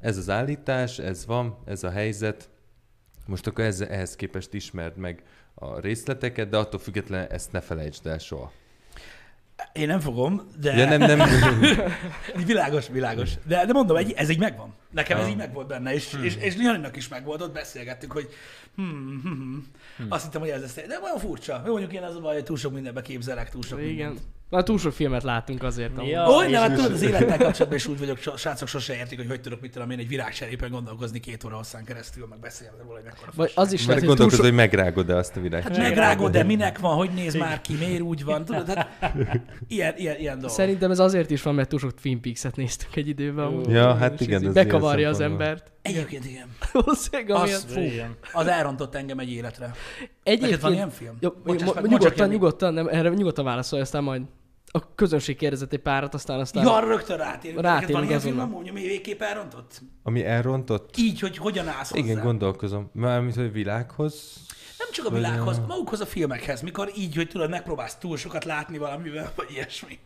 [0.01, 2.51] ez az állítás, ez van, ez a helyzet,
[3.27, 5.23] most akkor ez, ehhez képest ismerd meg
[5.55, 8.53] a részleteket, de attól függetlenül ezt ne felejtsd el soha.
[9.73, 10.77] Én nem fogom, de...
[10.77, 11.29] Ja, nem, nem.
[12.47, 13.35] Világos, világos.
[13.47, 14.74] De, de mondom, egy, ez így megvan.
[14.93, 16.24] Nekem ez így megvolt benne, és, Hmm.
[16.24, 18.28] és, és Janinak is megvolt, ott beszélgettük, hogy
[18.77, 19.66] hmm, hmm,
[19.97, 20.06] hmm.
[20.09, 20.74] azt hittem, hogy ez lesz.
[20.74, 21.62] De olyan furcsa.
[21.66, 23.89] Jó, mondjuk én az a baj, hogy túl sok mindenbe képzelek, túl sok Igen.
[23.89, 24.20] mindent.
[24.52, 25.90] Már túl sok filmet látunk azért.
[26.06, 26.27] Ja.
[26.28, 29.28] Olyan, és- hát tudod, az élettel kapcsolatban is úgy vagyok, so- srácok sose értik, hogy
[29.28, 32.94] hogy tudok mit tudom én egy virágcserépen gondolkozni két óra hosszán keresztül, meg beszélni róla,
[32.94, 34.40] hogy mekkora Vagy az is Mert lehet, hogy sok...
[34.40, 35.62] hogy megrágod-e azt a virág.
[35.62, 39.16] Hát megrágod, de minek van, hogy néz már ki, miért úgy van, tudod, hát
[39.69, 40.56] ilyen, ilyen, ilyen dolgok.
[40.56, 43.70] Szerintem ez azért is van, mert túl sok Twin Peaks-et néztünk egy időben.
[43.70, 44.52] Ja, hát igen, ez
[44.83, 45.71] Bekavarja az embert.
[45.83, 46.57] Egyébként igen.
[46.73, 47.71] Valószínűleg Az, amiatt.
[47.71, 48.17] fú, Igen.
[48.33, 49.67] az elrontott engem egy életre.
[49.67, 50.61] Neked Egyébként...
[50.61, 51.17] van ilyen film?
[51.21, 54.23] Ja, Bocsáss mo- meg, nyugodtan, nyugodtan, nem, erre nyugodtan válaszolj, aztán majd
[54.75, 56.65] a közönség kérdezett egy párat, aztán aztán...
[56.65, 57.61] Ja, rögtön rátérünk.
[57.61, 59.81] Rátérünk van ilyen film amúgy, ami végképp elrontott?
[60.03, 60.97] Ami elrontott?
[60.97, 62.05] Így, hogy hogyan állsz hozzá.
[62.05, 62.91] Igen, gondolkozom.
[62.93, 64.33] Mármint, hogy világhoz.
[64.79, 68.45] Nem csak a világhoz, a- magukhoz a filmekhez, mikor így, hogy tudod, megpróbálsz túl sokat
[68.45, 69.99] látni valamivel, vagy ilyesmi.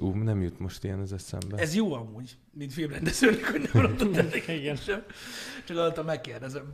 [0.00, 1.56] Ú, nem jut most ilyen az eszembe.
[1.56, 4.76] Ez jó amúgy, mint filmrendezőnek, hogy nem rontott ennek Igen.
[4.76, 5.02] sem.
[5.66, 6.64] Csak alatt megkérdezem.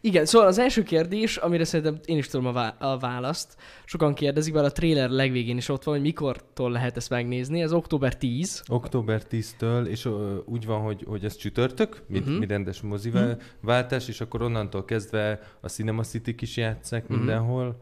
[0.00, 4.14] Igen, szóval az első kérdés, amire szerintem én is tudom a, vá- a választ, sokan
[4.14, 8.16] kérdezik, mert a trailer legvégén is ott van, hogy mikortól lehet ezt megnézni, ez október
[8.16, 8.62] 10.
[8.68, 12.26] Október 10-től, és ö, úgy van, hogy, hogy ez csütörtök, mi, Mhm.
[12.26, 12.38] uh-huh.
[12.40, 17.18] mi rendes mozivel váltás, és akkor onnantól kezdve a Cinema city is játszák Mhm.
[17.18, 17.80] mindenhol,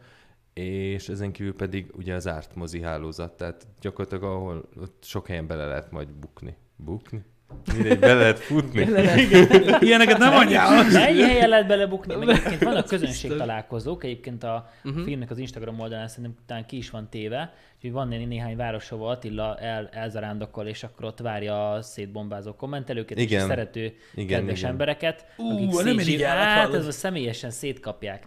[0.54, 5.46] és ezen kívül pedig ugye az árt mozi hálózat, tehát gyakorlatilag ahol ott sok helyen
[5.46, 6.56] bele lehet majd bukni.
[6.76, 7.24] Bukni?
[7.72, 8.80] Mindegy, be lehet futni.
[9.80, 10.96] Ilyeneket nem mondjál.
[10.96, 15.04] Ennyi helyen lehet belebukni, meg egyébként vannak közönség találkozók, egyébként a uh-huh.
[15.04, 18.92] filmnek az Instagram oldalán szerintem talán ki is van téve, úgyhogy van né- néhány város,
[18.92, 23.44] ahol Attila el, elzarándokol, és akkor ott várja a szétbombázó kommentelőket, és Igen.
[23.44, 24.70] a szerető, Igen, kedves igen.
[24.70, 28.26] embereket, Ú, akik nem szétzsír- Hát, ez személyesen szétkapják.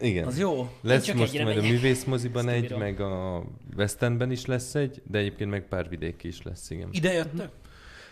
[0.00, 0.26] Igen.
[0.26, 0.68] Az jó.
[0.80, 2.78] Lesz csak most majd a művészmoziban Ezt egy, bírom.
[2.78, 3.44] meg a
[3.76, 6.88] West Endben is lesz egy, de egyébként meg pár vidéki is lesz, igen.
[6.92, 7.48] Ide jöttök?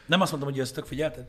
[0.06, 1.26] Nem azt mondtam, hogy jöttök, figyelted?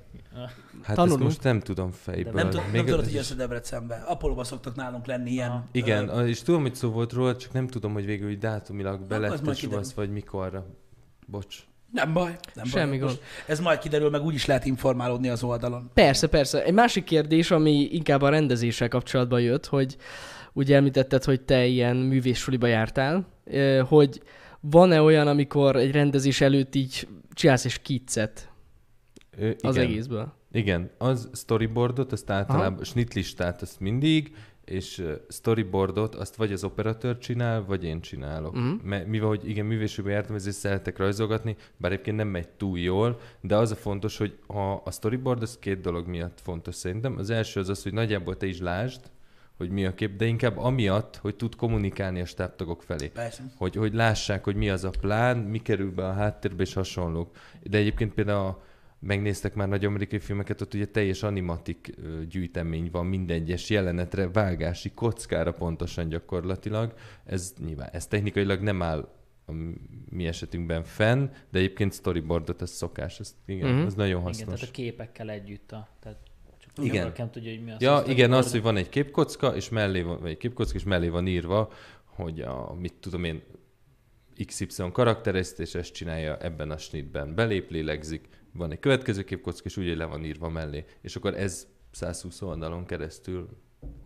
[0.83, 1.19] Hát Tanulunk.
[1.19, 2.33] ezt most nem tudom fejből.
[2.33, 3.95] Nem, tud, nem tudod, hogy jössz a Debrecenbe.
[4.07, 5.49] Apolóba szoktak nálunk lenni ilyen.
[5.49, 5.63] Aha.
[5.71, 9.01] Igen, ö, és tudom, hogy szó volt róla, csak nem tudom, hogy végül hogy dátumilag
[9.01, 10.65] be lett vagy mikorra.
[11.25, 11.57] Bocs.
[11.91, 12.35] Nem baj.
[12.53, 13.07] Nem Semmi baj.
[13.07, 13.19] gond.
[13.45, 15.91] Ez majd kiderül, meg úgy is lehet informálódni az oldalon.
[15.93, 16.63] Persze, persze.
[16.63, 19.97] Egy másik kérdés, ami inkább a rendezéssel kapcsolatban jött, hogy
[20.57, 23.27] ugye említetted, hogy te ilyen művészsuliba jártál,
[23.87, 24.21] hogy
[24.59, 28.51] van-e olyan, amikor egy rendezés előtt így csinálsz egy skiccet
[29.37, 29.87] Ö, az igen.
[29.87, 30.33] egészből?
[30.51, 34.35] Igen, az storyboardot, azt általában, snitlistát azt mindig,
[34.65, 38.53] és storyboardot azt vagy az operatőr csinál, vagy én csinálok.
[38.53, 38.63] Mhm.
[38.63, 38.81] Uh-huh.
[38.83, 43.19] Mert mivel, hogy igen, művésőbe jártam, ezért szeretek rajzolgatni, bár egyébként nem megy túl jól,
[43.41, 47.17] de az a fontos, hogy ha a storyboard, az két dolog miatt fontos szerintem.
[47.17, 49.01] Az első az az, hogy nagyjából te is lásd,
[49.57, 53.07] hogy mi a kép, de inkább amiatt, hogy tud kommunikálni a stábtagok felé.
[53.07, 53.43] Persze.
[53.57, 57.35] hogy, hogy lássák, hogy mi az a plán, mi kerül be a háttérbe, és hasonlók.
[57.63, 58.63] De egyébként például a,
[58.99, 61.95] megnéztek már nagy amerikai filmeket, ott ugye teljes animatik
[62.29, 66.93] gyűjtemény van minden egyes jelenetre, vágási kockára pontosan gyakorlatilag.
[67.25, 69.09] Ez nyilván, ez technikailag nem áll
[69.45, 69.51] a
[70.09, 73.71] mi esetünkben fenn, de egyébként storyboardot ez szokás, ez, igen, Mhm.
[73.71, 73.87] uh-huh.
[73.87, 74.53] ez nagyon Igen, hasznos.
[74.59, 75.71] tehát a képekkel együtt.
[75.71, 76.17] A, tehát
[76.77, 77.13] Igen.
[77.17, 77.81] nem tudja, hogy mi az.
[77.81, 81.07] Ja, igen, az, hogy van egy képkocka, és mellé van, vagy egy képkocka, és mellé
[81.07, 81.71] van írva,
[82.05, 83.41] hogy a, mit tudom én,
[84.45, 87.35] XY karakter ezt, és ezt csinálja ebben a snitben.
[87.35, 90.85] Belép, lélegzik, van egy következő képkocka, és úgy le van írva mellé.
[91.01, 93.49] És akkor ez 120 oldalon keresztül.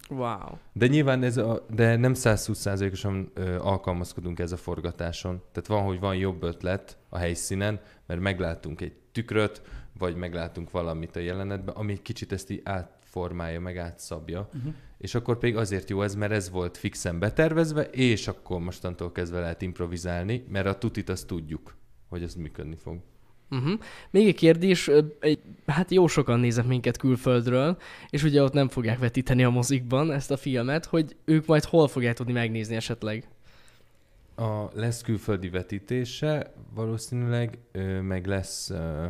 [0.10, 0.58] Wow.
[0.74, 5.42] De nyilván ez a, de nem 120%-osan ö, alkalmazkodunk ez a forgatáson.
[5.52, 9.62] Tehát van, hogy van jobb ötlet a helyszínen, mert meglátunk egy tükröt,
[10.02, 14.50] vagy meglátunk valamit a jelenetben, ami egy kicsit ezt így átformálja, meg átszabja.
[14.54, 14.74] Uh-huh.
[14.98, 19.40] És akkor pedig azért jó ez, mert ez volt fixen betervezve, és akkor mostantól kezdve
[19.40, 21.76] lehet improvizálni, mert a tutit azt tudjuk,
[22.10, 23.00] hogy ez működni fog.
[23.50, 23.80] Uh-huh.
[24.10, 27.78] Még egy kérdés, egy, hát jó sokan néznek minket külföldről,
[28.10, 31.88] és ugye ott nem fogják vetíteni a mozikban ezt a filmet, hogy ők majd hol
[31.88, 33.28] fogják tudni megnézni esetleg.
[34.36, 39.06] A, lesz külföldi vetítése, valószínűleg, ö, meg lesz, ö,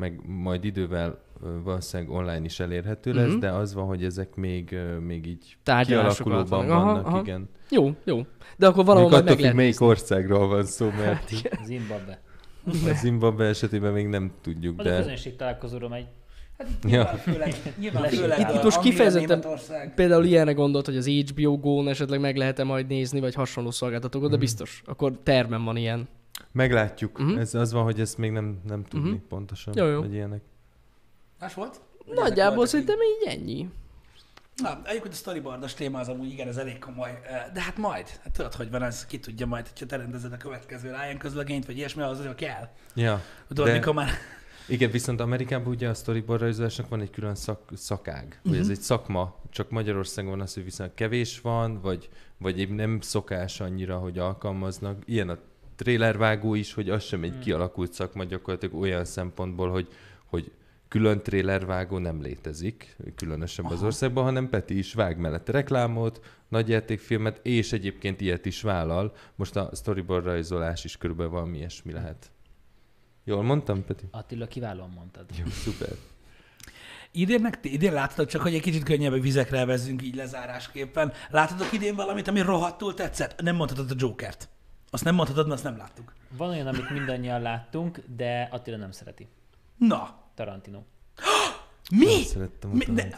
[0.00, 1.18] meg majd idővel
[1.64, 3.38] valószínűleg online is elérhető lesz, Mhm.
[3.38, 5.56] de az van, hogy ezek még, még így
[5.86, 6.70] kialakulóban vannak.
[6.70, 7.20] Aha, vannak, aha.
[7.20, 7.48] igen.
[7.70, 8.20] Jó, jó.
[8.56, 9.86] De akkor valahol majd meg lehet melyik nézni.
[9.86, 11.30] országról van szó, mert
[11.64, 12.20] Zimbabwe.
[12.66, 14.96] a Zimbabwe esetében még nem tudjuk, Az a de...
[14.96, 16.06] közönség találkozóra megy.
[16.58, 16.88] Hát itt Ja.
[16.90, 19.44] nyilván főleg, nyilván Itt- főleg itt a most kifejezetten-.
[19.94, 24.28] Például ilyenre gondolt, hogy az HBO Go-n esetleg meg lehet-e majd nézni, vagy hasonló szolgáltatókon,
[24.28, 24.34] Mhm.
[24.36, 24.82] de biztos.
[24.86, 26.08] Akkor termen van ilyen.
[26.52, 27.18] Meglátjuk.
[27.18, 27.38] Mhm.
[27.38, 29.18] Ez az van, hogy ezt még nem, nem tudni Mhm.
[29.28, 30.00] pontosan, Jó, jó.
[30.00, 30.40] hogy ilyenek.
[31.40, 31.80] Más volt?
[32.14, 33.68] Nagyjából szerintem így ennyi.
[34.56, 37.20] Na, egyébként a storyboardos téma az amúgy igen, ez elég komoly.
[37.24, 40.32] eh, De hát majd, hát tudod, hogy van ez, ki tudja majd, hogyha te rendezed
[40.32, 42.68] a következő Ryan közlegényt, vagy ilyesmi, az azért kell.
[42.94, 44.08] Ja, Tudod, De- mikor már...
[44.68, 48.70] igen, viszont Amerikában ugye a storyboard rajzolásnak van egy külön szak, szakág, hogy ez Mhm.
[48.70, 52.08] egy szakma, csak Magyarországon van az, hogy viszont kevés van, vagy,
[52.38, 55.02] vagy épp nem szokás annyira, hogy alkalmaznak.
[55.06, 55.38] Ilyen a
[55.80, 57.40] trailervágó is, hogy az sem egy Hmm.
[57.40, 59.88] kialakult szakma gyakorlatilag olyan szempontból, hogy,
[60.24, 60.52] hogy
[60.88, 63.86] külön trailervágó nem létezik, különösebb az Aha.
[63.86, 69.14] országban, hanem Peti is vág mellette reklámot, nagyjátékfilmet, és egyébként ilyet is vállal.
[69.36, 72.30] Most a storyboard rajzolás is körülbelül valami ilyesmi lehet.
[73.24, 74.04] Jól mondtam, Peti?
[74.10, 75.24] Attila, kiválóan mondtad.
[75.38, 75.96] Jó, szuper.
[77.12, 81.12] Idén, meg, idén láttad csak, hogy egy kicsit könnyebb vizekre vezzünk így lezárásképpen.
[81.30, 83.40] Láttatok idén valamit, ami rohadtul tetszett?
[83.40, 84.48] Nem mondhatod a Jokert.
[84.90, 86.12] Azt nem mondhatod, mert azt nem láttuk.
[86.36, 89.28] Van olyan, amit mindannyian láttunk, de Attila nem szereti.
[89.76, 90.78] Na, Tarantino.
[91.90, 92.04] mi?
[92.04, 93.08] Nem szerettem a Mi- ne-.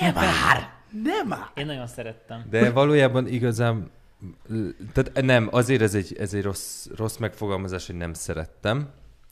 [0.00, 0.72] Nem már!
[1.02, 1.50] Nem már!
[1.54, 2.46] Én nagyon szerettem.
[2.50, 3.90] De valójában igazán,
[4.92, 8.88] tehát nem, azért ez egy, ez egy rossz, rossz megfogalmazás, hogy nem szerettem,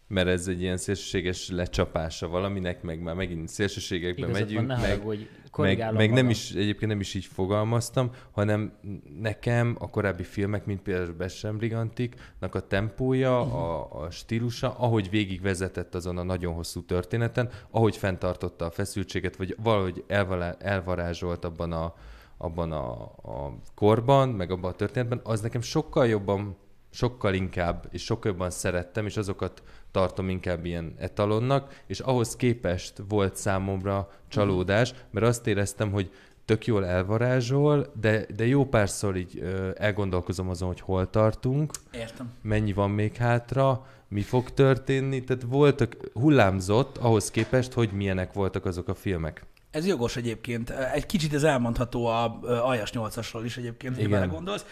[0.09, 4.77] mert ez egy ilyen szélsőséges lecsapása valaminek, meg már megint szélsőségekbe Igazad van, megyünk, ne
[4.77, 5.27] meg, haragudj,
[5.57, 8.73] meg, meg nem is, egyébként nem is így fogalmaztam, hanem
[9.21, 13.55] nekem a korábbi filmek, mint például Bessem Brigantiknak a tempója, Mhm.
[13.55, 19.57] a, a stílusa, ahogy végigvezetett azon a nagyon hosszú történeten, ahogy fenntartotta a feszültséget, vagy
[19.63, 21.95] valahogy elvalá- elvarázsolt abban a,
[22.37, 26.57] abban a, a korban, meg abban a történetben, az nekem sokkal jobban,
[26.91, 33.03] sokkal inkább, és sokkal jobban szerettem, és azokat tartom inkább ilyen etalonnak, és ahhoz képest
[33.09, 36.11] volt számomra csalódás, mert azt éreztem, hogy
[36.45, 42.33] tök jól elvarázsol, de, de jó párszor így ö, elgondolkozom azon, hogy hol tartunk, Értem.
[42.43, 48.65] mennyi van még hátra, mi fog történni, tehát voltak, hullámzott ahhoz képest, hogy milyenek voltak
[48.65, 49.47] azok a filmek.
[49.71, 50.71] Ez jogos egyébként.
[50.71, 54.21] Egy kicsit ez elmondható a Aljas 8-asról is egyébként, hogy Igen.
[54.21, 54.65] belegondolsz.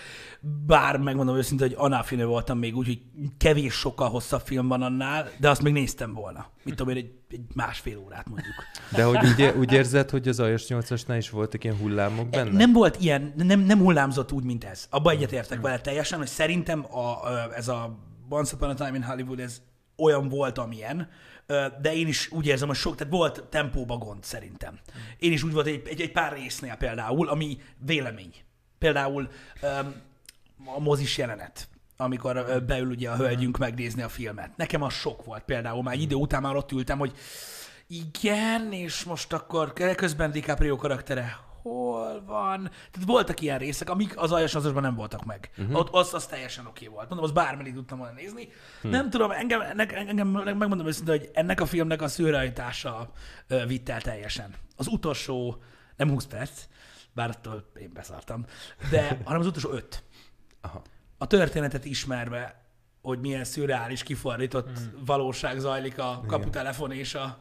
[0.67, 3.01] Bár megmondom őszintén, hogy Anáfinő voltam még úgy, hogy
[3.37, 6.47] kevés sokkal hosszabb film van annál, de azt még néztem volna.
[6.65, 8.55] Mit tudom én, egy, egy másfél órát mondjuk.
[8.91, 12.51] De hogy úgy, úgy érzed, hogy az Ajas 8-asnál is voltak ilyen hullámok benne?
[12.51, 14.87] Nem volt ilyen, nem, nem hullámzott úgy, mint ez.
[14.91, 17.19] Abba egyetértek vele teljesen, hogy szerintem a,
[17.55, 17.99] ez a
[18.29, 19.61] Once Upon a Time in Hollywood, ez
[19.97, 21.09] olyan volt, amilyen,
[21.81, 24.79] de én is úgy érzem, hogy sok, tehát volt tempóba gond szerintem.
[25.19, 28.35] Én is úgy volt egy, egy, egy pár résznél például, ami vélemény.
[28.79, 29.29] Például
[30.65, 34.57] a mozis jelenet, amikor beül ugye a hölgyünk megnézni a filmet.
[34.57, 37.13] Nekem az sok volt például, már idő után már ott ültem, hogy
[37.89, 41.37] igen, és most akkor közben DiCaprio karaktere
[41.67, 42.63] hol van?
[42.91, 45.51] Tehát voltak ilyen részek, amik az aljas azosban nem voltak meg.
[45.59, 45.77] Uh-huh.
[45.77, 47.09] Ott az, az teljesen oké volt.
[47.09, 48.49] Mondom, az bármelyik tudtam volna nézni.
[48.81, 48.91] Hmm.
[48.91, 53.11] Nem tudom, engem, engem, engem megmondom őszintén, hogy ennek a filmnek a szőrehajtása
[53.67, 54.55] vitt el teljesen.
[54.77, 55.63] Az utolsó,
[55.97, 56.65] nem 20 perc,
[57.13, 58.45] bár attól én beszartam,
[58.91, 60.05] de hanem az utolsó öt.
[60.61, 60.83] Aha.
[61.19, 62.65] A történetet ismerve,
[63.03, 65.05] hogy milyen szürreális, kifordított hmm.
[65.05, 67.39] valóság zajlik a kaputelefon és a,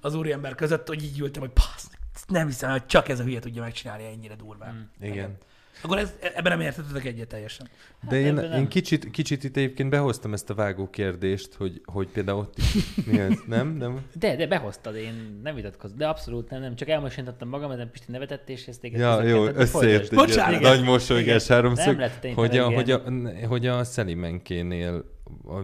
[0.00, 1.88] az úriember között, hogy így ültem, hogy passz,
[2.30, 4.90] nem hiszem, hogy csak ez a hülye tudja megcsinálni ennyire durván.
[4.98, 5.10] Hmm.
[5.10, 5.38] Igen.
[5.82, 7.68] Akkor ez, ebben nem értetetek egyet teljesen.
[8.08, 8.58] De én, ebben nem.
[8.58, 12.94] én kicsit, kicsit itt egyébként behoztam ezt a vágó kérdést, hogy, hogy például ott is,
[13.06, 13.32] mi ez?
[13.46, 13.68] Nem?
[13.68, 14.06] Nem?
[14.14, 15.96] De, de behoztad, én nem vitatkozom.
[15.96, 16.76] De abszolút nem, nem.
[16.76, 21.46] Csak elmosolyítottam magam, mert Pisti nevetett, és ezt téged Ja, jó, összeért egy nagy mosolygás
[21.46, 23.02] háromszög, hogy a, hogy, a,
[23.48, 25.04] hogy a Szelimenkénél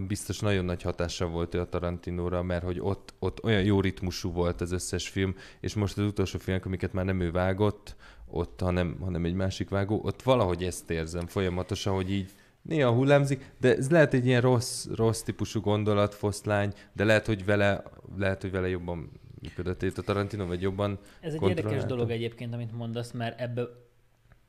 [0.07, 4.31] biztos nagyon nagy hatása volt ő a Tarantinóra, mert hogy ott, ott olyan jó ritmusú
[4.31, 7.95] volt az összes film, és most az utolsó filmek, amiket már nem ő vágott,
[8.29, 12.31] ott, hanem, hanem egy másik vágó, ott valahogy ezt érzem folyamatosan, hogy így
[12.61, 17.45] néha hullámzik, de ez lehet egy ilyen rossz, rossz típusú gondolat, foszlány, de lehet, hogy
[17.45, 17.83] vele,
[18.17, 19.11] lehet, hogy vele jobban
[19.41, 23.85] működött itt a Tarantino, vagy jobban Ez egy érdekes dolog egyébként, amit mondasz, mert ebből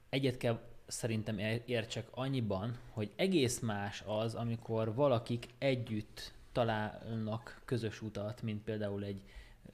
[0.09, 0.59] egyet kell
[0.89, 8.63] szerintem ér- értsek annyiban, hogy egész más az, amikor valakik együtt találnak közös utat, mint
[8.63, 9.23] például egy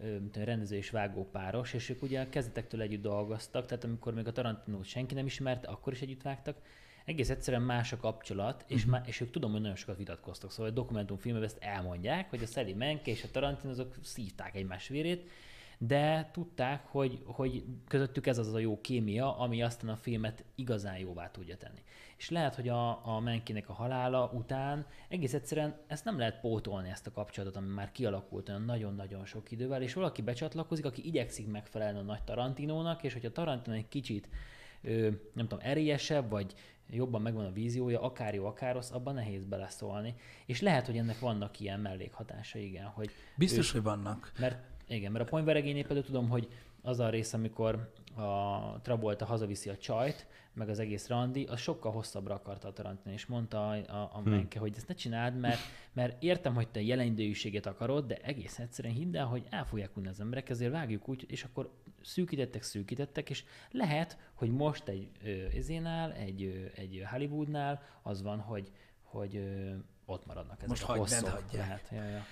[0.01, 4.27] egy rendező és vágó páros, és ők ugye a kezdetektől együtt dolgoztak, tehát amikor még
[4.27, 6.57] a Tarantinót senki nem ismerte, akkor is együtt vágtak.
[7.05, 8.91] egész egyszerűen más a kapcsolat, és, uh-huh.
[8.91, 10.51] má, és ők tudom, hogy nagyon sokat vitatkoztak.
[10.51, 14.89] Szóval a dokumentumfilmben ezt elmondják, hogy a Sally Menke és a Tarantino azok szívták egymás
[14.89, 15.31] vérét,
[15.78, 20.98] de tudták, hogy, hogy közöttük ez az a jó kémia, ami aztán a filmet igazán
[20.98, 21.82] jóvá tudja tenni.
[22.16, 26.90] És lehet, hogy a, a Menkinek a halála után egész egyszerűen ezt nem lehet pótolni,
[26.90, 31.51] ezt a kapcsolatot, ami már kialakult olyan nagyon-nagyon sok idővel, és valaki becsatlakozik, aki igyekszik
[31.51, 34.28] megfelelni a nagy Tarantinónak, és hogyha Tarantino egy kicsit
[35.32, 36.55] nem tudom, erélyesebb, vagy
[36.90, 40.14] jobban megvan a víziója, akár jó, akár rossz, abban nehéz beleszólni.
[40.46, 42.86] És lehet, hogy ennek vannak ilyen mellékhatása, igen.
[42.86, 44.32] Hogy Biztos, ő, hogy vannak.
[44.38, 44.59] Mert
[44.89, 46.48] igen, mert a ponyveregénynél például tudom, hogy
[46.82, 51.93] az a rész, amikor a Travolta hazaviszi a csajt, meg az egész randi, az sokkal
[51.93, 54.31] hosszabbra akarta a Tarantino, és mondta a, a, a hmm.
[54.31, 55.59] Menke, hogy ezt ne csináld, mert,
[55.93, 60.09] mert értem, hogy te jelenidőjűséget akarod, de egész egyszerűen hidd el, hogy el fogják unni
[60.09, 61.70] az emberek, ezért vágjuk úgy, és akkor
[62.02, 65.09] szűkítettek, szűkítettek, és lehet, hogy most egy
[65.56, 68.70] ezénál, egy, egy Hollywoodnál az van, hogy,
[69.02, 69.74] hogy ö,
[70.05, 71.28] ott maradnak ezek most a hosszok.
[71.28, 71.52] hagyják.
[71.52, 72.24] Lehet, ja, ja.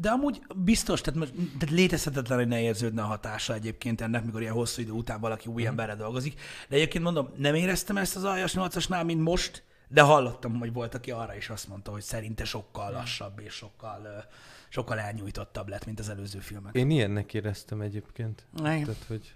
[0.00, 4.40] De amúgy biztos, tehát, most, tehát létezhetetlen, hogy ne érződne a hatása egyébként ennek, mikor
[4.40, 5.66] ilyen hosszú idő után valaki új mm.
[5.66, 6.40] emberre dolgozik.
[6.68, 10.94] De egyébként mondom, nem éreztem ezt az aljas 8-asnál, mint most, de hallottam, hogy volt,
[10.94, 14.24] aki arra is azt mondta, hogy szerinte sokkal lassabb és sokkal,
[14.68, 16.74] sokkal elnyújtottabb lett, mint az előző filmek.
[16.74, 18.46] Én ilyennek éreztem egyébként.
[18.58, 18.84] Igen.
[18.84, 19.34] Tehát, hogy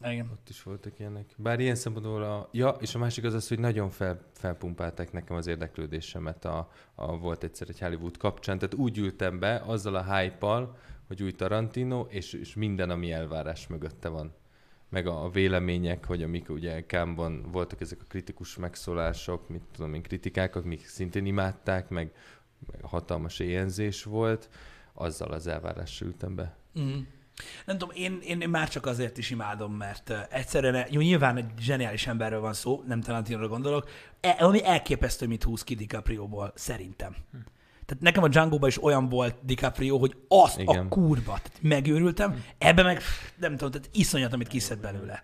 [0.00, 0.30] Igen.
[0.32, 1.34] ott is voltak ilyenek.
[1.36, 2.48] Bár ilyen szempontból a...
[2.52, 7.18] Ja, és a másik az az, hogy nagyon fel, felpumpálták nekem az érdeklődésemet a, a,
[7.18, 8.58] volt egyszer egy Hollywood kapcsán.
[8.58, 10.68] Tehát úgy ültem be azzal a hype
[11.06, 14.34] hogy új Tarantino, és, és minden, ami elvárás mögötte van
[14.88, 19.94] meg a, a vélemények, hogy amik ugye Kámban voltak ezek a kritikus megszólások, mit tudom
[19.94, 22.12] én, kritikák, amik szintén imádták, meg,
[22.70, 24.48] meg hatalmas éjenzés volt,
[24.92, 26.56] azzal az elvárással ültem be.
[26.80, 26.98] Mm.
[27.64, 32.06] Nem tudom, én, én már csak azért is imádom, mert egyszerűen, jó, nyilván egy zseniális
[32.06, 33.88] emberről van szó, nem Tarantinóra gondolok,
[34.20, 37.16] e, ami elképesztő, mit húz ki DiCaprio-ból, szerintem.
[37.32, 37.38] Hm.
[37.86, 40.86] Tehát nekem a django is olyan volt DiCaprio, hogy az Igen.
[40.86, 42.38] a kurva, tehát megőrültem, hm.
[42.58, 43.02] ebbe meg
[43.36, 45.22] nem tudom, tehát iszonyat, amit kiszed belőle.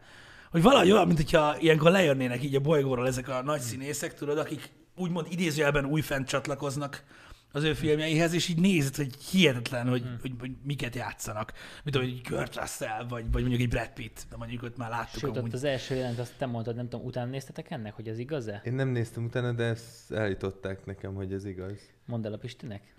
[0.50, 4.38] Hogy valahogy olyan, mint hogyha ilyenkor lejönnének így a bolygóról ezek a nagy színészek, tudod,
[4.38, 7.04] akik úgymond idézőjelben újfent csatlakoznak
[7.52, 10.16] az ő filmjeihez, és így nézed, hogy hihetetlen, hogy, hmm.
[10.20, 11.52] hogy, hogy miket játszanak.
[11.84, 14.90] Mint hogy egy Kurt Russell, vagy, vagy mondjuk egy Brad Pitt, de mondjuk ott már
[14.90, 15.20] láttuk.
[15.20, 15.48] Sőt, amúgy.
[15.48, 18.60] ott az első jelent, azt te mondtad, nem tudom, utána néztetek ennek, hogy ez igaz-e?
[18.64, 21.78] Én nem néztem utána, de ezt elították nekem, hogy ez igaz.
[22.06, 22.94] Mondd el a Pistinek.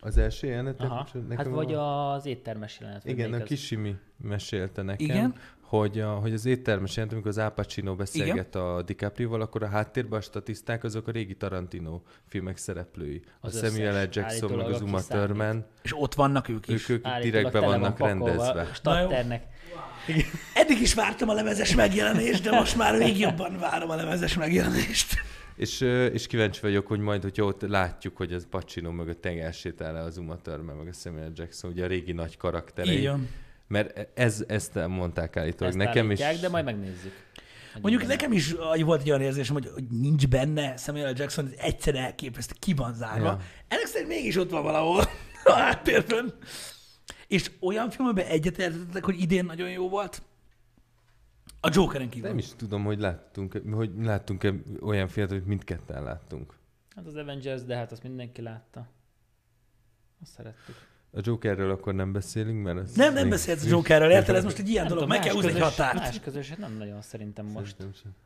[0.00, 0.80] Az első jelenet?
[0.80, 1.06] Aha.
[1.12, 2.12] Nekem hát vagy a...
[2.12, 3.04] az éttermes jelenet.
[3.04, 5.34] Igen, a Kisimi mesélte nekem, Igen?
[5.68, 8.66] Hogy, a, hogy az éttermes jelent, amikor az Al Pacino beszélget Igen?
[8.66, 13.22] a DiCaprio-val, akkor a háttérben a statiszták azok a régi Tarantino filmek szereplői.
[13.40, 14.08] Az a Samuel L.
[14.12, 15.66] Jackson, meg az Uma Thurman.
[15.82, 16.88] És ott vannak ők is.
[16.88, 18.70] Ők, ők direktbe vannak rendezve.
[18.74, 19.46] Starternek.
[20.54, 25.14] Eddig is vártam a lemezes megjelenést, de most már még jobban várom a lemezes megjelenést.
[25.56, 25.80] És,
[26.12, 30.36] és kíváncsi vagyok, hogy majd, hogyha ott látjuk, hogy az Pacino mögött elsétál az Uma
[30.36, 32.98] Thurman, meg a Samuel Jackson, ugye a régi nagy karakterei.
[32.98, 33.28] Igen.
[33.68, 36.18] Mert ez, ezt mondták állítólag Ezt nekem is.
[36.40, 37.12] de majd megnézzük.
[37.80, 38.14] Mondjuk benne.
[38.14, 38.52] nekem is
[38.84, 41.12] volt egy olyan érzésem, hogy, hogy nincs benne Samuel.
[41.16, 43.26] Jackson, ez egyszer elképesztő, ki van zárva.
[43.26, 43.40] Ja.
[43.68, 45.04] Ennek szerint mégis ott van valahol
[45.44, 46.34] a háttérben.
[47.26, 50.22] És olyan filmben egyetértettek, hogy idén nagyon jó volt?
[51.60, 52.28] A Jokeren kívül.
[52.28, 56.54] Nem is tudom, hogy láttunk, hogy láttunk-e olyan filmet, hogy mindketten láttunk.
[56.96, 58.88] Hát az Avengers, de hát azt mindenki látta.
[60.22, 60.74] Azt szerettük.
[61.16, 64.34] A Jokerről akkor nem beszélünk, mert ez Nem, nem beszélsz a Jokerről, érted?
[64.34, 65.94] Ez most egy ilyen dolog, meg kell húzni egy határt.
[65.94, 67.76] Más közös, nem nagyon szerintem most.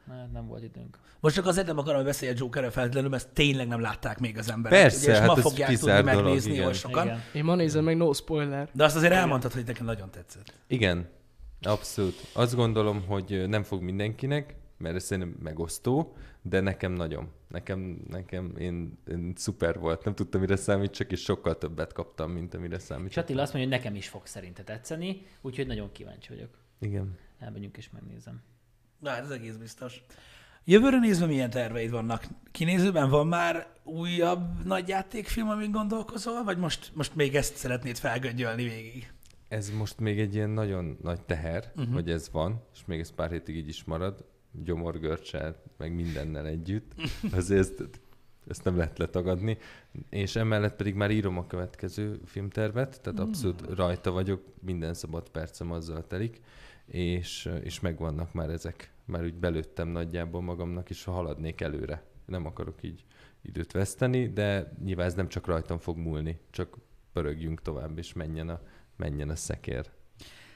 [0.06, 0.98] Nem, nem volt időnk.
[1.20, 4.38] Most csak azért nem akarom, hogy beszélj a Jokerről feltétlenül, mert tényleg nem látták még
[4.38, 4.80] az emberek.
[4.80, 7.04] Persze, ugye, és hát ma ez fogják tudni megnézni dolog, sokan.
[7.04, 7.22] Igen.
[7.32, 8.68] Én ma nézem meg, no spoiler.
[8.72, 10.54] De azt azért elmondtad, hogy nekem nagyon tetszett.
[10.66, 11.08] Igen,
[11.62, 12.14] abszolút.
[12.32, 17.30] Azt gondolom, hogy nem fog mindenkinek, mert ez szerintem megosztó, de nekem nagyon.
[17.48, 20.04] Nekem, nekem én, én szuper volt.
[20.04, 23.10] Nem tudtam, mire számítsak, és sokkal többet kaptam, mint amire számítsak.
[23.10, 26.58] És Attila azt mondja, hogy nekem is fog szerinted tetszeni, úgyhogy nagyon kíváncsi vagyok.
[26.78, 27.18] Igen.
[27.38, 28.42] Elmegyünk és megnézem.
[28.98, 30.02] Na, hát ez egész biztos.
[30.64, 32.26] Jövőre nézve milyen terveid vannak?
[32.50, 38.62] Kinézőben van már újabb nagy játékfilm, amin gondolkozol, vagy most, most még ezt szeretnéd felgöngyölni
[38.62, 39.12] végig?
[39.48, 41.94] Ez most még egy ilyen nagyon nagy teher, uh-huh.
[41.94, 46.92] hogy ez van, és még ez pár hétig így is marad, gyomorgörcsel, meg mindennel együtt.
[47.32, 48.00] Azért ezt,
[48.48, 49.58] ezt nem lehet letagadni.
[50.08, 55.72] És emellett pedig már írom a következő filmtervet, tehát abszolút rajta vagyok, minden szabad percem
[55.72, 56.40] azzal telik,
[56.86, 58.92] és, és megvannak már ezek.
[59.04, 62.02] Már úgy belőttem nagyjából magamnak, és haladnék előre.
[62.26, 63.04] Nem akarok így
[63.42, 66.76] időt veszteni, de nyilván ez nem csak rajtam fog múlni, csak
[67.12, 68.60] pörögjünk tovább, és menjen a,
[68.96, 69.90] menjen a szekér.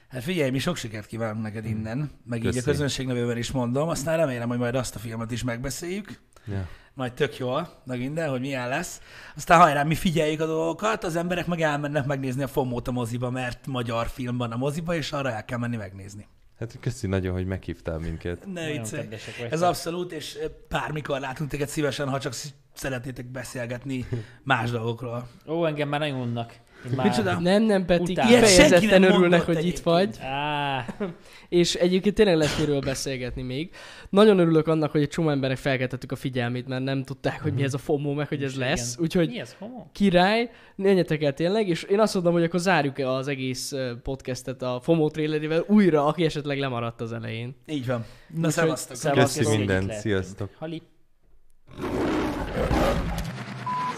[0.09, 2.57] Hát figyelj, mi sok sikert kívánunk neked innen, meg Köszi.
[2.57, 6.19] így a közönség nevében is mondom, aztán remélem, hogy majd azt a filmet is megbeszéljük,
[6.47, 6.67] Ja.
[6.93, 9.01] majd tök jól, meg minden, hogy milyen lesz.
[9.35, 13.29] Aztán hajrá, mi figyeljük a dolgokat, az emberek meg elmennek megnézni a FOMO-t a moziba,
[13.29, 16.27] mert magyar film van a moziba, és arra el kell menni megnézni.
[16.59, 18.45] Hát köszi nagyon, hogy meghívtál minket.
[18.53, 19.07] Ne viccelj.
[19.49, 20.37] Ez abszolút, és
[20.69, 24.05] bármikor látunk téged szívesen, ha csak sz- szeretnétek beszélgetni
[24.43, 25.27] más dolgokról.
[25.47, 26.53] Ó, engem már nagyon unnak.
[26.95, 27.07] Már...
[27.07, 27.39] Micsoda?
[27.39, 30.17] Nem, nem, Peti, kifejezetten örülnek, hogy itt vagy.
[30.21, 30.85] Á,
[31.49, 33.69] És egyébként tényleg lesz miről beszélgetni még.
[34.09, 37.63] Nagyon örülök annak, hogy egy csomó emberek felkeltettük a figyelmét, mert nem tudták, hogy mi
[37.63, 38.97] ez a FOMO, meg hogy ez lesz.
[38.99, 39.85] Úgyhogy Mi ez, homo?
[39.91, 44.79] király, menjetek el tényleg, és én azt mondom, hogy akkor zárjuk az egész podcastet a
[44.83, 47.55] FOMO trailerével újra, aki esetleg lemaradt az elején.
[47.65, 48.05] Így van.
[48.35, 49.11] Na, szevasztok.
[49.13, 50.49] Köszi mindent, sziasztok.
[50.59, 50.83] Halip.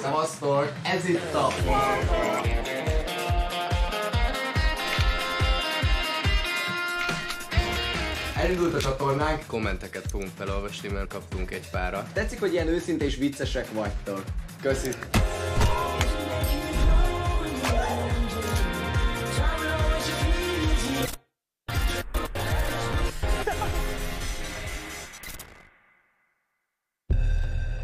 [0.01, 0.73] Szevasztok!
[0.83, 1.47] Ez itt a...
[8.37, 12.13] Elindult a csatornánk, kommenteket fogunk felolvasni, mert kaptunk egy párat.
[12.13, 14.23] Tetszik, hogy ilyen őszinte és viccesek vagytok.
[14.61, 14.89] Köszi!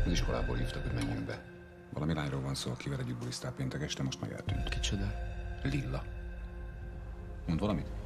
[0.06, 1.44] Az iskolából hívtak, hogy menjünk be.
[1.94, 4.70] Valami lányról van szó, akivel együtt bulisztál péntek este, most meg eltűnt.
[4.70, 5.14] Kicsoda?
[5.64, 6.04] Lilla.
[7.48, 8.03] Mond valamit?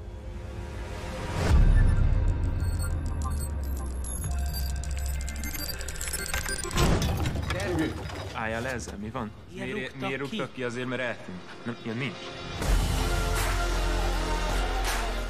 [8.34, 9.32] Álljál le ezzel, mi van?
[9.54, 10.30] Ilyen miért, rúgtak miért ki?
[10.30, 10.64] rúgtak ki?
[10.64, 11.42] Azért, mert eltűnt.
[11.64, 12.16] Nem, ilyen nincs.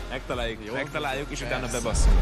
[0.10, 2.16] Megtaláljuk, Jó, megtaláljuk, és utána bebasszunk.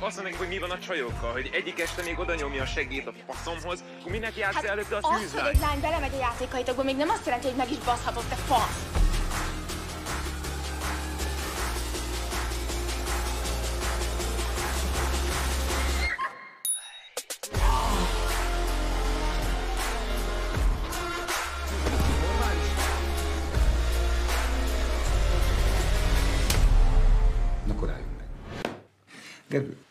[0.00, 3.06] Azt mondják, hogy mi van a csajokkal, hogy egyik este még oda nyomja a segét
[3.06, 6.82] a faszomhoz, akkor minek játsz hát előtte a az, hogy egy lány belemegy a játékaitokba,
[6.82, 8.97] még nem azt jelenti, hogy meg is baszhatod, te fasz.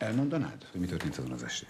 [0.08, 1.70] elmondanád, hogy mi történt azon az estén?